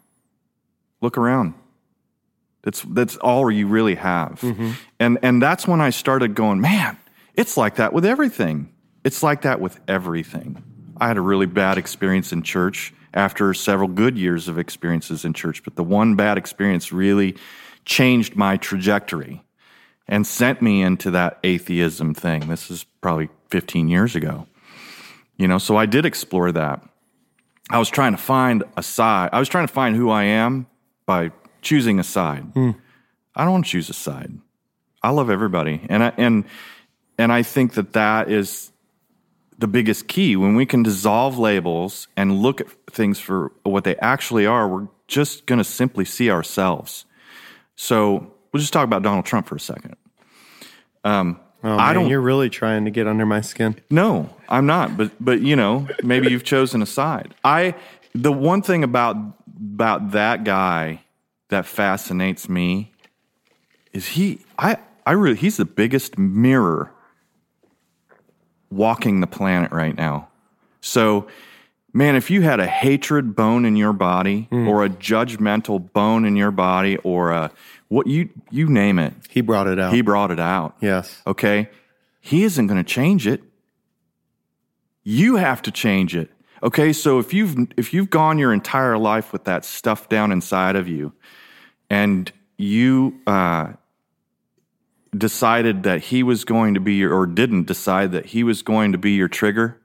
look 1.01 1.17
around. 1.17 1.53
That's 2.63 2.81
that's 2.81 3.15
all 3.17 3.49
you 3.49 3.67
really 3.67 3.95
have. 3.95 4.41
Mm-hmm. 4.41 4.71
And 4.99 5.19
and 5.21 5.41
that's 5.41 5.67
when 5.67 5.81
I 5.81 5.91
started 5.91 6.35
going, 6.35 6.59
man, 6.59 6.97
it's 7.39 7.55
like 7.55 7.75
that 7.75 7.93
with 7.93 8.05
everything. 8.05 8.69
It's 9.05 9.23
like 9.23 9.43
that 9.43 9.61
with 9.61 9.79
everything. 9.87 10.61
I 10.97 11.07
had 11.07 11.15
a 11.15 11.21
really 11.21 11.45
bad 11.45 11.77
experience 11.77 12.33
in 12.33 12.43
church 12.43 12.93
after 13.13 13.53
several 13.53 13.87
good 13.87 14.17
years 14.17 14.49
of 14.49 14.59
experiences 14.59 15.23
in 15.23 15.33
church, 15.33 15.63
but 15.63 15.77
the 15.77 15.83
one 15.83 16.15
bad 16.15 16.37
experience 16.37 16.91
really 16.91 17.37
changed 17.85 18.35
my 18.35 18.57
trajectory 18.57 19.41
and 20.05 20.27
sent 20.27 20.61
me 20.61 20.81
into 20.81 21.11
that 21.11 21.39
atheism 21.45 22.13
thing. 22.13 22.49
This 22.49 22.69
is 22.69 22.83
probably 22.99 23.29
15 23.51 23.87
years 23.87 24.17
ago. 24.17 24.45
You 25.37 25.47
know, 25.47 25.59
so 25.59 25.77
I 25.77 25.85
did 25.85 26.05
explore 26.05 26.51
that. 26.51 26.83
I 27.69 27.79
was 27.79 27.89
trying 27.89 28.11
to 28.11 28.17
find 28.17 28.65
a 28.75 28.83
side. 28.83 29.29
I 29.31 29.39
was 29.39 29.47
trying 29.47 29.65
to 29.65 29.73
find 29.73 29.95
who 29.95 30.09
I 30.09 30.23
am 30.23 30.67
by 31.05 31.31
choosing 31.61 31.99
a 31.99 32.03
side. 32.03 32.43
Hmm. 32.53 32.71
I 33.33 33.45
don't 33.45 33.53
want 33.53 33.65
to 33.65 33.71
choose 33.71 33.89
a 33.89 33.93
side. 33.93 34.33
I 35.01 35.11
love 35.11 35.29
everybody, 35.29 35.85
and 35.87 36.03
I 36.03 36.11
and 36.17 36.43
and 37.20 37.32
I 37.32 37.43
think 37.43 37.74
that 37.74 37.93
that 37.93 38.32
is 38.32 38.72
the 39.59 39.67
biggest 39.67 40.07
key 40.07 40.36
when 40.38 40.55
we 40.55 40.65
can 40.65 40.84
dissolve 40.84 41.38
labels 41.38 42.07
and 42.15 42.39
look 42.41 42.61
at 42.61 42.67
things 42.89 43.20
for 43.20 43.51
what 43.63 43.84
they 43.84 43.95
actually 43.97 44.45
are. 44.45 44.67
We're 44.67 44.88
just 45.07 45.45
going 45.45 45.57
to 45.57 45.63
simply 45.65 46.05
see 46.05 46.32
ourselves. 46.32 47.05
So 47.76 48.34
we'll 48.51 48.61
just 48.61 48.72
talk 48.74 48.86
about 48.86 49.03
Donald 49.03 49.26
Trump 49.26 49.47
for 49.47 49.55
a 49.55 49.59
second. 49.59 49.95
Um, 51.03 51.39
Oh, 51.61 51.74
I 51.74 51.88
man, 51.88 51.95
don't 51.95 52.09
You're 52.09 52.22
really 52.22 52.49
trying 52.49 52.86
to 52.86 52.91
get 52.91 53.05
under 53.05 53.26
my 53.26 53.41
skin. 53.41 53.76
no, 53.89 54.30
I'm 54.47 54.65
not. 54.65 54.95
But 54.95 55.11
but 55.20 55.41
you 55.41 55.57
know, 55.57 55.89
maybe 56.03 56.30
you've 56.32 56.45
chosen 56.45 56.82
a 56.82 56.86
side. 56.86 57.36
I 57.43 57.76
the 58.15 58.32
one 58.32 58.61
thing 58.61 58.82
about 58.82 59.17
about 59.74 60.11
that 60.11 60.45
guy 60.45 61.01
that 61.49 61.65
fascinates 61.65 62.47
me 62.47 62.93
is 63.91 64.07
he 64.07 64.39
I 64.57 64.78
I 65.05 65.11
really 65.11 65.36
he's 65.36 65.57
the 65.57 65.65
biggest 65.65 66.17
mirror 66.17 66.93
walking 68.70 69.20
the 69.22 69.28
planet 69.28 69.72
right 69.72 69.95
now. 69.97 70.28
So 70.82 71.28
man, 71.93 72.15
if 72.15 72.30
you 72.30 72.41
had 72.41 72.59
a 72.59 72.67
hatred 72.67 73.36
bone 73.36 73.65
in 73.65 73.76
your 73.76 73.93
body 73.93 74.47
or 74.51 74.86
a 74.86 74.89
judgmental 74.89 75.91
bone 75.93 76.24
in 76.26 76.36
your 76.36 76.51
body 76.51 76.97
or 76.97 77.32
a 77.32 77.51
what 77.88 78.05
you 78.07 78.30
you 78.51 78.67
name 78.67 78.99
it, 78.99 79.13
He 79.30 79.41
brought 79.41 79.67
it 79.67 79.80
out. 79.80 79.93
he 79.93 80.01
brought 80.01 80.30
it 80.32 80.39
out. 80.39 80.76
yes. 80.82 81.22
Okay. 81.26 81.70
He 82.22 82.43
isn't 82.43 82.67
going 82.67 82.78
to 82.84 82.88
change 82.88 83.26
it. 83.26 83.41
You 85.03 85.38
have 85.38 85.61
to 85.63 85.72
change 85.72 86.15
it. 86.15 86.30
Okay. 86.61 86.93
So 86.93 87.17
if 87.20 87.34
you've, 87.34 87.55
if 87.78 87.93
you've 87.93 88.09
gone 88.09 88.38
your 88.38 88.53
entire 88.53 88.97
life 88.97 89.32
with 89.34 89.45
that 89.45 89.65
stuff 89.65 90.09
down 90.09 90.32
inside 90.32 90.76
of 90.76 90.88
you 90.88 91.13
and 91.89 92.32
you, 92.57 93.20
uh, 93.26 93.74
decided 95.18 95.84
that 95.84 96.01
he 96.01 96.24
was 96.24 96.45
going 96.45 96.74
to 96.76 96.80
be 96.80 96.95
your, 96.95 97.14
or 97.14 97.26
didn't 97.26 97.66
decide 97.66 98.12
that 98.12 98.28
he 98.28 98.43
was 98.43 98.62
going 98.62 98.91
to 98.91 98.97
be 98.97 99.12
your 99.12 99.28
trigger, 99.28 99.80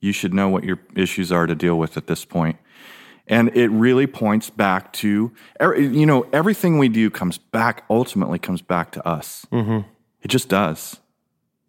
you 0.00 0.12
should 0.12 0.32
know 0.32 0.48
what 0.48 0.64
your 0.64 0.78
issues 0.94 1.32
are 1.32 1.46
to 1.46 1.54
deal 1.54 1.78
with 1.78 1.96
at 1.96 2.06
this 2.06 2.24
point. 2.24 2.56
And 3.26 3.54
it 3.56 3.68
really 3.68 4.06
points 4.06 4.50
back 4.50 4.92
to, 4.94 5.32
er- 5.60 5.76
you 5.78 6.06
know, 6.06 6.26
everything 6.32 6.78
we 6.78 6.88
do 6.88 7.10
comes 7.10 7.38
back, 7.38 7.84
ultimately 7.90 8.38
comes 8.38 8.62
back 8.62 8.92
to 8.92 9.06
us. 9.06 9.44
It 10.22 10.28
just 10.28 10.48
does. 10.48 11.00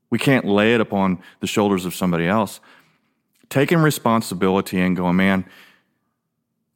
We 0.09 0.19
can't 0.19 0.45
lay 0.45 0.73
it 0.73 0.81
upon 0.81 1.19
the 1.39 1.47
shoulders 1.47 1.85
of 1.85 1.95
somebody 1.95 2.27
else. 2.27 2.59
Taking 3.49 3.79
responsibility 3.79 4.79
and 4.79 4.95
going, 4.95 5.15
man, 5.15 5.45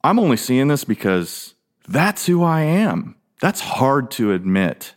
I'm 0.03 0.19
only 0.19 0.37
seeing 0.37 0.67
this 0.67 0.83
because 0.83 1.53
that's 1.87 2.25
who 2.25 2.43
I 2.43 2.61
am. 2.61 3.15
That's 3.39 3.61
hard 3.61 4.09
to 4.11 4.31
admit. 4.31 4.95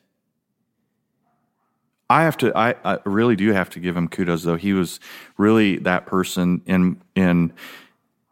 I 2.14 2.22
have 2.22 2.36
to. 2.38 2.56
I, 2.56 2.74
I 2.84 2.98
really 3.04 3.36
do 3.36 3.52
have 3.52 3.70
to 3.70 3.80
give 3.80 3.96
him 3.96 4.08
kudos, 4.08 4.42
though. 4.44 4.56
He 4.56 4.72
was 4.72 5.00
really 5.36 5.78
that 5.78 6.06
person 6.06 6.62
in 6.66 7.00
in 7.14 7.52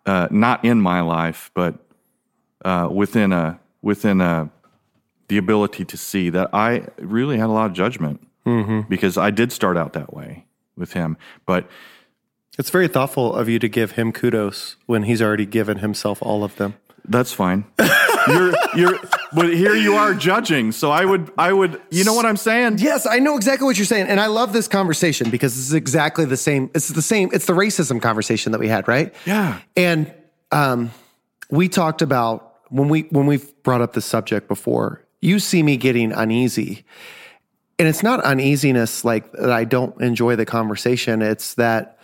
uh, 0.07 0.29
not 0.31 0.65
in 0.65 0.81
my 0.81 1.01
life, 1.01 1.51
but 1.55 1.75
uh, 2.65 2.89
within 2.91 3.33
a 3.33 3.59
within 3.83 4.21
a 4.21 4.51
the 5.29 5.39
ability 5.39 5.85
to 5.87 5.97
see 5.97 6.31
that 6.31 6.51
I 6.53 6.87
really 6.99 7.39
had 7.39 7.47
a 7.47 7.53
lot 7.53 7.67
of 7.67 7.73
judgment 7.73 8.21
because 8.89 9.17
I 9.17 9.31
did 9.31 9.51
start 9.53 9.77
out 9.77 9.93
that 9.95 10.13
way 10.13 10.47
with 10.77 10.93
him. 10.93 11.17
But 11.47 11.69
It's 12.59 12.71
very 12.71 12.89
thoughtful 12.89 13.35
of 13.35 13.49
you 13.49 13.59
to 13.61 13.69
give 13.69 13.93
him 13.93 14.13
kudos 14.13 14.77
when 14.87 15.05
he's 15.05 15.23
already 15.23 15.47
given 15.47 15.79
himself 15.79 16.19
all 16.23 16.45
of 16.45 16.57
them. 16.57 16.75
that's 17.09 17.33
fine. 17.33 17.65
you're 18.29 18.53
you're 18.75 18.99
but 19.33 19.53
here 19.55 19.75
you 19.75 19.95
are 19.95 20.15
judging. 20.15 20.73
So 20.73 20.91
I 20.91 21.05
would 21.05 21.33
I 21.39 21.53
would 21.53 21.81
you 21.91 22.05
know 22.05 22.15
what 22.15 22.27
I'm 22.27 22.37
saying? 22.37 22.79
Yes, 22.79 23.07
I 23.07 23.19
know 23.19 23.37
exactly 23.37 23.65
what 23.67 23.77
you're 23.79 23.87
saying. 23.87 24.09
And 24.09 24.21
I 24.21 24.27
love 24.27 24.53
this 24.53 24.69
conversation 24.69 25.31
because 25.31 25.55
this 25.55 25.67
is 25.67 25.75
exactly 25.75 26.25
the 26.25 26.37
same. 26.37 26.71
It's 26.75 26.89
the 26.89 27.03
same. 27.03 27.31
It's 27.33 27.47
the 27.47 27.53
racism 27.53 28.01
conversation 28.01 28.53
that 28.53 28.59
we 28.59 28.69
had, 28.69 28.89
right? 28.89 29.15
Yeah. 29.27 29.61
And 29.77 30.13
um, 30.51 30.91
we 31.51 31.69
talked 31.69 32.03
about 32.03 32.57
when 32.69 32.89
we 32.89 33.03
when 33.11 33.27
we've 33.27 33.63
brought 33.63 33.81
up 33.81 33.93
this 33.93 34.07
subject 34.07 34.49
before. 34.49 35.05
You 35.21 35.39
see 35.39 35.63
me 35.63 35.77
getting 35.77 36.13
uneasy, 36.13 36.85
and 37.79 37.87
it's 37.87 38.03
not 38.03 38.21
uneasiness 38.25 39.05
like 39.05 39.31
that. 39.33 39.53
I 39.53 39.65
don't 39.65 40.01
enjoy 40.01 40.37
the 40.37 40.45
conversation. 40.45 41.23
It's 41.23 41.55
that 41.55 41.99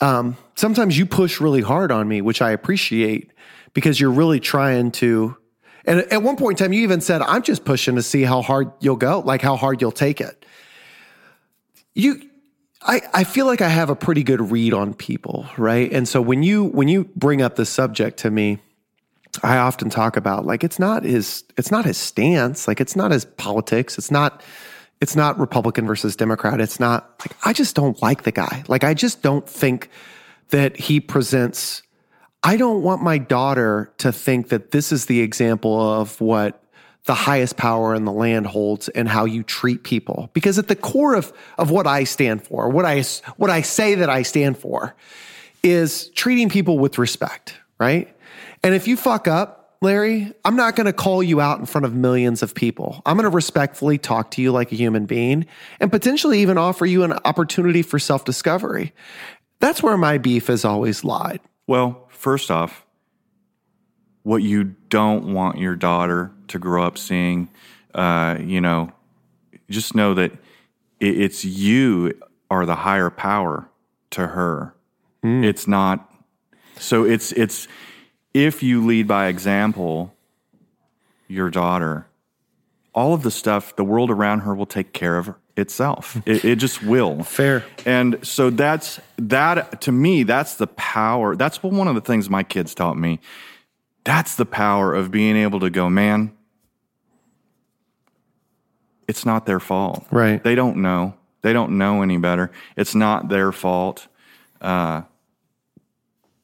um, 0.00 0.36
sometimes 0.54 0.96
you 0.96 1.06
push 1.06 1.40
really 1.40 1.60
hard 1.60 1.92
on 1.92 2.08
me, 2.08 2.22
which 2.22 2.40
I 2.40 2.50
appreciate 2.50 3.30
because 3.74 4.00
you're 4.00 4.10
really 4.10 4.40
trying 4.40 4.90
to. 4.92 5.36
And 5.86 6.00
at 6.12 6.22
one 6.22 6.36
point 6.36 6.60
in 6.60 6.64
time, 6.64 6.72
you 6.72 6.82
even 6.82 7.00
said, 7.00 7.22
"I'm 7.22 7.42
just 7.42 7.64
pushing 7.64 7.96
to 7.96 8.02
see 8.02 8.22
how 8.22 8.42
hard 8.42 8.72
you'll 8.80 8.96
go, 8.96 9.20
like 9.20 9.42
how 9.42 9.56
hard 9.56 9.80
you'll 9.80 9.92
take 9.92 10.20
it." 10.20 10.44
you 11.96 12.20
I, 12.82 13.00
I 13.12 13.24
feel 13.24 13.46
like 13.46 13.62
I 13.62 13.68
have 13.68 13.90
a 13.90 13.96
pretty 13.96 14.22
good 14.22 14.52
read 14.52 14.72
on 14.72 14.94
people, 14.94 15.46
right? 15.58 15.90
And 15.92 16.06
so 16.06 16.22
when 16.22 16.44
you 16.44 16.66
when 16.66 16.86
you 16.86 17.10
bring 17.16 17.42
up 17.42 17.56
the 17.56 17.66
subject 17.66 18.18
to 18.18 18.30
me, 18.30 18.60
I 19.42 19.56
often 19.56 19.90
talk 19.90 20.16
about 20.16 20.46
like 20.46 20.62
it's 20.62 20.78
not 20.78 21.02
his 21.02 21.42
it's 21.56 21.72
not 21.72 21.84
his 21.84 21.96
stance, 21.96 22.68
like 22.68 22.80
it's 22.80 22.94
not 22.94 23.10
his 23.10 23.24
politics, 23.24 23.98
it's 23.98 24.12
not 24.12 24.40
it's 25.00 25.16
not 25.16 25.38
Republican 25.38 25.86
versus 25.86 26.14
Democrat. 26.14 26.60
It's 26.60 26.78
not 26.78 27.10
like 27.20 27.36
I 27.44 27.52
just 27.52 27.74
don't 27.74 28.00
like 28.02 28.22
the 28.22 28.30
guy. 28.30 28.62
Like 28.68 28.84
I 28.84 28.94
just 28.94 29.20
don't 29.22 29.48
think 29.48 29.90
that 30.50 30.76
he 30.76 31.00
presents 31.00 31.82
I 32.46 32.56
don't 32.56 32.84
want 32.84 33.02
my 33.02 33.18
daughter 33.18 33.92
to 33.98 34.12
think 34.12 34.50
that 34.50 34.70
this 34.70 34.92
is 34.92 35.06
the 35.06 35.20
example 35.20 35.80
of 35.80 36.20
what 36.20 36.62
the 37.06 37.12
highest 37.12 37.56
power 37.56 37.92
in 37.92 38.04
the 38.04 38.12
land 38.12 38.46
holds 38.46 38.88
and 38.88 39.08
how 39.08 39.24
you 39.24 39.42
treat 39.42 39.82
people. 39.82 40.30
Because 40.32 40.56
at 40.56 40.68
the 40.68 40.76
core 40.76 41.16
of, 41.16 41.32
of 41.58 41.72
what 41.72 41.88
I 41.88 42.04
stand 42.04 42.44
for, 42.44 42.68
what 42.68 42.84
I, 42.84 43.02
what 43.36 43.50
I 43.50 43.62
say 43.62 43.96
that 43.96 44.08
I 44.08 44.22
stand 44.22 44.58
for 44.58 44.94
is 45.64 46.08
treating 46.10 46.48
people 46.48 46.78
with 46.78 46.98
respect, 46.98 47.56
right? 47.80 48.14
And 48.62 48.76
if 48.76 48.86
you 48.86 48.96
fuck 48.96 49.26
up, 49.26 49.78
Larry, 49.82 50.32
I'm 50.44 50.54
not 50.54 50.76
going 50.76 50.86
to 50.86 50.92
call 50.92 51.24
you 51.24 51.40
out 51.40 51.58
in 51.58 51.66
front 51.66 51.84
of 51.84 51.94
millions 51.96 52.44
of 52.44 52.54
people. 52.54 53.02
I'm 53.04 53.16
going 53.16 53.28
to 53.28 53.34
respectfully 53.34 53.98
talk 53.98 54.30
to 54.32 54.42
you 54.42 54.52
like 54.52 54.70
a 54.70 54.76
human 54.76 55.06
being 55.06 55.46
and 55.80 55.90
potentially 55.90 56.42
even 56.42 56.58
offer 56.58 56.86
you 56.86 57.02
an 57.02 57.14
opportunity 57.24 57.82
for 57.82 57.98
self 57.98 58.24
discovery. 58.24 58.94
That's 59.58 59.82
where 59.82 59.96
my 59.96 60.18
beef 60.18 60.46
has 60.46 60.64
always 60.64 61.02
lied. 61.02 61.40
Well, 61.66 62.05
first 62.16 62.50
off, 62.50 62.84
what 64.22 64.42
you 64.42 64.74
don't 64.88 65.32
want 65.32 65.58
your 65.58 65.76
daughter 65.76 66.32
to 66.48 66.58
grow 66.58 66.82
up 66.82 66.98
seeing. 66.98 67.48
Uh, 67.94 68.36
you 68.40 68.60
know, 68.60 68.92
just 69.70 69.94
know 69.94 70.14
that 70.14 70.32
it's 71.00 71.44
you 71.44 72.12
are 72.50 72.66
the 72.66 72.74
higher 72.74 73.10
power 73.10 73.68
to 74.10 74.26
her. 74.26 74.74
Mm. 75.22 75.44
It's 75.44 75.68
not. 75.68 76.12
So 76.78 77.04
it's 77.04 77.32
it's 77.32 77.68
if 78.34 78.62
you 78.62 78.84
lead 78.84 79.06
by 79.06 79.28
example, 79.28 80.14
your 81.28 81.50
daughter, 81.50 82.06
all 82.94 83.14
of 83.14 83.22
the 83.22 83.30
stuff, 83.30 83.76
the 83.76 83.84
world 83.84 84.10
around 84.10 84.40
her 84.40 84.54
will 84.54 84.66
take 84.66 84.92
care 84.92 85.18
of 85.18 85.34
itself. 85.56 86.20
It, 86.26 86.44
it, 86.44 86.56
just 86.56 86.82
will. 86.82 87.22
Fair. 87.24 87.64
And 87.84 88.18
so 88.22 88.50
that's 88.50 89.00
that 89.18 89.80
to 89.82 89.92
me. 89.92 90.22
That's 90.22 90.56
the 90.56 90.66
power. 90.66 91.36
That's 91.36 91.62
one 91.62 91.88
of 91.88 91.94
the 91.94 92.00
things 92.00 92.28
my 92.28 92.42
kids 92.42 92.74
taught 92.74 92.98
me 92.98 93.20
that's 94.06 94.36
the 94.36 94.46
power 94.46 94.94
of 94.94 95.10
being 95.10 95.36
able 95.36 95.58
to 95.60 95.68
go, 95.68 95.90
man, 95.90 96.32
it's 99.08 99.26
not 99.26 99.46
their 99.46 99.58
fault. 99.58 100.06
Right. 100.12 100.42
They 100.42 100.54
don't 100.54 100.76
know. 100.76 101.14
They 101.42 101.52
don't 101.52 101.76
know 101.76 102.02
any 102.02 102.16
better. 102.16 102.52
It's 102.76 102.94
not 102.94 103.28
their 103.28 103.50
fault. 103.50 104.06
Uh, 104.60 105.02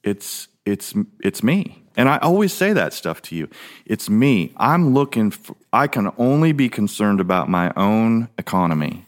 it's 0.03 0.49
it's 0.65 0.95
it's 1.21 1.43
me. 1.43 1.83
And 1.97 2.09
I 2.09 2.19
always 2.19 2.53
say 2.53 2.73
that 2.73 2.93
stuff 2.93 3.21
to 3.23 3.37
you. 3.37 3.49
It's 3.85 4.09
me. 4.09 4.55
I'm 4.57 4.95
looking 4.95 5.31
for, 5.31 5.55
I 5.75 5.87
can 5.89 6.11
only 6.17 6.53
be 6.53 6.71
concerned 6.71 7.21
about 7.21 7.51
my 7.51 7.71
own 7.77 8.29
economy. 8.39 9.05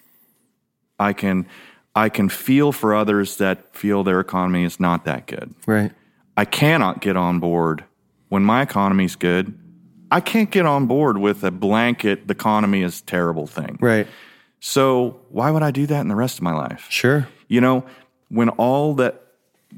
I 0.98 1.12
can 1.12 1.46
I 1.94 2.08
can 2.08 2.28
feel 2.28 2.72
for 2.72 2.94
others 2.94 3.36
that 3.38 3.74
feel 3.74 4.04
their 4.04 4.20
economy 4.20 4.64
is 4.64 4.80
not 4.80 5.04
that 5.04 5.26
good. 5.26 5.54
Right. 5.66 5.92
I 6.36 6.44
cannot 6.44 7.00
get 7.00 7.16
on 7.16 7.38
board 7.38 7.84
when 8.28 8.42
my 8.42 8.62
economy's 8.62 9.14
good, 9.14 9.56
I 10.10 10.20
can't 10.20 10.50
get 10.50 10.66
on 10.66 10.86
board 10.86 11.18
with 11.18 11.44
a 11.44 11.52
blanket, 11.52 12.26
the 12.26 12.32
economy 12.32 12.82
is 12.82 13.00
terrible 13.02 13.46
thing. 13.46 13.78
Right. 13.80 14.08
So 14.58 15.20
why 15.28 15.52
would 15.52 15.62
I 15.62 15.70
do 15.70 15.86
that 15.86 16.00
in 16.00 16.08
the 16.08 16.16
rest 16.16 16.38
of 16.38 16.42
my 16.42 16.52
life? 16.52 16.86
Sure. 16.88 17.28
You 17.46 17.60
know, 17.60 17.84
when 18.30 18.48
all 18.50 18.94
that 18.94 19.23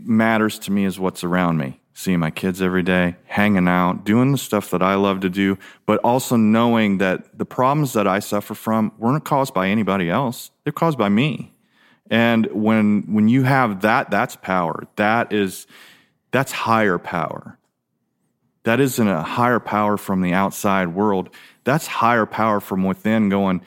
matters 0.04 0.58
to 0.60 0.72
me 0.72 0.84
is 0.84 0.98
what's 0.98 1.24
around 1.24 1.58
me, 1.58 1.80
seeing 1.94 2.18
my 2.18 2.30
kids 2.30 2.60
every 2.62 2.82
day, 2.82 3.16
hanging 3.24 3.68
out, 3.68 4.04
doing 4.04 4.32
the 4.32 4.38
stuff 4.38 4.70
that 4.70 4.82
I 4.82 4.94
love 4.94 5.20
to 5.20 5.30
do, 5.30 5.58
but 5.86 5.98
also 6.04 6.36
knowing 6.36 6.98
that 6.98 7.38
the 7.38 7.44
problems 7.44 7.92
that 7.94 8.06
I 8.06 8.18
suffer 8.18 8.54
from 8.54 8.92
weren't 8.98 9.24
caused 9.24 9.54
by 9.54 9.68
anybody 9.68 10.10
else. 10.10 10.50
They're 10.64 10.72
caused 10.72 10.98
by 10.98 11.08
me. 11.08 11.52
And 12.10 12.46
when 12.52 13.12
when 13.12 13.28
you 13.28 13.42
have 13.42 13.80
that, 13.82 14.10
that's 14.10 14.36
power. 14.36 14.86
That 14.96 15.32
is 15.32 15.66
that's 16.30 16.52
higher 16.52 16.98
power. 16.98 17.58
That 18.62 18.80
isn't 18.80 19.08
a 19.08 19.22
higher 19.22 19.60
power 19.60 19.96
from 19.96 20.22
the 20.22 20.32
outside 20.32 20.88
world. 20.88 21.30
That's 21.64 21.86
higher 21.86 22.26
power 22.26 22.60
from 22.60 22.82
within 22.84 23.28
going, 23.28 23.62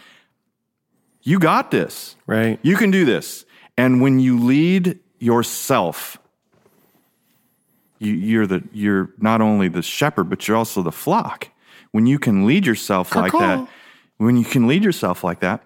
you 1.21 1.39
got 1.39 1.71
this. 1.71 2.15
Right. 2.27 2.59
You 2.61 2.75
can 2.75 2.91
do 2.91 3.05
this. 3.05 3.45
And 3.77 4.01
when 4.01 4.19
you 4.19 4.39
lead 4.39 4.99
yourself, 5.19 6.17
you, 7.99 8.41
are 8.41 8.47
the 8.47 8.63
you're 8.71 9.11
not 9.17 9.41
only 9.41 9.67
the 9.67 9.81
shepherd, 9.81 10.29
but 10.29 10.47
you're 10.47 10.57
also 10.57 10.81
the 10.81 10.91
flock. 10.91 11.49
When 11.91 12.05
you 12.05 12.19
can 12.19 12.45
lead 12.45 12.65
yourself 12.65 13.15
oh, 13.15 13.19
like 13.19 13.33
that, 13.33 13.67
when 14.17 14.37
you 14.37 14.45
can 14.45 14.67
lead 14.67 14.83
yourself 14.83 15.23
like 15.23 15.41
that, 15.41 15.63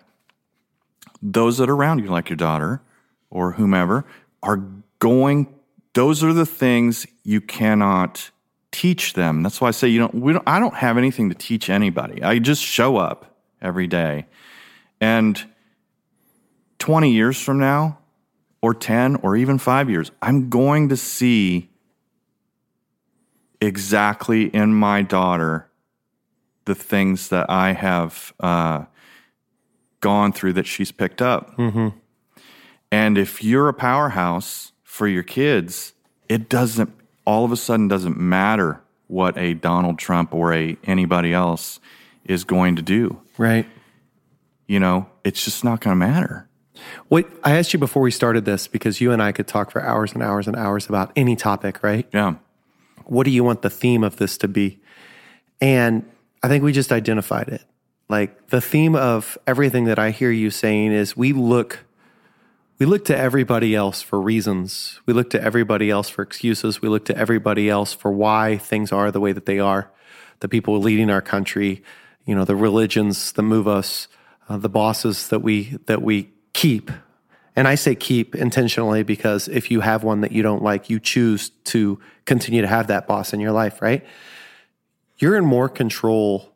those 1.21 1.57
that 1.57 1.69
are 1.69 1.73
around 1.73 1.99
you, 1.99 2.07
like 2.07 2.29
your 2.29 2.37
daughter 2.37 2.81
or 3.29 3.53
whomever, 3.53 4.05
are 4.41 4.63
going. 4.99 5.53
Those 5.93 6.23
are 6.23 6.33
the 6.33 6.45
things 6.45 7.05
you 7.23 7.39
cannot 7.39 8.31
teach 8.71 9.13
them. 9.13 9.43
That's 9.43 9.61
why 9.61 9.67
I 9.69 9.71
say 9.71 9.87
you 9.87 9.99
don't, 9.99 10.15
we 10.15 10.33
don't, 10.33 10.43
I 10.47 10.59
don't 10.59 10.73
have 10.73 10.97
anything 10.97 11.29
to 11.29 11.35
teach 11.35 11.69
anybody. 11.69 12.23
I 12.23 12.39
just 12.39 12.61
show 12.61 12.97
up 12.97 13.37
every 13.61 13.87
day. 13.87 14.25
And 14.99 15.41
20 16.79 17.11
years 17.11 17.39
from 17.39 17.59
now, 17.59 17.99
or 18.63 18.73
10, 18.73 19.17
or 19.17 19.35
even 19.35 19.57
five 19.57 19.89
years, 19.89 20.09
I'm 20.21 20.49
going 20.49 20.87
to 20.87 20.95
see 20.95 21.69
exactly 23.59 24.45
in 24.45 24.73
my 24.73 25.01
daughter 25.01 25.69
the 26.63 26.73
things 26.73 27.27
that 27.27 27.49
I 27.49 27.73
have 27.73 28.33
uh, 28.39 28.85
gone 29.99 30.31
through 30.31 30.53
that 30.53 30.65
she's 30.65 30.93
picked 30.93 31.21
up. 31.21 31.57
Mm-hmm. 31.57 31.89
And 32.89 33.17
if 33.17 33.43
you're 33.43 33.67
a 33.67 33.73
powerhouse 33.73 34.71
for 34.81 35.09
your 35.09 35.23
kids, 35.23 35.91
it 36.29 36.47
doesn't 36.47 36.89
all 37.25 37.43
of 37.43 37.51
a 37.51 37.57
sudden 37.57 37.89
doesn't 37.89 38.17
matter 38.17 38.81
what 39.07 39.37
a 39.37 39.55
Donald 39.55 39.99
Trump 39.99 40.33
or 40.33 40.53
a 40.53 40.77
anybody 40.85 41.33
else 41.33 41.81
is 42.23 42.45
going 42.45 42.77
to 42.77 42.81
do. 42.81 43.19
Right. 43.37 43.67
You 44.67 44.79
know, 44.79 45.09
it's 45.25 45.43
just 45.43 45.65
not 45.65 45.81
going 45.81 45.99
to 45.99 46.07
matter. 46.07 46.47
Wait, 47.09 47.27
I 47.43 47.57
asked 47.57 47.73
you 47.73 47.79
before 47.79 48.01
we 48.01 48.11
started 48.11 48.45
this 48.45 48.67
because 48.67 48.99
you 48.99 49.11
and 49.11 49.21
I 49.21 49.31
could 49.31 49.47
talk 49.47 49.71
for 49.71 49.81
hours 49.81 50.13
and 50.13 50.23
hours 50.23 50.47
and 50.47 50.55
hours 50.55 50.87
about 50.87 51.11
any 51.15 51.35
topic, 51.35 51.83
right? 51.83 52.07
Yeah. 52.13 52.35
What 53.05 53.25
do 53.25 53.31
you 53.31 53.43
want 53.43 53.61
the 53.61 53.69
theme 53.69 54.03
of 54.03 54.17
this 54.17 54.37
to 54.39 54.47
be? 54.47 54.79
And 55.61 56.09
I 56.41 56.47
think 56.47 56.63
we 56.63 56.71
just 56.71 56.91
identified 56.91 57.49
it. 57.49 57.63
Like 58.09 58.47
the 58.47 58.61
theme 58.61 58.95
of 58.95 59.37
everything 59.47 59.85
that 59.85 59.99
I 59.99 60.11
hear 60.11 60.31
you 60.31 60.49
saying 60.49 60.91
is 60.91 61.15
we 61.15 61.33
look 61.33 61.79
we 62.79 62.87
look 62.87 63.05
to 63.05 63.17
everybody 63.17 63.75
else 63.75 64.01
for 64.01 64.19
reasons. 64.19 64.99
We 65.05 65.13
look 65.13 65.29
to 65.29 65.41
everybody 65.41 65.89
else 65.89 66.09
for 66.09 66.21
excuses. 66.21 66.81
We 66.81 66.89
look 66.89 67.05
to 67.05 67.17
everybody 67.17 67.69
else 67.69 67.93
for 67.93 68.11
why 68.11 68.57
things 68.57 68.91
are 68.91 69.11
the 69.11 69.21
way 69.21 69.31
that 69.31 69.45
they 69.45 69.59
are. 69.59 69.91
The 70.39 70.49
people 70.49 70.79
leading 70.79 71.09
our 71.09 71.21
country, 71.21 71.83
you 72.25 72.35
know, 72.35 72.43
the 72.43 72.55
religions 72.55 73.31
that 73.33 73.43
move 73.43 73.67
us, 73.67 74.07
uh, 74.49 74.57
the 74.57 74.69
bosses 74.69 75.29
that 75.29 75.39
we 75.39 75.77
that 75.85 76.01
we 76.01 76.31
keep. 76.53 76.91
And 77.55 77.67
I 77.67 77.75
say 77.75 77.95
keep 77.95 78.35
intentionally 78.35 79.03
because 79.03 79.47
if 79.47 79.69
you 79.69 79.81
have 79.81 80.03
one 80.03 80.21
that 80.21 80.31
you 80.31 80.41
don't 80.41 80.63
like, 80.63 80.89
you 80.89 80.99
choose 80.99 81.49
to 81.65 81.99
continue 82.25 82.61
to 82.61 82.67
have 82.67 82.87
that 82.87 83.07
boss 83.07 83.33
in 83.33 83.39
your 83.39 83.51
life, 83.51 83.81
right? 83.81 84.03
You're 85.17 85.37
in 85.37 85.45
more 85.45 85.69
control 85.69 86.53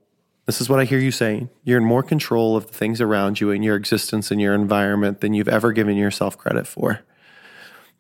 this 0.48 0.62
is 0.62 0.70
what 0.70 0.80
I 0.80 0.86
hear 0.86 0.98
you 0.98 1.12
saying. 1.12 1.50
You're 1.66 1.78
in 1.78 1.84
more 1.84 2.02
control 2.02 2.56
of 2.56 2.68
the 2.68 2.74
things 2.74 3.02
around 3.02 3.42
you 3.42 3.52
and 3.52 3.66
your 3.66 3.76
existence 3.76 4.32
and 4.32 4.40
your 4.40 4.56
environment 4.56 5.20
than 5.20 5.34
you've 5.34 5.50
ever 5.50 5.74
given 5.74 5.98
yourself 5.98 6.38
credit 6.38 6.66
for. 6.66 7.02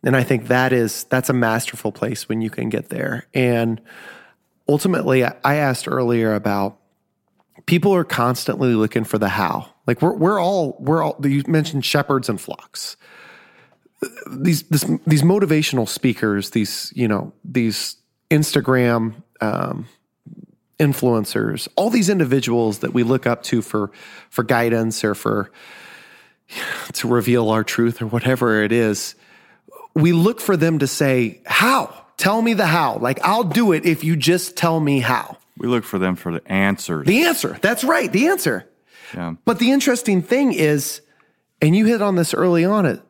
And 0.01 0.15
I 0.15 0.23
think 0.23 0.47
that 0.47 0.71
is 0.71 1.03
that's 1.05 1.29
a 1.29 1.33
masterful 1.33 1.91
place 1.91 2.29
when 2.29 2.39
you 2.39 2.49
can 2.49 2.69
get 2.69 2.87
there. 2.87 3.27
And 3.33 3.81
ultimately, 4.67 5.25
I 5.25 5.55
asked 5.55 5.89
earlier 5.89 6.33
about 6.35 6.79
people 7.65 7.93
are 7.93 8.05
constantly 8.05 8.75
looking 8.75 9.03
for 9.03 9.17
the 9.17 9.29
how. 9.29 9.73
Like 9.88 10.01
we're 10.01 10.13
we're 10.13 10.39
all 10.39 10.75
we're 10.79 11.01
all 11.01 11.17
you 11.23 11.43
mentioned 11.47 11.85
shepherds 11.85 12.27
and 12.27 12.39
flocks. 12.39 12.97
These 14.29 14.63
this, 14.63 14.83
these 15.07 15.23
motivational 15.23 15.88
speakers, 15.88 16.51
these 16.51 16.91
you 16.95 17.07
know 17.07 17.31
these 17.45 17.95
Instagram 18.29 19.23
um, 19.39 19.88
influencers, 20.77 21.69
all 21.77 21.89
these 21.89 22.09
individuals 22.09 22.79
that 22.79 22.93
we 22.93 23.03
look 23.03 23.25
up 23.25 23.43
to 23.43 23.61
for 23.61 23.91
for 24.29 24.43
guidance 24.43 25.03
or 25.05 25.15
for 25.15 25.51
to 26.93 27.07
reveal 27.07 27.49
our 27.49 27.63
truth 27.63 28.01
or 28.01 28.07
whatever 28.07 28.63
it 28.63 28.71
is, 28.73 29.15
we 29.95 30.11
look 30.11 30.41
for 30.41 30.57
them 30.57 30.79
to 30.79 30.88
say, 30.88 31.41
"How? 31.45 31.93
Tell 32.17 32.41
me 32.41 32.53
the 32.53 32.67
how." 32.67 32.97
Like, 32.97 33.19
"I'll 33.23 33.45
do 33.45 33.71
it 33.71 33.85
if 33.85 34.03
you 34.03 34.17
just 34.17 34.57
tell 34.57 34.81
me 34.81 34.99
how." 34.99 35.38
We 35.57 35.67
look 35.67 35.85
for 35.85 35.97
them 35.97 36.15
for 36.17 36.33
the 36.33 36.51
answers. 36.51 37.07
The 37.07 37.23
answer. 37.23 37.57
That's 37.61 37.85
right, 37.85 38.11
the 38.11 38.27
answer. 38.27 38.69
But 39.45 39.60
the 39.60 39.72
interesting 39.72 40.22
thing 40.22 40.53
is 40.53 41.01
And 41.62 41.76
you 41.76 41.86
hit 41.86 42.01
on 42.01 42.16
this 42.16 42.34
early 42.34 42.66
on 42.66 42.86
it. 42.86 43.01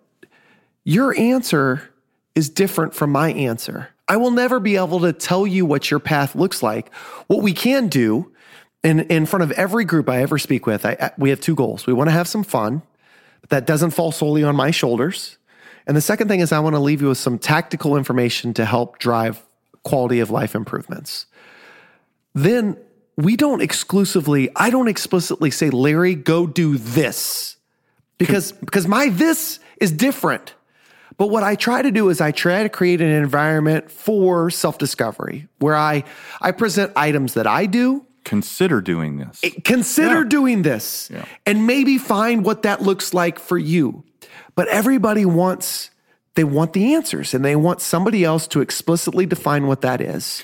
Your 0.84 1.18
answer 1.18 1.90
is 2.36 2.50
different 2.50 2.94
from 2.94 3.12
my 3.12 3.34
answer. 3.34 3.90
I 4.08 4.18
will 4.18 4.32
never 4.32 4.60
be 4.60 4.78
able 4.78 5.02
to 5.02 5.12
tell 5.12 5.46
you 5.46 5.66
what 5.66 5.92
your 5.92 6.00
path 6.00 6.34
looks 6.34 6.64
like. 6.64 6.94
What 7.28 7.42
we 7.42 7.52
can 7.52 7.90
do 7.90 8.32
in, 8.84 9.02
in 9.02 9.26
front 9.26 9.44
of 9.44 9.52
every 9.52 9.84
group 9.84 10.08
I 10.08 10.22
ever 10.22 10.38
speak 10.38 10.66
with, 10.66 10.86
I, 10.86 11.12
we 11.18 11.30
have 11.30 11.42
two 11.42 11.56
goals. 11.56 11.86
We 11.86 11.94
want 11.94 12.08
to 12.08 12.14
have 12.14 12.28
some 12.28 12.44
fun, 12.44 12.84
but 13.42 13.50
that 13.50 13.66
doesn't 13.66 13.92
fall 13.92 14.14
solely 14.14 14.44
on 14.44 14.56
my 14.56 14.72
shoulders. 14.72 15.38
And 15.86 15.98
the 15.98 16.02
second 16.02 16.30
thing 16.30 16.40
is, 16.40 16.54
I 16.54 16.60
want 16.60 16.76
to 16.76 16.80
leave 16.80 17.02
you 17.02 17.10
with 17.10 17.18
some 17.18 17.38
tactical 17.38 17.98
information 17.98 18.54
to 18.54 18.66
help 18.66 19.00
drive 19.00 19.46
quality 19.84 20.22
of 20.22 20.30
life 20.30 20.56
improvements. 20.56 21.26
Then 22.34 22.78
we 23.18 23.36
don't 23.36 23.62
exclusively, 23.62 24.50
I 24.56 24.70
don't 24.70 24.88
explicitly 24.88 25.52
say, 25.52 25.72
Larry, 25.72 26.16
go 26.16 26.46
do 26.46 26.78
this 26.78 27.58
because, 28.18 28.52
because 28.52 28.88
my 28.88 29.10
this 29.10 29.60
is 29.82 29.92
different. 29.92 30.54
But 31.18 31.32
what 31.32 31.42
I 31.44 31.56
try 31.56 31.82
to 31.82 31.90
do 31.90 32.10
is 32.10 32.22
I 32.22 32.32
try 32.32 32.62
to 32.62 32.70
create 32.70 33.02
an 33.02 33.10
environment 33.10 33.90
for 33.90 34.52
self 34.52 34.78
discovery 34.78 35.48
where 35.58 35.76
I, 35.76 36.04
I 36.40 36.52
present 36.52 36.94
items 36.96 37.34
that 37.34 37.48
I 37.48 37.66
do. 37.66 38.06
Consider 38.24 38.82
doing 38.82 39.18
this. 39.18 39.40
Eh, 39.44 39.50
consider 39.64 40.22
yeah. 40.22 40.30
doing 40.30 40.62
this 40.62 41.10
yeah. 41.12 41.26
and 41.46 41.66
maybe 41.66 41.98
find 41.98 42.46
what 42.46 42.64
that 42.64 42.84
looks 42.84 43.16
like 43.16 43.40
for 43.40 43.58
you. 43.58 44.04
But 44.54 44.68
everybody 44.68 45.26
wants, 45.26 45.90
they 46.36 46.44
want 46.44 46.74
the 46.74 46.94
answers 46.94 47.34
and 47.34 47.44
they 47.44 47.56
want 47.56 47.82
somebody 47.82 48.24
else 48.24 48.46
to 48.48 48.62
explicitly 48.62 49.26
define 49.26 49.66
what 49.66 49.82
that 49.82 50.02
is. 50.02 50.44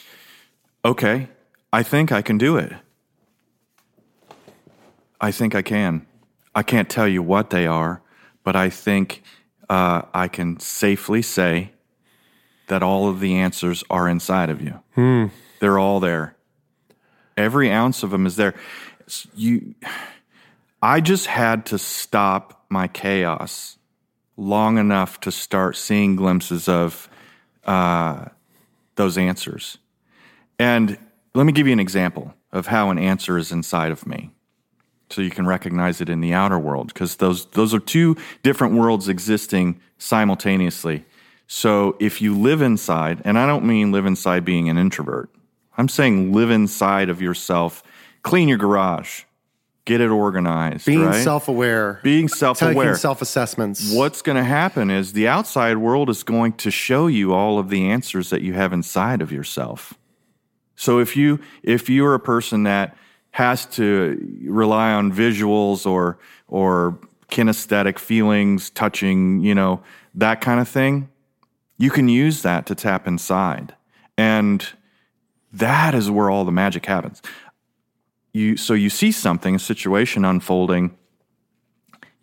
Okay. 0.86 1.28
I 1.74 1.82
think 1.82 2.12
I 2.12 2.22
can 2.22 2.38
do 2.38 2.56
it. 2.56 2.72
I 5.20 5.32
think 5.32 5.56
I 5.56 5.64
can. 5.64 6.06
I 6.54 6.62
can't 6.62 6.88
tell 6.88 7.08
you 7.08 7.24
what 7.24 7.50
they 7.50 7.66
are, 7.66 8.04
but 8.44 8.56
I 8.56 8.70
think 8.70 9.24
uh, 9.70 10.04
I 10.14 10.28
can 10.28 10.60
safely 10.60 11.24
say 11.24 11.72
that 12.68 12.84
all 12.84 13.10
of 13.10 13.20
the 13.20 13.34
answers 13.34 13.84
are 13.90 14.08
inside 14.08 14.52
of 14.52 14.62
you. 14.62 14.82
Hmm. 14.94 15.26
They're 15.60 15.80
all 15.80 16.00
there. 16.00 16.36
Every 17.36 17.72
ounce 17.72 18.04
of 18.04 18.12
them 18.12 18.28
is 18.28 18.36
there. 18.36 18.54
You, 19.34 19.74
I 20.80 21.02
just 21.02 21.26
had 21.26 21.66
to 21.68 21.80
stop 21.80 22.66
my 22.70 22.88
chaos 22.88 23.80
long 24.38 24.78
enough 24.78 25.20
to 25.22 25.32
start 25.32 25.76
seeing 25.76 26.18
glimpses 26.18 26.70
of 26.70 27.10
uh, 27.66 28.26
those 28.94 29.18
answers. 29.18 29.80
And 30.60 31.00
let 31.34 31.46
me 31.46 31.52
give 31.52 31.68
you 31.68 31.74
an 31.74 31.80
example 31.80 32.34
of 32.52 32.68
how 32.68 32.90
an 32.90 33.00
answer 33.00 33.38
is 33.38 33.52
inside 33.52 33.92
of 33.92 34.06
me 34.06 34.32
so 35.10 35.22
you 35.22 35.30
can 35.30 35.46
recognize 35.46 36.02
it 36.02 36.10
in 36.10 36.22
the 36.22 36.34
outer 36.34 36.60
world 36.60 36.88
because 36.88 37.18
those 37.18 37.46
those 37.48 37.74
are 37.74 37.80
two 37.80 38.16
different 38.42 38.74
worlds 38.74 39.08
existing 39.08 39.80
simultaneously. 39.98 41.06
So 41.48 41.96
if 42.00 42.22
you 42.22 42.38
live 42.38 42.62
inside, 42.62 43.22
and 43.26 43.38
I 43.38 43.46
don't 43.46 43.66
mean 43.66 43.92
live 43.92 44.06
inside 44.06 44.44
being 44.46 44.70
an 44.70 44.78
introvert. 44.78 45.30
I'm 45.78 45.90
saying 45.90 46.34
live 46.34 46.52
inside 46.52 47.10
of 47.10 47.22
yourself, 47.22 47.84
clean 48.22 48.48
your 48.48 48.58
garage, 48.58 49.24
get 49.86 50.02
it 50.02 50.10
organized, 50.10 50.86
being 50.86 51.06
right? 51.06 51.24
self-aware, 51.24 52.00
being 52.04 52.28
self-aware, 52.28 52.96
self-assessments. 52.96 53.94
What's 53.94 54.22
going 54.22 54.38
to 54.38 54.44
happen 54.44 54.90
is 54.90 55.14
the 55.14 55.28
outside 55.28 55.78
world 55.78 56.10
is 56.10 56.24
going 56.24 56.54
to 56.54 56.72
show 56.72 57.08
you 57.08 57.34
all 57.34 57.60
of 57.60 57.70
the 57.70 57.88
answers 57.90 58.30
that 58.30 58.42
you 58.42 58.54
have 58.54 58.72
inside 58.72 59.22
of 59.22 59.32
yourself. 59.32 59.94
So 60.76 61.00
if 61.00 61.16
you 61.16 61.40
if 61.62 61.90
you're 61.90 62.14
a 62.14 62.20
person 62.20 62.64
that 62.64 62.96
has 63.32 63.66
to 63.66 64.40
rely 64.44 64.92
on 64.94 65.12
visuals 65.12 65.86
or 65.86 66.20
or 66.48 67.00
kinesthetic 67.30 67.98
feelings, 67.98 68.70
touching, 68.70 69.40
you 69.40 69.56
know, 69.56 69.82
that 70.14 70.42
kind 70.42 70.60
of 70.60 70.68
thing, 70.68 71.10
you 71.78 71.90
can 71.90 72.08
use 72.08 72.44
that 72.44 72.66
to 72.68 72.76
tap 72.76 73.08
inside. 73.08 73.76
And 74.18 74.66
that 75.52 75.96
is 75.96 76.12
where 76.12 76.30
all 76.30 76.46
the 76.46 76.52
magic 76.52 76.86
happens. 76.86 77.22
You 78.34 78.58
so 78.58 78.74
you 78.74 78.90
see 78.90 79.12
something, 79.12 79.56
a 79.56 79.60
situation 79.60 80.26
unfolding, 80.26 80.96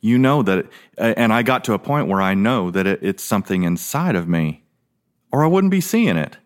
you 0.01 0.19
know 0.19 0.43
that 0.43 0.59
it, 0.59 0.69
and 0.97 1.33
I 1.33 1.43
got 1.43 1.65
to 1.65 1.75
a 1.75 1.79
point 1.79 2.09
where 2.09 2.21
I 2.21 2.35
know 2.35 2.71
that 2.71 2.87
it, 2.87 3.01
it's 3.03 3.23
something 3.23 3.63
inside 3.63 4.17
of 4.17 4.29
me 4.29 4.65
or 5.33 5.45
I 5.45 5.47
wouldn't 5.47 5.71
be 5.71 5.81
seeing 5.81 6.17
it. 6.17 6.37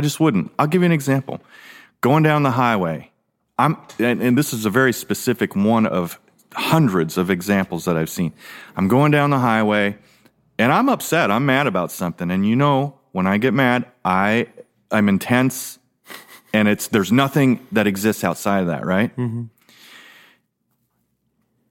I 0.00 0.02
just 0.02 0.18
wouldn't. 0.18 0.50
I'll 0.58 0.66
give 0.66 0.80
you 0.80 0.86
an 0.86 0.92
example. 0.92 1.42
Going 2.00 2.22
down 2.22 2.42
the 2.42 2.52
highway, 2.52 3.10
I'm, 3.58 3.76
and, 3.98 4.22
and 4.22 4.38
this 4.38 4.54
is 4.54 4.64
a 4.64 4.70
very 4.70 4.94
specific 4.94 5.54
one 5.54 5.84
of 5.84 6.18
hundreds 6.54 7.18
of 7.18 7.28
examples 7.28 7.84
that 7.84 7.98
I've 7.98 8.08
seen. 8.08 8.32
I'm 8.76 8.88
going 8.88 9.10
down 9.10 9.28
the 9.28 9.38
highway 9.38 9.98
and 10.58 10.72
I'm 10.72 10.88
upset. 10.88 11.30
I'm 11.30 11.44
mad 11.44 11.66
about 11.66 11.92
something. 11.92 12.30
And 12.30 12.48
you 12.48 12.56
know, 12.56 12.98
when 13.12 13.26
I 13.26 13.36
get 13.36 13.52
mad, 13.52 13.84
I, 14.02 14.46
I'm 14.90 15.06
intense 15.10 15.78
and 16.54 16.66
it's, 16.66 16.88
there's 16.88 17.12
nothing 17.12 17.66
that 17.70 17.86
exists 17.86 18.24
outside 18.24 18.60
of 18.60 18.68
that, 18.68 18.86
right? 18.86 19.14
Mm-hmm. 19.14 19.42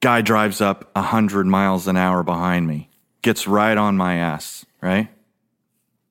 Guy 0.02 0.22
drives 0.22 0.62
up 0.62 0.92
a 0.96 1.02
hundred 1.02 1.48
miles 1.48 1.88
an 1.88 1.98
hour 1.98 2.22
behind 2.22 2.68
me, 2.68 2.92
gets 3.24 3.48
right 3.48 3.76
on 3.76 3.98
my 3.98 4.18
ass, 4.18 4.68
right? 4.84 5.10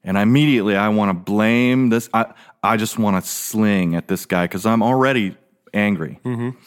And 0.08 0.16
immediately 0.16 0.74
I 0.74 0.88
want 0.88 1.10
to 1.10 1.12
blame 1.12 1.90
this. 1.90 2.08
I, 2.14 2.32
I 2.62 2.78
just 2.78 2.98
want 2.98 3.22
to 3.22 3.30
sling 3.30 3.94
at 3.94 4.08
this 4.08 4.24
guy 4.24 4.44
because 4.44 4.64
I'm 4.64 4.82
already 4.82 5.36
angry. 5.74 6.18
Mm-hmm. 6.24 6.58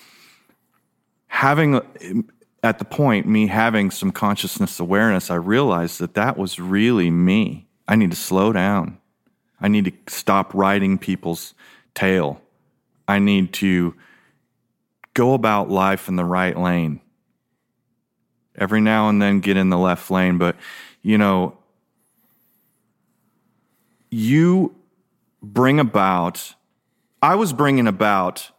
Having, 1.25 1.81
at 2.61 2.77
the 2.77 2.85
point, 2.85 3.25
me 3.25 3.47
having 3.47 3.89
some 3.89 4.11
consciousness 4.11 4.79
awareness, 4.79 5.31
I 5.31 5.35
realized 5.37 5.97
that 6.01 6.13
that 6.13 6.37
was 6.37 6.59
really 6.59 7.09
me. 7.09 7.67
I 7.87 7.95
need 7.95 8.11
to 8.11 8.15
slow 8.15 8.53
down. 8.53 8.99
I 9.59 9.69
need 9.69 9.85
to 9.85 10.13
stop 10.13 10.53
riding 10.53 10.99
people's 10.99 11.55
tail. 11.95 12.39
I 13.07 13.17
need 13.17 13.53
to 13.53 13.95
go 15.15 15.33
about 15.33 15.67
life 15.67 16.07
in 16.07 16.15
the 16.15 16.25
right 16.25 16.55
lane. 16.55 17.01
Every 18.55 18.81
now 18.81 19.09
and 19.09 19.19
then 19.19 19.39
get 19.39 19.57
in 19.57 19.71
the 19.71 19.79
left 19.79 20.11
lane, 20.11 20.37
but 20.37 20.57
you 21.01 21.17
know, 21.17 21.57
you 24.11 24.75
bring 25.41 25.79
about, 25.79 26.53
I 27.21 27.35
was 27.35 27.53
bringing 27.53 27.87
about 27.87 28.51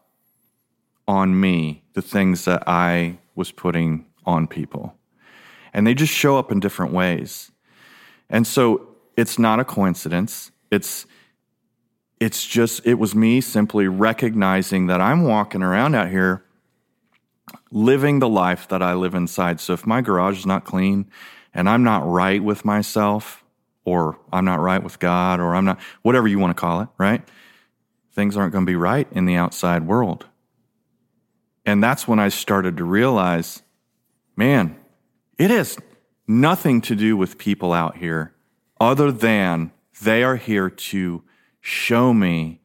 on 1.06 1.38
me 1.38 1.84
the 1.92 2.02
things 2.02 2.46
that 2.46 2.64
I 2.66 3.18
was 3.34 3.52
putting 3.52 4.06
on 4.24 4.46
people. 4.46 4.96
And 5.74 5.86
they 5.86 5.94
just 5.94 6.12
show 6.12 6.38
up 6.38 6.50
in 6.50 6.60
different 6.60 6.92
ways. 6.92 7.50
And 8.30 8.46
so 8.46 8.88
it's 9.16 9.38
not 9.38 9.60
a 9.60 9.64
coincidence. 9.64 10.50
It's 10.70 11.06
it's 12.18 12.46
just 12.46 12.86
it 12.86 12.94
was 12.94 13.14
me 13.14 13.40
simply 13.40 13.88
recognizing 13.88 14.86
that 14.86 15.00
I'm 15.00 15.24
walking 15.24 15.62
around 15.62 15.94
out 15.94 16.08
here 16.08 16.44
living 17.70 18.20
the 18.20 18.28
life 18.28 18.68
that 18.68 18.80
I 18.80 18.94
live 18.94 19.14
inside. 19.14 19.60
So 19.60 19.72
if 19.72 19.86
my 19.86 20.00
garage 20.00 20.38
is 20.38 20.46
not 20.46 20.64
clean 20.64 21.10
and 21.52 21.68
I'm 21.68 21.82
not 21.82 22.06
right 22.06 22.42
with 22.42 22.64
myself 22.64 23.41
or 23.84 24.18
I'm 24.32 24.44
not 24.44 24.60
right 24.60 24.82
with 24.82 24.98
God 24.98 25.40
or 25.40 25.54
I'm 25.54 25.64
not 25.64 25.80
whatever 26.02 26.28
you 26.28 26.38
want 26.38 26.56
to 26.56 26.60
call 26.60 26.80
it, 26.80 26.88
right? 26.98 27.22
Things 28.12 28.36
aren't 28.36 28.52
going 28.52 28.66
to 28.66 28.70
be 28.70 28.76
right 28.76 29.08
in 29.12 29.24
the 29.24 29.34
outside 29.34 29.86
world. 29.86 30.26
And 31.64 31.82
that's 31.82 32.06
when 32.06 32.18
I 32.18 32.28
started 32.28 32.76
to 32.76 32.84
realize, 32.84 33.62
man, 34.36 34.76
it 35.38 35.50
has 35.50 35.78
nothing 36.26 36.80
to 36.82 36.94
do 36.94 37.16
with 37.16 37.38
people 37.38 37.72
out 37.72 37.96
here 37.96 38.34
other 38.80 39.12
than 39.12 39.72
they 40.02 40.22
are 40.22 40.36
here 40.36 40.68
to 40.68 41.22
show 41.60 42.12
me 42.12 42.60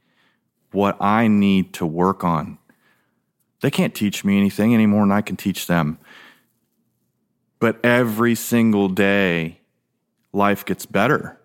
what 0.72 0.97
I 1.01 1.28
need 1.28 1.74
to 1.74 1.86
work 1.86 2.24
on. 2.24 2.57
They 3.61 3.72
can't 3.72 3.95
teach 3.95 4.24
me 4.24 4.38
anything 4.38 4.74
any 4.74 4.86
more 4.86 5.01
than 5.01 5.11
I 5.11 5.22
can 5.22 5.36
teach 5.36 5.68
them. 5.68 5.99
But 7.59 7.84
every 7.84 8.36
single 8.36 8.88
day, 8.89 9.57
life 10.34 10.65
gets 10.65 10.86
better. 10.86 11.39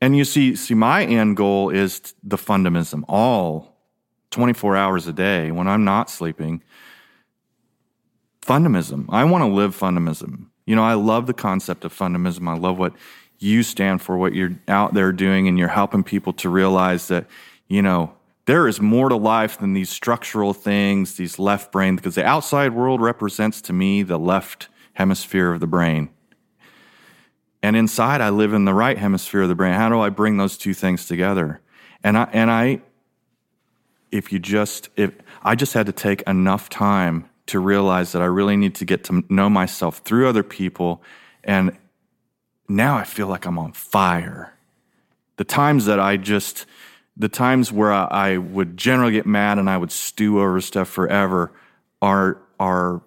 And 0.00 0.16
you 0.16 0.24
see, 0.24 0.56
see, 0.56 0.74
my 0.74 1.04
end 1.04 1.36
goal 1.36 1.70
is 1.70 2.14
the 2.22 2.36
fundamentalism, 2.36 3.04
all 3.08 3.76
24 4.30 4.76
hours 4.76 5.06
a 5.06 5.12
day 5.12 5.50
when 5.50 5.68
I'm 5.68 5.84
not 5.84 6.10
sleeping 6.10 6.62
fundamentalism. 8.40 9.06
I 9.10 9.24
want 9.24 9.42
to 9.42 9.48
live 9.48 9.78
fundamentalism. 9.78 10.46
You 10.66 10.76
know, 10.76 10.82
I 10.82 10.94
love 10.94 11.26
the 11.26 11.34
concept 11.34 11.84
of 11.84 11.96
fundamentalism. 11.96 12.48
I 12.48 12.56
love 12.56 12.78
what 12.78 12.94
you 13.38 13.62
stand 13.62 14.02
for, 14.02 14.16
what 14.16 14.34
you're 14.34 14.58
out 14.68 14.94
there 14.94 15.12
doing, 15.12 15.48
and 15.48 15.58
you're 15.58 15.68
helping 15.68 16.02
people 16.02 16.32
to 16.34 16.48
realize 16.48 17.08
that, 17.08 17.26
you 17.68 17.82
know, 17.82 18.12
there 18.46 18.66
is 18.66 18.80
more 18.80 19.08
to 19.08 19.16
life 19.16 19.58
than 19.58 19.72
these 19.72 19.90
structural 19.90 20.52
things, 20.52 21.16
these 21.16 21.38
left 21.38 21.70
brain, 21.70 21.96
because 21.96 22.16
the 22.16 22.24
outside 22.24 22.72
world 22.72 23.00
represents 23.00 23.60
to 23.62 23.72
me 23.72 24.02
the 24.02 24.18
left 24.18 24.68
hemisphere 24.94 25.52
of 25.52 25.60
the 25.60 25.66
brain. 25.66 26.10
And 27.62 27.76
inside, 27.76 28.20
I 28.20 28.30
live 28.30 28.52
in 28.52 28.64
the 28.64 28.74
right 28.74 28.98
hemisphere 28.98 29.42
of 29.42 29.48
the 29.48 29.54
brain. 29.54 29.74
How 29.74 29.88
do 29.88 30.00
I 30.00 30.08
bring 30.08 30.36
those 30.36 30.58
two 30.58 30.74
things 30.74 31.06
together? 31.06 31.60
And 32.02 32.18
I, 32.18 32.28
and 32.32 32.50
I, 32.50 32.80
if 34.10 34.32
you 34.32 34.38
just, 34.38 34.88
if 34.96 35.12
I 35.42 35.54
just 35.54 35.72
had 35.72 35.86
to 35.86 35.92
take 35.92 36.22
enough 36.22 36.68
time 36.68 37.28
to 37.46 37.60
realize 37.60 38.12
that 38.12 38.22
I 38.22 38.26
really 38.26 38.56
need 38.56 38.74
to 38.76 38.84
get 38.84 39.04
to 39.04 39.24
know 39.28 39.48
myself 39.48 39.98
through 39.98 40.28
other 40.28 40.42
people. 40.42 41.02
And 41.44 41.76
now 42.68 42.96
I 42.96 43.04
feel 43.04 43.26
like 43.26 43.46
I'm 43.46 43.58
on 43.58 43.72
fire. 43.72 44.54
The 45.36 45.44
times 45.44 45.86
that 45.86 46.00
I 46.00 46.16
just, 46.16 46.66
the 47.16 47.28
times 47.28 47.72
where 47.72 47.92
I, 47.92 48.04
I 48.04 48.36
would 48.38 48.76
generally 48.76 49.12
get 49.12 49.26
mad 49.26 49.58
and 49.58 49.68
I 49.68 49.76
would 49.76 49.92
stew 49.92 50.40
over 50.40 50.60
stuff 50.60 50.88
forever 50.88 51.52
are, 52.00 52.38
are, 52.58 53.02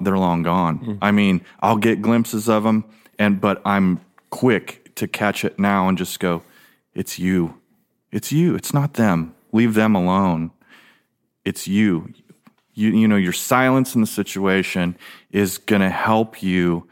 they're 0.00 0.18
long 0.18 0.42
gone. 0.42 0.78
Mm. 0.78 0.98
I 1.02 1.10
mean, 1.10 1.44
I'll 1.60 1.76
get 1.76 2.02
glimpses 2.02 2.48
of 2.48 2.62
them 2.62 2.84
and, 3.18 3.40
but 3.40 3.60
I'm 3.64 4.00
quick 4.30 4.94
to 4.96 5.06
catch 5.06 5.44
it 5.44 5.58
now 5.58 5.88
and 5.88 5.96
just 5.96 6.20
go, 6.20 6.42
it's 6.94 7.18
you. 7.18 7.60
It's 8.10 8.32
you. 8.32 8.54
It's 8.54 8.74
not 8.74 8.94
them. 8.94 9.34
Leave 9.52 9.74
them 9.74 9.94
alone. 9.94 10.50
It's 11.44 11.66
you. 11.66 12.12
You, 12.74 12.90
you 12.90 13.08
know, 13.08 13.16
your 13.16 13.32
silence 13.32 13.94
in 13.94 14.00
the 14.00 14.06
situation 14.06 14.96
is 15.30 15.58
going 15.58 15.82
to 15.82 15.90
help 15.90 16.42
you 16.42 16.88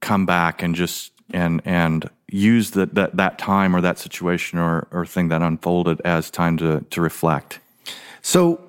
come 0.00 0.26
back 0.26 0.62
and 0.62 0.74
just 0.74 1.12
and 1.32 1.60
and 1.64 2.08
use 2.28 2.72
that 2.72 2.94
that 2.94 3.16
that 3.16 3.38
time 3.38 3.74
or 3.74 3.80
that 3.80 3.98
situation 3.98 4.58
or 4.58 4.86
or 4.92 5.06
thing 5.06 5.28
that 5.28 5.42
unfolded 5.42 6.00
as 6.04 6.30
time 6.30 6.56
to 6.58 6.84
to 6.90 7.00
reflect. 7.00 7.60
So, 8.22 8.60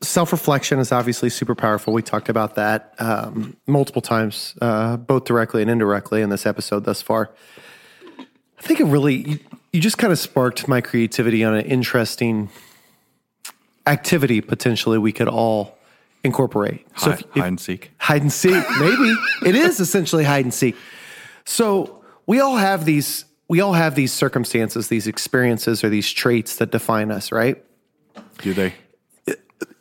self 0.00 0.32
reflection 0.32 0.78
is 0.78 0.92
obviously 0.92 1.30
super 1.30 1.54
powerful. 1.54 1.92
We 1.92 2.02
talked 2.02 2.28
about 2.28 2.54
that 2.54 2.94
um, 2.98 3.56
multiple 3.66 4.02
times, 4.02 4.54
uh, 4.60 4.96
both 4.96 5.24
directly 5.24 5.62
and 5.62 5.70
indirectly 5.70 6.22
in 6.22 6.30
this 6.30 6.46
episode 6.46 6.84
thus 6.84 7.02
far. 7.02 7.30
I 8.18 8.62
think 8.62 8.80
it 8.80 8.84
really, 8.86 9.16
you, 9.16 9.38
you 9.72 9.80
just 9.80 9.98
kind 9.98 10.12
of 10.12 10.18
sparked 10.18 10.66
my 10.66 10.80
creativity 10.80 11.44
on 11.44 11.54
an 11.54 11.64
interesting 11.66 12.48
activity 13.86 14.40
potentially 14.40 14.98
we 14.98 15.12
could 15.12 15.28
all 15.28 15.78
incorporate. 16.24 16.84
So 16.98 17.10
hide, 17.10 17.20
if- 17.20 17.26
hide 17.30 17.46
and 17.46 17.60
seek. 17.60 17.90
hide 17.98 18.22
and 18.22 18.32
seek 18.32 18.64
maybe 18.80 19.14
it 19.44 19.54
is 19.54 19.78
essentially 19.78 20.24
hide 20.24 20.44
and 20.44 20.52
seek 20.52 20.74
so 21.44 22.02
we 22.26 22.40
all 22.40 22.56
have 22.56 22.84
these 22.84 23.26
we 23.46 23.60
all 23.60 23.74
have 23.74 23.94
these 23.94 24.12
circumstances 24.12 24.88
these 24.88 25.06
experiences 25.06 25.84
or 25.84 25.88
these 25.88 26.10
traits 26.10 26.56
that 26.56 26.72
define 26.72 27.12
us 27.12 27.30
right 27.30 27.62
Do 28.38 28.54
they? 28.54 28.74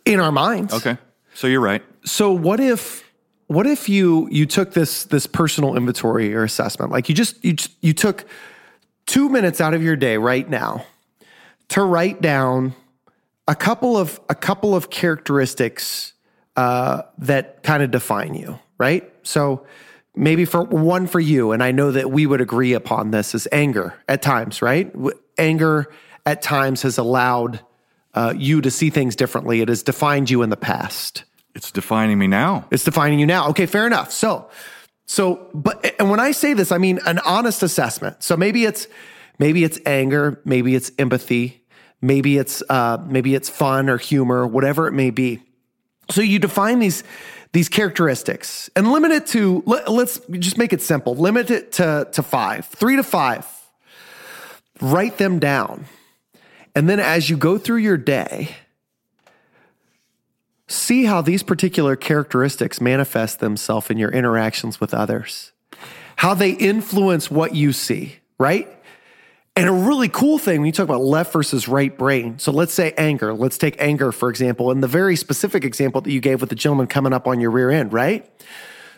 In 0.06 0.20
our 0.20 0.32
minds 0.32 0.74
Okay. 0.74 0.98
So 1.34 1.48
you're 1.48 1.62
right. 1.62 1.84
so 2.06 2.32
what 2.32 2.60
if 2.60 3.04
what 3.48 3.68
if 3.68 3.90
you 3.90 4.28
you 4.32 4.46
took 4.46 4.74
this 4.74 5.04
this 5.06 5.28
personal 5.28 5.76
inventory 5.76 6.34
or 6.34 6.44
assessment 6.44 6.92
like 6.92 7.10
you 7.10 7.16
just 7.16 7.44
you 7.44 7.54
just, 7.54 7.72
you 7.82 7.94
took 7.94 8.26
2 9.08 9.30
minutes 9.30 9.62
out 9.62 9.74
of 9.74 9.84
your 9.84 9.96
day 9.96 10.18
right 10.18 10.50
now 10.50 10.86
to 11.70 11.82
write 11.84 12.22
down 12.22 12.74
a 13.48 13.56
couple 13.56 13.98
of 13.98 14.20
a 14.30 14.36
couple 14.36 14.76
of 14.76 14.90
characteristics 14.90 16.14
uh, 16.56 17.02
that 17.18 17.62
kind 17.64 17.84
of 17.84 17.92
define 17.92 18.34
you, 18.34 18.58
right? 18.78 19.12
So 19.24 19.66
maybe 20.16 20.46
for 20.46 20.64
one 20.64 21.06
for 21.06 21.20
you, 21.20 21.52
and 21.52 21.62
I 21.62 21.72
know 21.72 21.92
that 21.92 22.10
we 22.10 22.26
would 22.26 22.40
agree 22.42 22.74
upon 22.74 23.12
this 23.12 23.36
is 23.36 23.48
anger 23.52 23.94
at 24.08 24.22
times, 24.22 24.62
right? 24.62 24.92
W- 24.94 25.20
Anger 25.38 25.92
at 26.26 26.42
times 26.42 26.82
has 26.84 26.98
allowed 26.98 27.60
uh, 28.16 28.34
you 28.36 28.62
to 28.62 28.72
see 28.72 28.90
things 28.90 29.16
differently. 29.16 29.62
It 29.62 29.70
has 29.70 29.84
defined 29.84 30.30
you 30.30 30.42
in 30.42 30.50
the 30.50 30.58
past. 30.58 31.26
It's 31.54 31.72
defining 31.72 32.18
me 32.18 32.28
now. 32.28 32.66
It's 32.72 32.84
defining 32.84 33.20
you 33.20 33.26
now. 33.26 33.50
Okay, 33.50 33.66
fair 33.66 33.86
enough. 33.86 34.12
So, 34.12 34.50
so, 35.06 35.50
but, 35.54 35.96
and 36.00 36.10
when 36.10 36.20
I 36.20 36.32
say 36.32 36.54
this, 36.54 36.72
I 36.72 36.78
mean 36.78 37.00
an 37.06 37.20
honest 37.20 37.62
assessment. 37.62 38.24
So 38.24 38.36
maybe 38.36 38.66
it's, 38.66 38.88
maybe 39.38 39.64
it's 39.64 39.80
anger, 39.86 40.42
maybe 40.46 40.76
it's 40.76 40.92
empathy, 40.98 41.64
maybe 42.02 42.38
it's, 42.38 42.64
uh, 42.70 42.98
maybe 43.06 43.36
it's 43.36 43.50
fun 43.50 43.90
or 43.90 43.98
humor, 43.98 44.48
whatever 44.48 44.88
it 44.88 44.94
may 44.94 45.12
be. 45.12 45.42
So 46.10 46.22
you 46.22 46.40
define 46.40 46.80
these, 46.80 47.04
these 47.54 47.70
characteristics 47.70 48.70
and 48.76 48.92
limit 48.92 49.12
it 49.12 49.28
to, 49.28 49.64
let, 49.66 49.90
let's 49.90 50.20
just 50.32 50.58
make 50.58 50.74
it 50.74 50.82
simple. 50.82 51.16
Limit 51.16 51.52
it 51.52 51.72
to, 51.74 52.08
to 52.12 52.24
five, 52.24 52.66
three 52.66 52.96
to 52.96 53.04
five. 53.04 53.48
Write 54.82 55.18
them 55.18 55.40
down. 55.40 55.86
And 56.76 56.90
then 56.90 57.00
as 57.00 57.30
you 57.30 57.38
go 57.38 57.58
through 57.58 57.78
your 57.78 57.98
day, 57.98 58.56
see 60.68 61.06
how 61.06 61.22
these 61.22 61.42
particular 61.42 61.96
characteristics 61.96 62.82
manifest 62.82 63.40
themselves 63.40 63.90
in 63.90 63.98
your 63.98 64.12
interactions 64.12 64.82
with 64.82 64.94
others, 64.94 65.54
how 66.18 66.34
they 66.34 66.52
influence 66.52 67.32
what 67.32 67.56
you 67.56 67.72
see, 67.72 68.18
right? 68.38 68.68
And 69.56 69.70
a 69.70 69.72
really 69.72 70.10
cool 70.10 70.38
thing 70.38 70.60
when 70.60 70.66
you 70.66 70.74
talk 70.74 70.84
about 70.84 71.02
left 71.02 71.32
versus 71.32 71.70
right 71.70 71.98
brain. 71.98 72.40
So 72.40 72.52
let's 72.52 72.74
say 72.74 72.94
anger. 72.98 73.34
Let's 73.34 73.58
take 73.58 73.78
anger, 73.80 74.12
for 74.12 74.30
example, 74.30 74.70
and 74.70 74.84
the 74.84 74.88
very 74.88 75.16
specific 75.16 75.64
example 75.64 76.02
that 76.02 76.12
you 76.12 76.20
gave 76.20 76.42
with 76.42 76.50
the 76.50 76.58
gentleman 76.58 76.88
coming 76.88 77.14
up 77.14 77.26
on 77.26 77.40
your 77.40 77.52
rear 77.52 77.72
end, 77.72 77.94
right? 77.94 78.30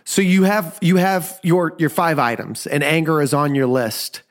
So 0.04 0.24
you 0.24 0.44
have 0.44 0.80
you 0.82 0.96
have 0.96 1.40
your 1.44 1.76
your 1.78 1.92
five 1.92 2.18
items, 2.18 2.66
and 2.66 2.84
anger 2.84 3.22
is 3.22 3.36
on 3.36 3.54
your 3.54 3.68
list, 3.68 4.24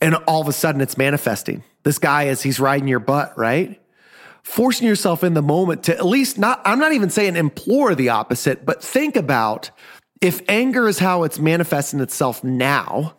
and 0.00 0.14
all 0.28 0.40
of 0.40 0.46
a 0.46 0.52
sudden 0.52 0.80
it's 0.80 0.96
manifesting. 0.96 1.64
This 1.84 1.98
guy 1.98 2.24
is 2.24 2.42
he's 2.42 2.58
riding 2.58 2.88
your 2.88 3.00
butt, 3.00 3.38
right? 3.38 3.80
forcing 4.44 4.86
yourself 4.86 5.24
in 5.24 5.34
the 5.34 5.42
moment 5.42 5.84
to 5.84 5.96
at 5.96 6.06
least 6.06 6.38
not, 6.38 6.60
I'm 6.64 6.78
not 6.78 6.92
even 6.92 7.10
saying 7.10 7.34
implore 7.34 7.94
the 7.94 8.10
opposite, 8.10 8.64
but 8.64 8.82
think 8.82 9.16
about 9.16 9.70
if 10.20 10.40
anger 10.48 10.86
is 10.86 10.98
how 11.00 11.24
it's 11.24 11.38
manifesting 11.38 12.00
itself 12.00 12.44
now, 12.44 13.16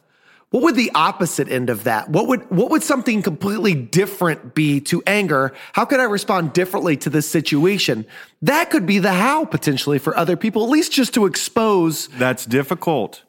what 0.52 0.64
would 0.64 0.76
the 0.76 0.92
opposite 0.94 1.50
end 1.50 1.70
of 1.70 1.84
that? 1.84 2.10
What 2.10 2.28
would, 2.28 2.50
what 2.50 2.70
would 2.70 2.84
something 2.84 3.22
completely 3.22 3.74
different 3.74 4.54
be 4.54 4.80
to 4.82 5.04
anger? 5.06 5.52
How 5.74 5.84
could 5.84 6.00
I 6.00 6.04
respond 6.04 6.54
differently 6.54 6.96
to 6.98 7.10
this 7.10 7.28
situation? 7.28 8.06
That 8.42 8.70
could 8.70 8.86
be 8.86 9.00
the 9.00 9.12
how 9.12 9.46
potentially 9.46 9.98
for 9.98 10.16
other 10.16 10.38
people, 10.38 10.64
at 10.64 10.70
least 10.70 10.94
just 10.94 11.14
to 11.16 11.26
expose. 11.26 12.08
That's 12.10 12.46
difficult. 12.46 13.24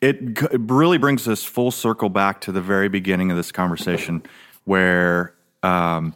It, 0.00 0.40
it 0.50 0.60
really 0.68 0.98
brings 0.98 1.28
us 1.28 1.44
full 1.44 1.72
circle 1.72 2.08
back 2.08 2.40
to 2.42 2.52
the 2.52 2.62
very 2.62 2.88
beginning 2.88 3.30
of 3.30 3.36
this 3.36 3.52
conversation 3.52 4.22
where 4.64 5.34
um, 5.62 6.14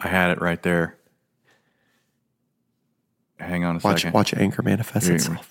I 0.00 0.08
had 0.08 0.30
it 0.30 0.40
right 0.40 0.62
there. 0.62 0.96
Hang 3.38 3.64
on 3.64 3.76
a 3.76 3.78
Watch, 3.80 4.02
second. 4.02 4.14
watch 4.14 4.32
anger 4.34 4.62
manifest 4.62 5.08
itself. 5.08 5.50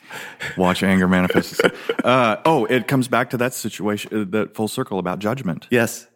Watch 0.57 0.82
anger 0.84 1.07
manifest 1.07 1.53
itself. 1.53 1.91
Uh, 2.03 2.38
oh, 2.45 2.65
it 2.65 2.88
comes 2.88 3.07
back 3.07 3.30
to 3.32 3.38
that 3.38 3.53
situation, 3.53 4.21
uh, 4.21 4.26
that 4.30 4.55
full 4.55 4.67
circle 4.67 4.97
about 4.99 5.19
judgment. 5.19 5.67
Yes. 5.69 6.07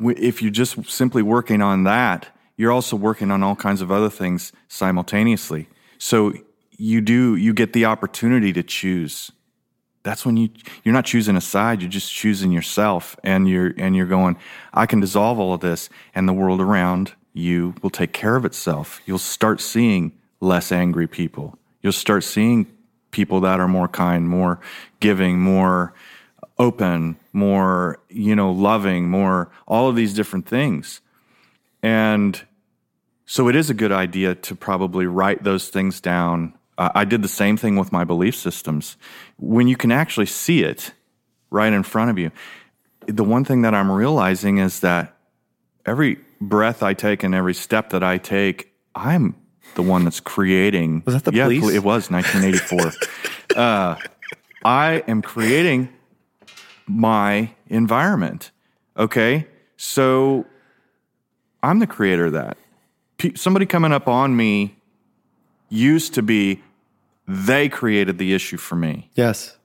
If 0.00 0.40
you're 0.40 0.50
just 0.50 0.88
simply 0.88 1.22
working 1.22 1.60
on 1.60 1.84
that, 1.84 2.28
you're 2.56 2.72
also 2.72 2.96
working 2.96 3.30
on 3.30 3.42
all 3.42 3.56
kinds 3.56 3.82
of 3.82 3.90
other 3.90 4.08
things 4.08 4.52
simultaneously. 4.68 5.68
So 5.98 6.32
you 6.78 7.00
do, 7.00 7.36
you 7.36 7.52
get 7.52 7.72
the 7.72 7.84
opportunity 7.84 8.52
to 8.54 8.62
choose. 8.62 9.32
That's 10.06 10.24
when 10.24 10.36
you, 10.36 10.50
you're 10.84 10.92
not 10.92 11.04
choosing 11.04 11.36
a 11.36 11.40
side, 11.40 11.82
you're 11.82 11.90
just 11.90 12.14
choosing 12.14 12.52
yourself 12.52 13.16
and 13.24 13.48
you're, 13.48 13.74
and 13.76 13.96
you're 13.96 14.06
going, 14.06 14.36
I 14.72 14.86
can 14.86 15.00
dissolve 15.00 15.40
all 15.40 15.52
of 15.52 15.60
this 15.60 15.90
and 16.14 16.28
the 16.28 16.32
world 16.32 16.60
around 16.60 17.14
you 17.32 17.74
will 17.82 17.90
take 17.90 18.12
care 18.12 18.36
of 18.36 18.44
itself. 18.44 19.00
You'll 19.04 19.18
start 19.18 19.60
seeing 19.60 20.12
less 20.40 20.70
angry 20.70 21.08
people. 21.08 21.58
You'll 21.82 21.90
start 21.90 22.22
seeing 22.22 22.68
people 23.10 23.40
that 23.40 23.58
are 23.58 23.66
more 23.66 23.88
kind, 23.88 24.28
more 24.28 24.60
giving, 25.00 25.40
more 25.40 25.92
open, 26.56 27.16
more, 27.32 27.98
you 28.08 28.36
know, 28.36 28.52
loving, 28.52 29.10
more, 29.10 29.50
all 29.66 29.88
of 29.88 29.96
these 29.96 30.14
different 30.14 30.46
things. 30.46 31.00
And 31.82 32.40
so 33.24 33.48
it 33.48 33.56
is 33.56 33.70
a 33.70 33.74
good 33.74 33.90
idea 33.90 34.36
to 34.36 34.54
probably 34.54 35.06
write 35.06 35.42
those 35.42 35.68
things 35.68 36.00
down. 36.00 36.54
Uh, 36.78 36.90
I 36.94 37.04
did 37.04 37.22
the 37.22 37.28
same 37.28 37.56
thing 37.56 37.76
with 37.76 37.92
my 37.92 38.04
belief 38.04 38.34
systems. 38.34 38.96
When 39.38 39.68
you 39.68 39.76
can 39.76 39.92
actually 39.92 40.26
see 40.26 40.62
it 40.62 40.92
right 41.50 41.72
in 41.72 41.82
front 41.82 42.10
of 42.10 42.18
you, 42.18 42.30
the 43.06 43.24
one 43.24 43.44
thing 43.44 43.62
that 43.62 43.74
I'm 43.74 43.90
realizing 43.90 44.58
is 44.58 44.80
that 44.80 45.16
every 45.84 46.18
breath 46.40 46.82
I 46.82 46.94
take 46.94 47.22
and 47.22 47.34
every 47.34 47.54
step 47.54 47.90
that 47.90 48.02
I 48.02 48.18
take, 48.18 48.72
I'm 48.94 49.34
the 49.74 49.82
one 49.82 50.04
that's 50.04 50.20
creating. 50.20 51.02
Was 51.06 51.14
that 51.14 51.24
the 51.24 51.32
yeah, 51.32 51.44
police? 51.44 51.74
It 51.74 51.84
was 51.84 52.10
1984. 52.10 52.92
uh, 53.56 53.96
I 54.64 55.04
am 55.06 55.22
creating 55.22 55.88
my 56.86 57.50
environment. 57.68 58.50
Okay. 58.96 59.46
So 59.76 60.46
I'm 61.62 61.78
the 61.78 61.86
creator 61.86 62.26
of 62.26 62.32
that. 62.32 62.56
Pe- 63.18 63.34
somebody 63.34 63.66
coming 63.66 63.92
up 63.92 64.08
on 64.08 64.36
me 64.36 64.76
used 65.68 66.14
to 66.14 66.22
be, 66.22 66.62
they 67.26 67.68
created 67.68 68.18
the 68.18 68.34
issue 68.34 68.56
for 68.56 68.76
me. 68.76 69.10
Yes. 69.14 69.56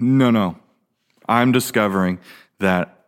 No, 0.00 0.30
no. 0.30 0.58
I'm 1.28 1.52
discovering 1.52 2.18
that 2.58 3.06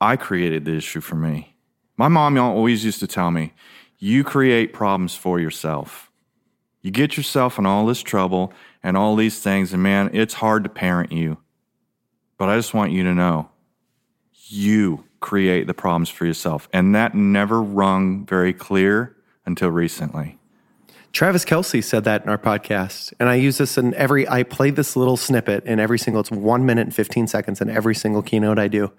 I 0.00 0.16
created 0.16 0.64
the 0.64 0.76
issue 0.76 1.00
for 1.00 1.14
me. 1.16 1.56
My 1.96 2.08
mom 2.08 2.36
always 2.36 2.84
used 2.84 3.00
to 3.00 3.06
tell 3.06 3.30
me, 3.30 3.52
you 3.98 4.24
create 4.24 4.72
problems 4.72 5.14
for 5.14 5.38
yourself. 5.40 6.10
You 6.82 6.90
get 6.90 7.16
yourself 7.16 7.58
in 7.58 7.64
all 7.64 7.86
this 7.86 8.02
trouble 8.02 8.52
and 8.82 8.96
all 8.96 9.16
these 9.16 9.40
things, 9.40 9.72
and 9.72 9.82
man, 9.82 10.10
it's 10.12 10.34
hard 10.34 10.64
to 10.64 10.70
parent 10.70 11.12
you. 11.12 11.38
But 12.36 12.48
I 12.50 12.56
just 12.56 12.74
want 12.74 12.92
you 12.92 13.04
to 13.04 13.14
know 13.14 13.48
you 14.32 15.04
create 15.20 15.66
the 15.66 15.72
problems 15.72 16.10
for 16.10 16.26
yourself. 16.26 16.68
And 16.72 16.94
that 16.94 17.14
never 17.14 17.62
rung 17.62 18.26
very 18.26 18.52
clear 18.52 19.16
until 19.46 19.70
recently. 19.70 20.38
Travis 21.14 21.44
Kelsey 21.44 21.80
said 21.80 22.02
that 22.04 22.24
in 22.24 22.28
our 22.28 22.36
podcast, 22.36 23.12
and 23.20 23.28
I 23.28 23.36
use 23.36 23.56
this 23.58 23.78
in 23.78 23.94
every. 23.94 24.28
I 24.28 24.42
play 24.42 24.70
this 24.70 24.96
little 24.96 25.16
snippet 25.16 25.64
in 25.64 25.78
every 25.78 25.96
single. 25.98 26.18
It's 26.20 26.30
one 26.32 26.66
minute 26.66 26.82
and 26.88 26.94
fifteen 26.94 27.28
seconds 27.28 27.60
in 27.60 27.70
every 27.70 27.94
single 27.94 28.20
keynote 28.20 28.58
I 28.58 28.66
do. 28.66 28.90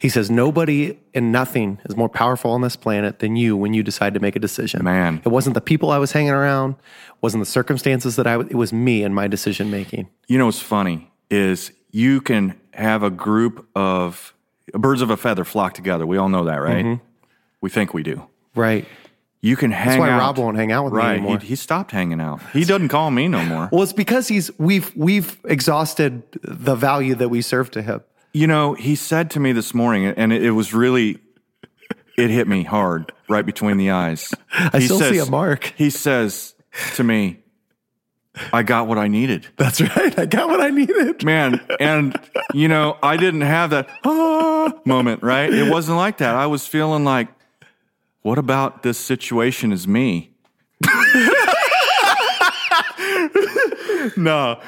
He 0.00 0.08
says, 0.08 0.32
"Nobody 0.32 0.98
and 1.14 1.30
nothing 1.30 1.78
is 1.84 1.94
more 1.96 2.08
powerful 2.08 2.50
on 2.50 2.60
this 2.62 2.74
planet 2.74 3.20
than 3.20 3.36
you 3.36 3.56
when 3.56 3.72
you 3.72 3.84
decide 3.84 4.14
to 4.14 4.20
make 4.20 4.34
a 4.34 4.40
decision." 4.40 4.82
Man. 4.82 5.22
it 5.24 5.28
wasn't 5.28 5.54
the 5.54 5.60
people 5.60 5.92
I 5.92 5.98
was 5.98 6.10
hanging 6.10 6.32
around, 6.32 6.74
wasn't 7.22 7.40
the 7.42 7.50
circumstances 7.50 8.16
that 8.16 8.26
I. 8.26 8.36
was- 8.36 8.48
It 8.48 8.56
was 8.56 8.72
me 8.72 9.04
and 9.04 9.14
my 9.14 9.28
decision 9.28 9.70
making. 9.70 10.08
You 10.26 10.38
know 10.38 10.46
what's 10.46 10.58
funny 10.58 11.12
is 11.30 11.70
you 11.92 12.20
can 12.20 12.54
have 12.72 13.04
a 13.04 13.10
group 13.10 13.64
of 13.76 14.34
birds 14.72 15.02
of 15.02 15.10
a 15.10 15.16
feather 15.16 15.44
flock 15.44 15.74
together. 15.74 16.04
We 16.04 16.16
all 16.16 16.28
know 16.28 16.46
that, 16.46 16.56
right? 16.60 16.84
Mm-hmm. 16.84 17.04
We 17.60 17.70
think 17.70 17.94
we 17.94 18.02
do. 18.02 18.26
Right. 18.56 18.86
You 19.44 19.56
can 19.56 19.72
hang 19.72 19.98
why 19.98 20.08
out. 20.08 20.20
Rob 20.20 20.38
won't 20.38 20.56
hang 20.56 20.72
out 20.72 20.86
with 20.86 20.94
me 20.94 21.02
anymore. 21.02 21.38
He, 21.38 21.48
he 21.48 21.56
stopped 21.56 21.90
hanging 21.90 22.18
out. 22.18 22.40
He 22.54 22.64
doesn't 22.64 22.88
call 22.88 23.10
me 23.10 23.28
no 23.28 23.44
more. 23.44 23.68
Well, 23.70 23.82
it's 23.82 23.92
because 23.92 24.26
he's 24.26 24.50
we've 24.58 24.90
we've 24.96 25.38
exhausted 25.44 26.22
the 26.40 26.74
value 26.74 27.14
that 27.16 27.28
we 27.28 27.42
serve 27.42 27.70
to 27.72 27.82
him. 27.82 28.00
You 28.32 28.46
know, 28.46 28.72
he 28.72 28.96
said 28.96 29.30
to 29.32 29.40
me 29.40 29.52
this 29.52 29.74
morning, 29.74 30.06
and 30.06 30.32
it, 30.32 30.42
it 30.42 30.52
was 30.52 30.72
really, 30.72 31.18
it 32.16 32.30
hit 32.30 32.48
me 32.48 32.62
hard 32.62 33.12
right 33.28 33.44
between 33.44 33.76
the 33.76 33.90
eyes. 33.90 34.32
I 34.50 34.78
He 34.78 34.86
still 34.86 34.98
see 34.98 35.18
a 35.18 35.26
mark. 35.26 35.74
He 35.76 35.90
says 35.90 36.54
to 36.94 37.04
me, 37.04 37.40
I 38.50 38.62
got 38.62 38.88
what 38.88 38.96
I 38.96 39.08
needed. 39.08 39.46
That's 39.58 39.78
right. 39.78 40.18
I 40.18 40.24
got 40.24 40.48
what 40.48 40.62
I 40.62 40.70
needed. 40.70 41.22
Man, 41.22 41.60
and 41.78 42.18
you 42.54 42.68
know, 42.68 42.96
I 43.02 43.18
didn't 43.18 43.42
have 43.42 43.68
that 43.70 43.90
ah 44.04 44.72
moment, 44.86 45.22
right? 45.22 45.52
It 45.52 45.70
wasn't 45.70 45.98
like 45.98 46.16
that. 46.18 46.34
I 46.34 46.46
was 46.46 46.66
feeling 46.66 47.04
like, 47.04 47.28
what 48.24 48.38
about 48.38 48.82
this 48.82 48.98
situation 48.98 49.70
is 49.70 49.86
me? 49.86 50.30
no. 54.16 54.60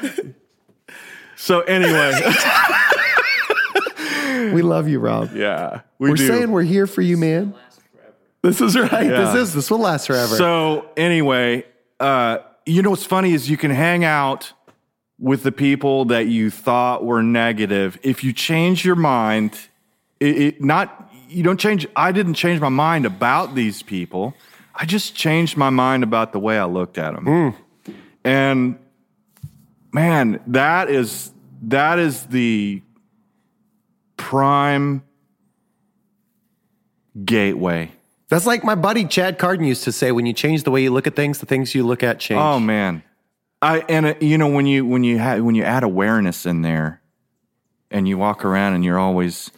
So 1.37 1.61
anyway, 1.63 2.13
We 4.53 4.61
love 4.63 4.87
you, 4.89 5.01
Rob. 5.01 5.31
yeah, 5.35 5.81
we 5.99 6.11
We're 6.11 6.17
do. 6.17 6.27
saying 6.27 6.51
we're 6.51 6.63
here 6.63 6.87
for 6.87 7.01
you, 7.01 7.17
man. 7.17 7.55
This 8.43 8.61
is 8.61 8.79
right. 8.79 9.07
Yeah. 9.07 9.33
This 9.33 9.49
is 9.49 9.55
this 9.55 9.71
will 9.71 9.79
last 9.79 10.07
forever. 10.07 10.37
So 10.37 10.91
anyway, 10.97 11.65
uh, 11.99 12.39
you 12.67 12.83
know 12.83 12.91
what's 12.91 13.07
funny 13.07 13.33
is 13.33 13.49
you 13.51 13.57
can 13.57 13.71
hang 13.71 14.05
out 14.05 14.53
with 15.19 15.43
the 15.43 15.53
people 15.53 16.05
that 16.07 16.27
you 16.27 16.51
thought 16.51 17.03
were 17.05 17.23
negative. 17.23 17.99
If 18.03 18.23
you 18.23 18.33
change 18.35 18.85
your 18.85 18.97
mind, 18.97 19.59
it, 20.21 20.37
it 20.37 20.63
not 20.63 21.06
you 21.29 21.43
don't 21.43 21.59
change. 21.59 21.87
I 21.97 22.13
didn't 22.13 22.35
change 22.35 22.61
my 22.61 22.69
mind 22.69 23.07
about 23.07 23.55
these 23.55 23.83
people. 23.83 24.35
I 24.75 24.85
just 24.85 25.15
changed 25.15 25.57
my 25.57 25.71
mind 25.71 26.03
about 26.03 26.33
the 26.33 26.39
way 26.39 26.59
I 26.59 26.65
looked 26.65 26.99
at 26.99 27.15
them. 27.15 27.55
And 28.25 28.79
man, 29.93 30.41
that 30.49 30.91
is 30.91 31.31
that 31.63 31.99
is 31.99 32.27
the 32.27 32.83
prime 34.17 35.03
gateway 37.25 37.91
That's 38.29 38.45
like 38.45 38.65
my 38.65 38.75
buddy 38.75 39.07
Chad 39.07 39.39
Carden 39.39 39.65
used 39.65 39.85
to 39.85 39.93
say: 39.93 40.13
when 40.13 40.27
you 40.27 40.33
change 40.33 40.65
the 40.65 40.71
way 40.71 40.83
you 40.83 40.91
look 40.91 41.07
at 41.07 41.17
things, 41.17 41.39
the 41.39 41.47
things 41.47 41.75
you 41.75 41.87
look 41.87 42.03
at 42.03 42.19
change. 42.19 42.41
Oh 42.41 42.59
man, 42.59 43.03
I 43.63 43.79
and 43.89 44.07
uh, 44.07 44.15
you 44.21 44.37
know 44.37 44.49
when 44.49 44.67
you 44.67 44.85
when 44.85 45.05
you 45.05 45.19
ha- 45.19 45.39
when 45.39 45.55
you 45.55 45.63
add 45.63 45.85
awareness 45.85 46.45
in 46.45 46.63
there, 46.63 47.01
and 47.91 48.07
you 48.09 48.19
walk 48.19 48.45
around 48.45 48.75
and 48.75 48.85
you're 48.85 48.99
always 48.99 49.51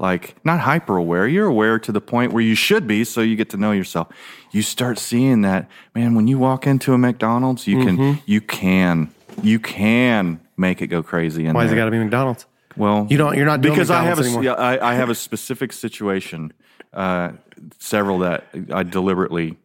like 0.00 0.34
not 0.44 0.60
hyper 0.60 0.96
aware. 0.96 1.28
You're 1.28 1.46
aware 1.46 1.78
to 1.78 1.92
the 1.92 2.00
point 2.00 2.32
where 2.32 2.42
you 2.42 2.54
should 2.54 2.86
be, 2.86 3.04
so 3.04 3.20
you 3.20 3.36
get 3.36 3.50
to 3.50 3.56
know 3.56 3.70
yourself. 3.72 4.08
You 4.50 4.62
start 4.62 4.98
seeing 4.98 5.42
that 5.42 5.68
man 5.94 6.14
when 6.14 6.26
you 6.26 6.38
walk 6.38 6.66
into 6.66 6.94
a 6.94 6.98
McDonald's, 6.98 7.66
you 7.66 7.84
can 7.84 8.20
you 8.26 8.40
can 8.40 9.10
you 9.42 9.58
can 9.60 10.40
make 10.56 10.82
it 10.82 10.88
go 10.88 11.02
crazy 11.02 11.46
in 11.46 11.54
Why 11.54 11.62
has 11.62 11.72
it 11.72 11.76
got 11.76 11.84
to 11.84 11.90
be 11.90 11.98
McDonald's? 11.98 12.46
Well, 12.76 13.06
You 13.10 13.18
don't- 13.18 13.36
you're 13.36 13.46
not 13.46 13.60
doing 13.60 13.74
because 13.74 13.90
I 13.90 14.02
have 14.04 14.18
a 14.18 14.42
yeah, 14.42 14.52
I, 14.54 14.92
I 14.92 14.94
have 14.94 15.10
a 15.10 15.14
specific 15.14 15.72
situation, 15.72 16.52
uh, 16.94 17.32
several 17.78 18.18
that 18.20 18.46
I 18.72 18.82
deliberately 18.84 19.58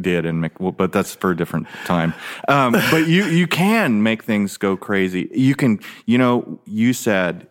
did, 0.00 0.24
and 0.26 0.40
Mc- 0.40 0.60
well, 0.60 0.72
but 0.72 0.92
that's 0.92 1.14
for 1.14 1.30
a 1.32 1.36
different 1.36 1.66
time. 1.86 2.14
Um, 2.48 2.72
but 2.90 3.08
you 3.08 3.24
you 3.24 3.46
can 3.46 4.02
make 4.02 4.22
things 4.22 4.56
go 4.58 4.76
crazy. 4.76 5.28
You 5.34 5.54
can 5.56 5.80
you 6.06 6.18
know 6.18 6.60
you 6.66 6.92
said 6.92 7.48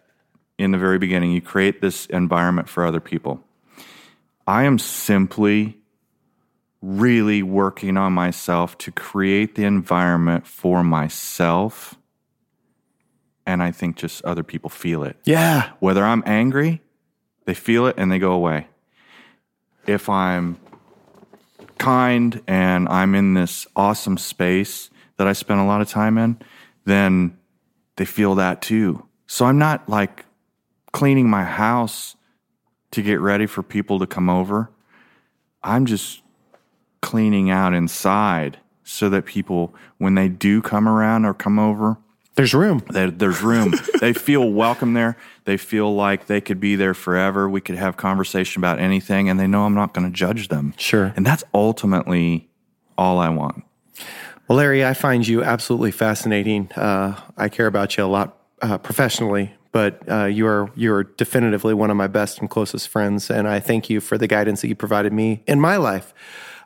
in 0.57 0.71
the 0.71 0.77
very 0.77 0.97
beginning 0.97 1.31
you 1.31 1.41
create 1.41 1.81
this 1.81 2.05
environment 2.07 2.69
for 2.69 2.85
other 2.85 2.99
people. 2.99 3.43
I 4.47 4.63
am 4.63 4.79
simply 4.79 5.77
really 6.81 7.41
working 7.41 7.97
on 7.97 8.13
myself 8.13 8.77
to 8.77 8.91
create 8.91 9.55
the 9.55 9.63
environment 9.63 10.45
for 10.45 10.83
myself. 10.83 11.95
And 13.45 13.61
I 13.61 13.71
think 13.71 13.95
just 13.95 14.23
other 14.23 14.43
people 14.43 14.69
feel 14.69 15.03
it. 15.03 15.17
Yeah. 15.23 15.71
Whether 15.79 16.03
I'm 16.03 16.23
angry, 16.25 16.81
they 17.45 17.53
feel 17.53 17.87
it 17.87 17.95
and 17.97 18.11
they 18.11 18.19
go 18.19 18.31
away. 18.33 18.67
If 19.87 20.09
I'm 20.09 20.57
kind 21.77 22.41
and 22.47 22.87
I'm 22.89 23.15
in 23.15 23.33
this 23.33 23.67
awesome 23.75 24.17
space 24.17 24.89
that 25.17 25.27
I 25.27 25.33
spend 25.33 25.59
a 25.59 25.65
lot 25.65 25.81
of 25.81 25.89
time 25.89 26.17
in, 26.17 26.37
then 26.85 27.37
they 27.95 28.05
feel 28.05 28.35
that 28.35 28.61
too. 28.61 29.05
So 29.27 29.45
I'm 29.45 29.57
not 29.57 29.87
like 29.89 30.24
cleaning 30.95 31.29
my 31.29 31.43
house 31.43 32.15
to 32.89 33.01
get 33.01 33.19
ready 33.19 33.45
for 33.45 33.61
people 33.61 33.99
to 33.99 34.07
come 34.07 34.29
over. 34.29 34.69
I'm 35.61 35.85
just 35.85 36.21
cleaning 37.01 37.49
out 37.49 37.73
inside 37.73 38.59
so 38.85 39.09
that 39.09 39.25
people, 39.25 39.75
when 39.97 40.15
they 40.15 40.29
do 40.29 40.61
come 40.61 40.87
around 40.87 41.25
or 41.25 41.33
come 41.33 41.59
over, 41.59 41.97
There's 42.35 42.53
room. 42.53 42.81
that 42.91 43.19
there's 43.19 43.41
room. 43.41 43.73
they 43.99 44.13
feel 44.13 44.49
welcome 44.49 44.93
there. 44.93 45.17
They 45.43 45.57
feel 45.57 45.93
like 45.93 46.27
they 46.27 46.39
could 46.39 46.61
be 46.61 46.77
there 46.77 46.93
forever. 46.93 47.49
We 47.49 47.59
could 47.59 47.75
have 47.75 47.97
conversation 47.97 48.61
about 48.61 48.79
anything, 48.79 49.27
and 49.27 49.37
they 49.37 49.47
know 49.47 49.63
I'm 49.65 49.75
not 49.75 49.93
going 49.93 50.09
to 50.09 50.17
judge 50.17 50.47
them. 50.47 50.73
Sure. 50.77 51.11
And 51.17 51.25
that's 51.25 51.43
ultimately 51.53 52.47
all 52.97 53.19
I 53.19 53.27
want. 53.27 53.65
Well, 54.47 54.59
Larry, 54.59 54.85
I 54.85 54.93
find 54.93 55.27
you 55.27 55.43
absolutely 55.43 55.91
fascinating. 55.91 56.71
Uh, 56.71 57.19
I 57.35 57.49
care 57.49 57.67
about 57.67 57.97
you 57.97 58.05
a 58.05 58.07
lot 58.07 58.37
uh, 58.61 58.77
professionally, 58.77 59.54
but 59.75 60.09
uh, 60.09 60.23
you 60.23 60.47
are 60.47 60.71
you 60.77 60.93
are 60.93 61.03
definitively 61.03 61.73
one 61.73 61.91
of 61.91 61.97
my 61.97 62.07
best 62.07 62.39
and 62.39 62.49
closest 62.49 62.87
friends, 62.87 63.29
and 63.29 63.45
I 63.45 63.59
thank 63.59 63.89
you 63.89 63.99
for 63.99 64.17
the 64.17 64.25
guidance 64.25 64.61
that 64.61 64.69
you 64.69 64.75
provided 64.75 65.11
me 65.11 65.43
in 65.47 65.59
my 65.59 65.75
life. 65.75 66.13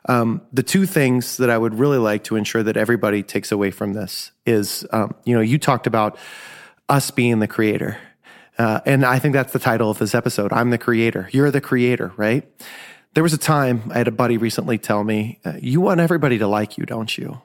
Um, 0.08 0.42
the 0.52 0.62
two 0.62 0.86
things 0.86 1.36
that 1.38 1.50
I 1.50 1.58
would 1.58 1.76
really 1.76 1.98
like 1.98 2.22
to 2.24 2.36
ensure 2.36 2.62
that 2.62 2.76
everybody 2.76 3.24
takes 3.24 3.50
away 3.50 3.72
from 3.72 3.94
this 3.94 4.30
is, 4.46 4.86
um, 4.92 5.16
you 5.24 5.34
know, 5.34 5.40
you 5.40 5.58
talked 5.58 5.88
about 5.88 6.18
us 6.88 7.10
being 7.10 7.40
the 7.40 7.48
creator. 7.48 7.98
Uh, 8.56 8.78
and 8.86 9.04
I 9.04 9.18
think 9.18 9.32
that's 9.32 9.52
the 9.52 9.58
title 9.58 9.90
of 9.90 9.98
this 9.98 10.14
episode. 10.14 10.52
I'm 10.52 10.70
the 10.70 10.78
creator. 10.78 11.28
You're 11.32 11.50
the 11.50 11.60
creator, 11.60 12.12
right? 12.16 12.48
There 13.14 13.24
was 13.24 13.32
a 13.32 13.38
time 13.38 13.90
I 13.92 13.98
had 13.98 14.06
a 14.06 14.12
buddy 14.12 14.36
recently 14.36 14.78
tell 14.78 15.02
me, 15.02 15.40
uh, 15.44 15.54
You 15.60 15.80
want 15.80 15.98
everybody 15.98 16.38
to 16.38 16.46
like 16.46 16.78
you, 16.78 16.86
don't 16.86 17.18
you? 17.18 17.42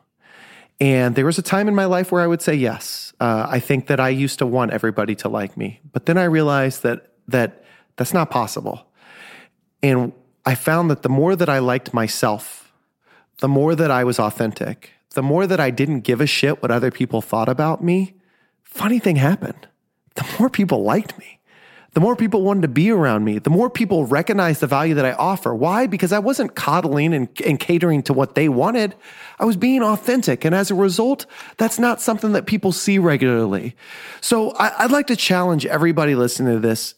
And 0.80 1.16
there 1.16 1.26
was 1.26 1.38
a 1.38 1.42
time 1.42 1.68
in 1.68 1.76
my 1.76 1.86
life 1.86 2.12
where 2.12 2.22
I 2.22 2.28
would 2.28 2.42
say 2.42 2.54
yes. 2.54 3.14
Uh, 3.20 3.48
I 3.50 3.60
think 3.60 3.88
that 3.88 4.00
I 4.00 4.10
used 4.10 4.40
to 4.40 4.46
want 4.46 4.72
everybody 4.72 5.16
to 5.16 5.30
like 5.30 5.56
me, 5.56 5.80
but 5.94 6.06
then 6.06 6.18
I 6.18 6.26
realized 6.26 6.84
that 6.84 7.12
that 7.28 7.64
that's 7.96 8.14
not 8.14 8.30
possible. 8.30 8.86
And 9.82 10.12
I 10.46 10.56
found 10.56 10.92
that 10.92 11.02
the 11.02 11.10
more 11.10 11.36
that 11.36 11.50
I 11.50 11.60
liked 11.60 11.94
myself, 11.94 12.74
the 13.38 13.48
more 13.48 13.74
that 13.76 13.90
I 13.90 14.04
was 14.04 14.20
authentic, 14.20 14.92
the 15.14 15.24
more 15.24 15.48
that 15.48 15.60
I 15.60 15.70
didn't 15.70 16.02
give 16.02 16.22
a 16.22 16.28
shit 16.28 16.62
what 16.62 16.72
other 16.72 16.92
people 16.92 17.22
thought 17.22 17.50
about 17.50 17.84
me, 17.84 18.16
funny 18.64 19.00
thing 19.00 19.16
happened. 19.16 19.68
The 20.16 20.26
more 20.40 20.50
people 20.50 20.84
liked 20.84 21.18
me, 21.18 21.35
the 21.96 22.02
more 22.02 22.18
people 22.18 22.42
wanted 22.42 22.62
to 22.64 22.68
be 22.68 22.92
around 22.92 23.24
me, 23.24 23.40
the 23.40 23.50
more 23.50 23.70
people 23.70 24.06
recognized 24.06 24.60
the 24.60 24.68
value 24.68 24.94
that 24.96 25.06
I 25.06 25.14
offer. 25.14 25.56
Why? 25.56 25.88
Because 25.88 26.12
I 26.12 26.20
wasn't 26.20 26.54
coddling 26.54 27.14
and, 27.14 27.30
and 27.46 27.58
catering 27.58 28.04
to 28.04 28.14
what 28.14 28.36
they 28.36 28.50
wanted. 28.50 28.96
I 29.40 29.46
was 29.46 29.56
being 29.56 29.82
authentic. 29.82 30.44
And 30.44 30.54
as 30.54 30.70
a 30.70 30.76
result, 30.76 31.26
that's 31.56 31.80
not 31.80 32.02
something 32.02 32.34
that 32.34 32.48
people 32.48 32.74
see 32.74 33.00
regularly. 33.00 33.78
So 34.20 34.52
I, 34.52 34.84
I'd 34.84 34.92
like 34.92 35.08
to 35.08 35.16
challenge 35.16 35.66
everybody 35.66 36.16
listening 36.16 36.56
to 36.56 36.60
this 36.60 36.96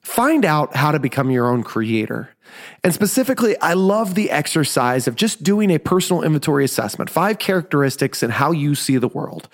find 0.00 0.44
out 0.44 0.76
how 0.76 0.92
to 0.92 1.00
become 1.00 1.32
your 1.32 1.48
own 1.48 1.64
creator. 1.64 2.30
And 2.84 2.94
specifically, 2.94 3.58
I 3.60 3.74
love 3.74 4.14
the 4.14 4.30
exercise 4.30 5.08
of 5.08 5.16
just 5.16 5.42
doing 5.42 5.72
a 5.72 5.78
personal 5.78 6.22
inventory 6.22 6.64
assessment, 6.64 7.10
five 7.10 7.40
characteristics 7.40 8.22
and 8.22 8.32
how 8.32 8.52
you 8.52 8.76
see 8.76 8.96
the 8.96 9.08
world, 9.08 9.48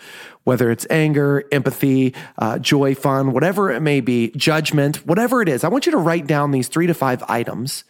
whether 0.44 0.70
it's 0.70 0.86
anger, 0.90 1.44
empathy, 1.52 2.14
uh, 2.38 2.58
joy, 2.58 2.94
fun, 2.94 3.32
whatever 3.32 3.70
it 3.70 3.80
may 3.80 4.00
be, 4.00 4.30
judgment, 4.30 4.96
whatever 5.06 5.42
it 5.42 5.48
is. 5.48 5.64
I 5.64 5.68
want 5.68 5.86
you 5.86 5.92
to 5.92 5.98
write 5.98 6.26
down 6.26 6.50
these 6.50 6.68
three 6.68 6.86
to 6.86 6.94
five 6.94 7.22
items 7.28 7.84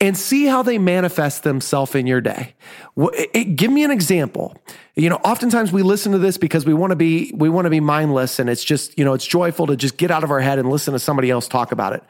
and 0.00 0.16
see 0.16 0.46
how 0.46 0.62
they 0.62 0.78
manifest 0.78 1.42
themselves 1.42 1.94
in 1.94 2.06
your 2.06 2.20
day. 2.20 2.54
It- 2.96 3.30
it- 3.34 3.44
give 3.56 3.70
me 3.70 3.84
an 3.84 3.90
example. 3.90 4.56
You 4.96 5.10
know, 5.10 5.20
oftentimes 5.24 5.72
we 5.72 5.82
listen 5.82 6.12
to 6.12 6.18
this 6.18 6.36
because 6.38 6.64
we 6.64 6.74
want 6.74 6.90
to 6.90 6.96
be 6.96 7.32
we 7.36 7.48
want 7.48 7.66
to 7.66 7.70
be 7.70 7.80
mindless, 7.80 8.38
and 8.38 8.48
it's 8.50 8.64
just 8.64 8.98
you 8.98 9.04
know 9.04 9.12
it's 9.14 9.26
joyful 9.26 9.66
to 9.66 9.76
just 9.76 9.96
get 9.96 10.10
out 10.10 10.24
of 10.24 10.30
our 10.30 10.40
head 10.40 10.58
and 10.58 10.70
listen 10.70 10.92
to 10.92 10.98
somebody 10.98 11.30
else 11.30 11.48
talk 11.48 11.72
about 11.72 11.92
it. 11.92 12.02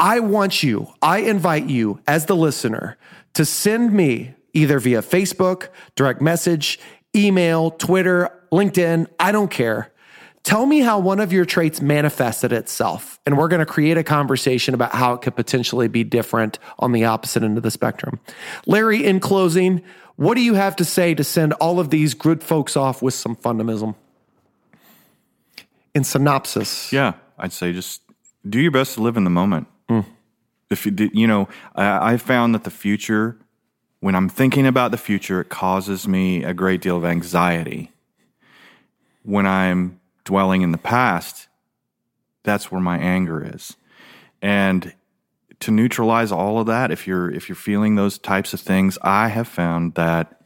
I 0.00 0.20
want 0.20 0.62
you, 0.62 0.88
I 1.02 1.18
invite 1.18 1.66
you 1.68 2.00
as 2.06 2.26
the 2.26 2.36
listener 2.36 2.96
to 3.34 3.44
send 3.44 3.92
me 3.92 4.34
either 4.54 4.78
via 4.78 5.02
Facebook, 5.02 5.68
direct 5.96 6.20
message, 6.20 6.78
email, 7.14 7.70
Twitter, 7.72 8.30
LinkedIn. 8.50 9.06
I 9.18 9.32
don't 9.32 9.50
care. 9.50 9.92
Tell 10.44 10.64
me 10.64 10.80
how 10.80 10.98
one 10.98 11.20
of 11.20 11.32
your 11.32 11.44
traits 11.44 11.82
manifested 11.82 12.52
itself. 12.52 13.20
And 13.26 13.36
we're 13.36 13.48
going 13.48 13.60
to 13.60 13.66
create 13.66 13.98
a 13.98 14.04
conversation 14.04 14.72
about 14.72 14.92
how 14.94 15.12
it 15.12 15.20
could 15.20 15.36
potentially 15.36 15.88
be 15.88 16.04
different 16.04 16.58
on 16.78 16.92
the 16.92 17.04
opposite 17.04 17.42
end 17.42 17.56
of 17.56 17.62
the 17.62 17.70
spectrum. 17.70 18.18
Larry, 18.66 19.04
in 19.04 19.20
closing, 19.20 19.82
what 20.16 20.34
do 20.34 20.40
you 20.40 20.54
have 20.54 20.74
to 20.76 20.84
say 20.84 21.14
to 21.14 21.22
send 21.22 21.52
all 21.54 21.78
of 21.78 21.90
these 21.90 22.14
good 22.14 22.42
folks 22.42 22.76
off 22.76 23.02
with 23.02 23.14
some 23.14 23.36
fundamentalism? 23.36 23.94
In 25.94 26.04
synopsis. 26.04 26.92
Yeah, 26.92 27.14
I'd 27.38 27.52
say 27.52 27.72
just 27.72 28.02
do 28.48 28.60
your 28.60 28.70
best 28.70 28.94
to 28.94 29.02
live 29.02 29.16
in 29.16 29.24
the 29.24 29.30
moment. 29.30 29.66
Mm. 29.88 30.06
If 30.70 30.86
you 30.86 31.10
you 31.12 31.26
know, 31.26 31.48
I, 31.74 32.14
I 32.14 32.16
found 32.16 32.54
that 32.54 32.64
the 32.64 32.70
future, 32.70 33.38
when 34.00 34.14
I'm 34.14 34.28
thinking 34.28 34.66
about 34.66 34.92
the 34.92 34.96
future, 34.96 35.40
it 35.40 35.48
causes 35.50 36.08
me 36.08 36.42
a 36.44 36.54
great 36.54 36.80
deal 36.80 36.96
of 36.96 37.04
anxiety. 37.04 37.92
When 39.22 39.46
I'm 39.46 40.00
dwelling 40.24 40.62
in 40.62 40.72
the 40.72 40.78
past, 40.78 41.48
that's 42.42 42.70
where 42.70 42.80
my 42.80 42.98
anger 42.98 43.54
is. 43.54 43.76
And 44.40 44.94
to 45.60 45.70
neutralize 45.70 46.30
all 46.30 46.60
of 46.60 46.66
that, 46.66 46.90
if 46.90 47.06
you're 47.06 47.30
if 47.30 47.48
you're 47.48 47.56
feeling 47.56 47.94
those 47.94 48.18
types 48.18 48.52
of 48.54 48.60
things, 48.60 48.98
I 49.02 49.28
have 49.28 49.48
found 49.48 49.94
that 49.94 50.40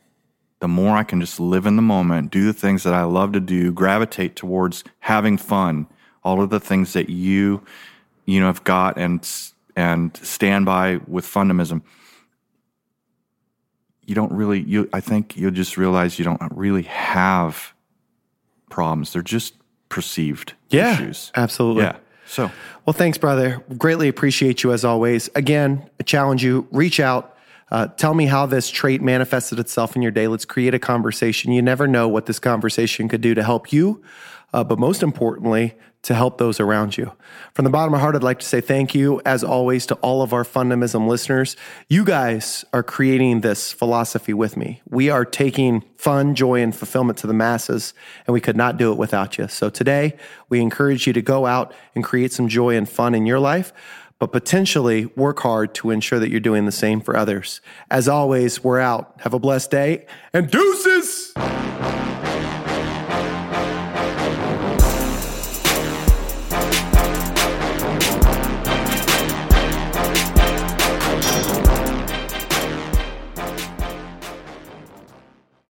the 0.60 0.68
more 0.68 0.96
I 0.96 1.02
can 1.02 1.20
just 1.20 1.40
live 1.40 1.66
in 1.66 1.76
the 1.76 1.82
moment, 1.82 2.30
do 2.30 2.46
the 2.46 2.52
things 2.52 2.84
that 2.84 2.94
I 2.94 3.02
love 3.02 3.32
to 3.32 3.40
do, 3.40 3.72
gravitate 3.72 4.36
towards 4.36 4.84
having 5.00 5.36
fun, 5.36 5.88
all 6.22 6.40
of 6.40 6.50
the 6.50 6.60
things 6.60 6.92
that 6.92 7.10
you 7.10 7.62
you 8.24 8.40
know 8.40 8.46
have 8.46 8.64
got 8.64 8.96
and 8.96 9.28
and 9.76 10.16
stand 10.18 10.64
by 10.64 11.00
with 11.06 11.26
fundamentalism. 11.26 11.82
You 14.06 14.14
don't 14.14 14.32
really 14.32 14.60
you 14.60 14.88
I 14.92 15.00
think 15.00 15.36
you'll 15.36 15.50
just 15.50 15.76
realize 15.76 16.18
you 16.18 16.24
don't 16.24 16.40
really 16.54 16.82
have 16.82 17.74
problems. 18.72 19.12
They're 19.12 19.22
just 19.22 19.54
perceived 19.88 20.54
yeah, 20.70 20.94
issues. 20.94 21.30
Absolutely. 21.36 21.84
Yeah. 21.84 21.96
So, 22.26 22.50
well, 22.86 22.94
thanks, 22.94 23.18
brother. 23.18 23.62
Greatly 23.76 24.08
appreciate 24.08 24.62
you 24.62 24.72
as 24.72 24.84
always. 24.84 25.28
Again, 25.34 25.88
I 26.00 26.02
challenge 26.02 26.42
you, 26.42 26.66
reach 26.72 26.98
out. 26.98 27.36
Uh, 27.70 27.86
tell 27.86 28.14
me 28.14 28.26
how 28.26 28.46
this 28.46 28.70
trait 28.70 29.00
manifested 29.00 29.58
itself 29.58 29.94
in 29.96 30.02
your 30.02 30.10
day. 30.10 30.28
Let's 30.28 30.44
create 30.44 30.74
a 30.74 30.78
conversation. 30.78 31.52
You 31.52 31.62
never 31.62 31.86
know 31.86 32.08
what 32.08 32.26
this 32.26 32.38
conversation 32.38 33.08
could 33.08 33.20
do 33.20 33.34
to 33.34 33.42
help 33.42 33.72
you, 33.72 34.02
uh, 34.52 34.64
but 34.64 34.78
most 34.78 35.02
importantly, 35.02 35.74
to 36.02 36.14
help 36.14 36.38
those 36.38 36.58
around 36.58 36.96
you. 36.96 37.12
From 37.54 37.64
the 37.64 37.70
bottom 37.70 37.94
of 37.94 37.98
my 37.98 38.00
heart, 38.00 38.16
I'd 38.16 38.24
like 38.24 38.40
to 38.40 38.46
say 38.46 38.60
thank 38.60 38.92
you, 38.92 39.20
as 39.24 39.44
always, 39.44 39.86
to 39.86 39.94
all 39.96 40.22
of 40.22 40.32
our 40.32 40.42
Fundamentalism 40.42 41.06
listeners. 41.06 41.56
You 41.88 42.04
guys 42.04 42.64
are 42.72 42.82
creating 42.82 43.40
this 43.40 43.72
philosophy 43.72 44.34
with 44.34 44.56
me. 44.56 44.82
We 44.88 45.10
are 45.10 45.24
taking 45.24 45.84
fun, 45.96 46.34
joy, 46.34 46.60
and 46.60 46.74
fulfillment 46.74 47.18
to 47.18 47.28
the 47.28 47.34
masses, 47.34 47.94
and 48.26 48.34
we 48.34 48.40
could 48.40 48.56
not 48.56 48.76
do 48.76 48.90
it 48.90 48.98
without 48.98 49.38
you. 49.38 49.46
So 49.46 49.70
today, 49.70 50.16
we 50.48 50.60
encourage 50.60 51.06
you 51.06 51.12
to 51.12 51.22
go 51.22 51.46
out 51.46 51.72
and 51.94 52.02
create 52.02 52.32
some 52.32 52.48
joy 52.48 52.76
and 52.76 52.88
fun 52.88 53.14
in 53.14 53.24
your 53.24 53.38
life, 53.38 53.72
but 54.18 54.32
potentially 54.32 55.06
work 55.16 55.38
hard 55.40 55.72
to 55.76 55.90
ensure 55.90 56.18
that 56.18 56.30
you're 56.30 56.40
doing 56.40 56.66
the 56.66 56.72
same 56.72 57.00
for 57.00 57.16
others. 57.16 57.60
As 57.90 58.08
always, 58.08 58.64
we're 58.64 58.80
out. 58.80 59.20
Have 59.20 59.34
a 59.34 59.38
blessed 59.38 59.70
day 59.70 60.06
and 60.32 60.50
deuces! 60.50 61.32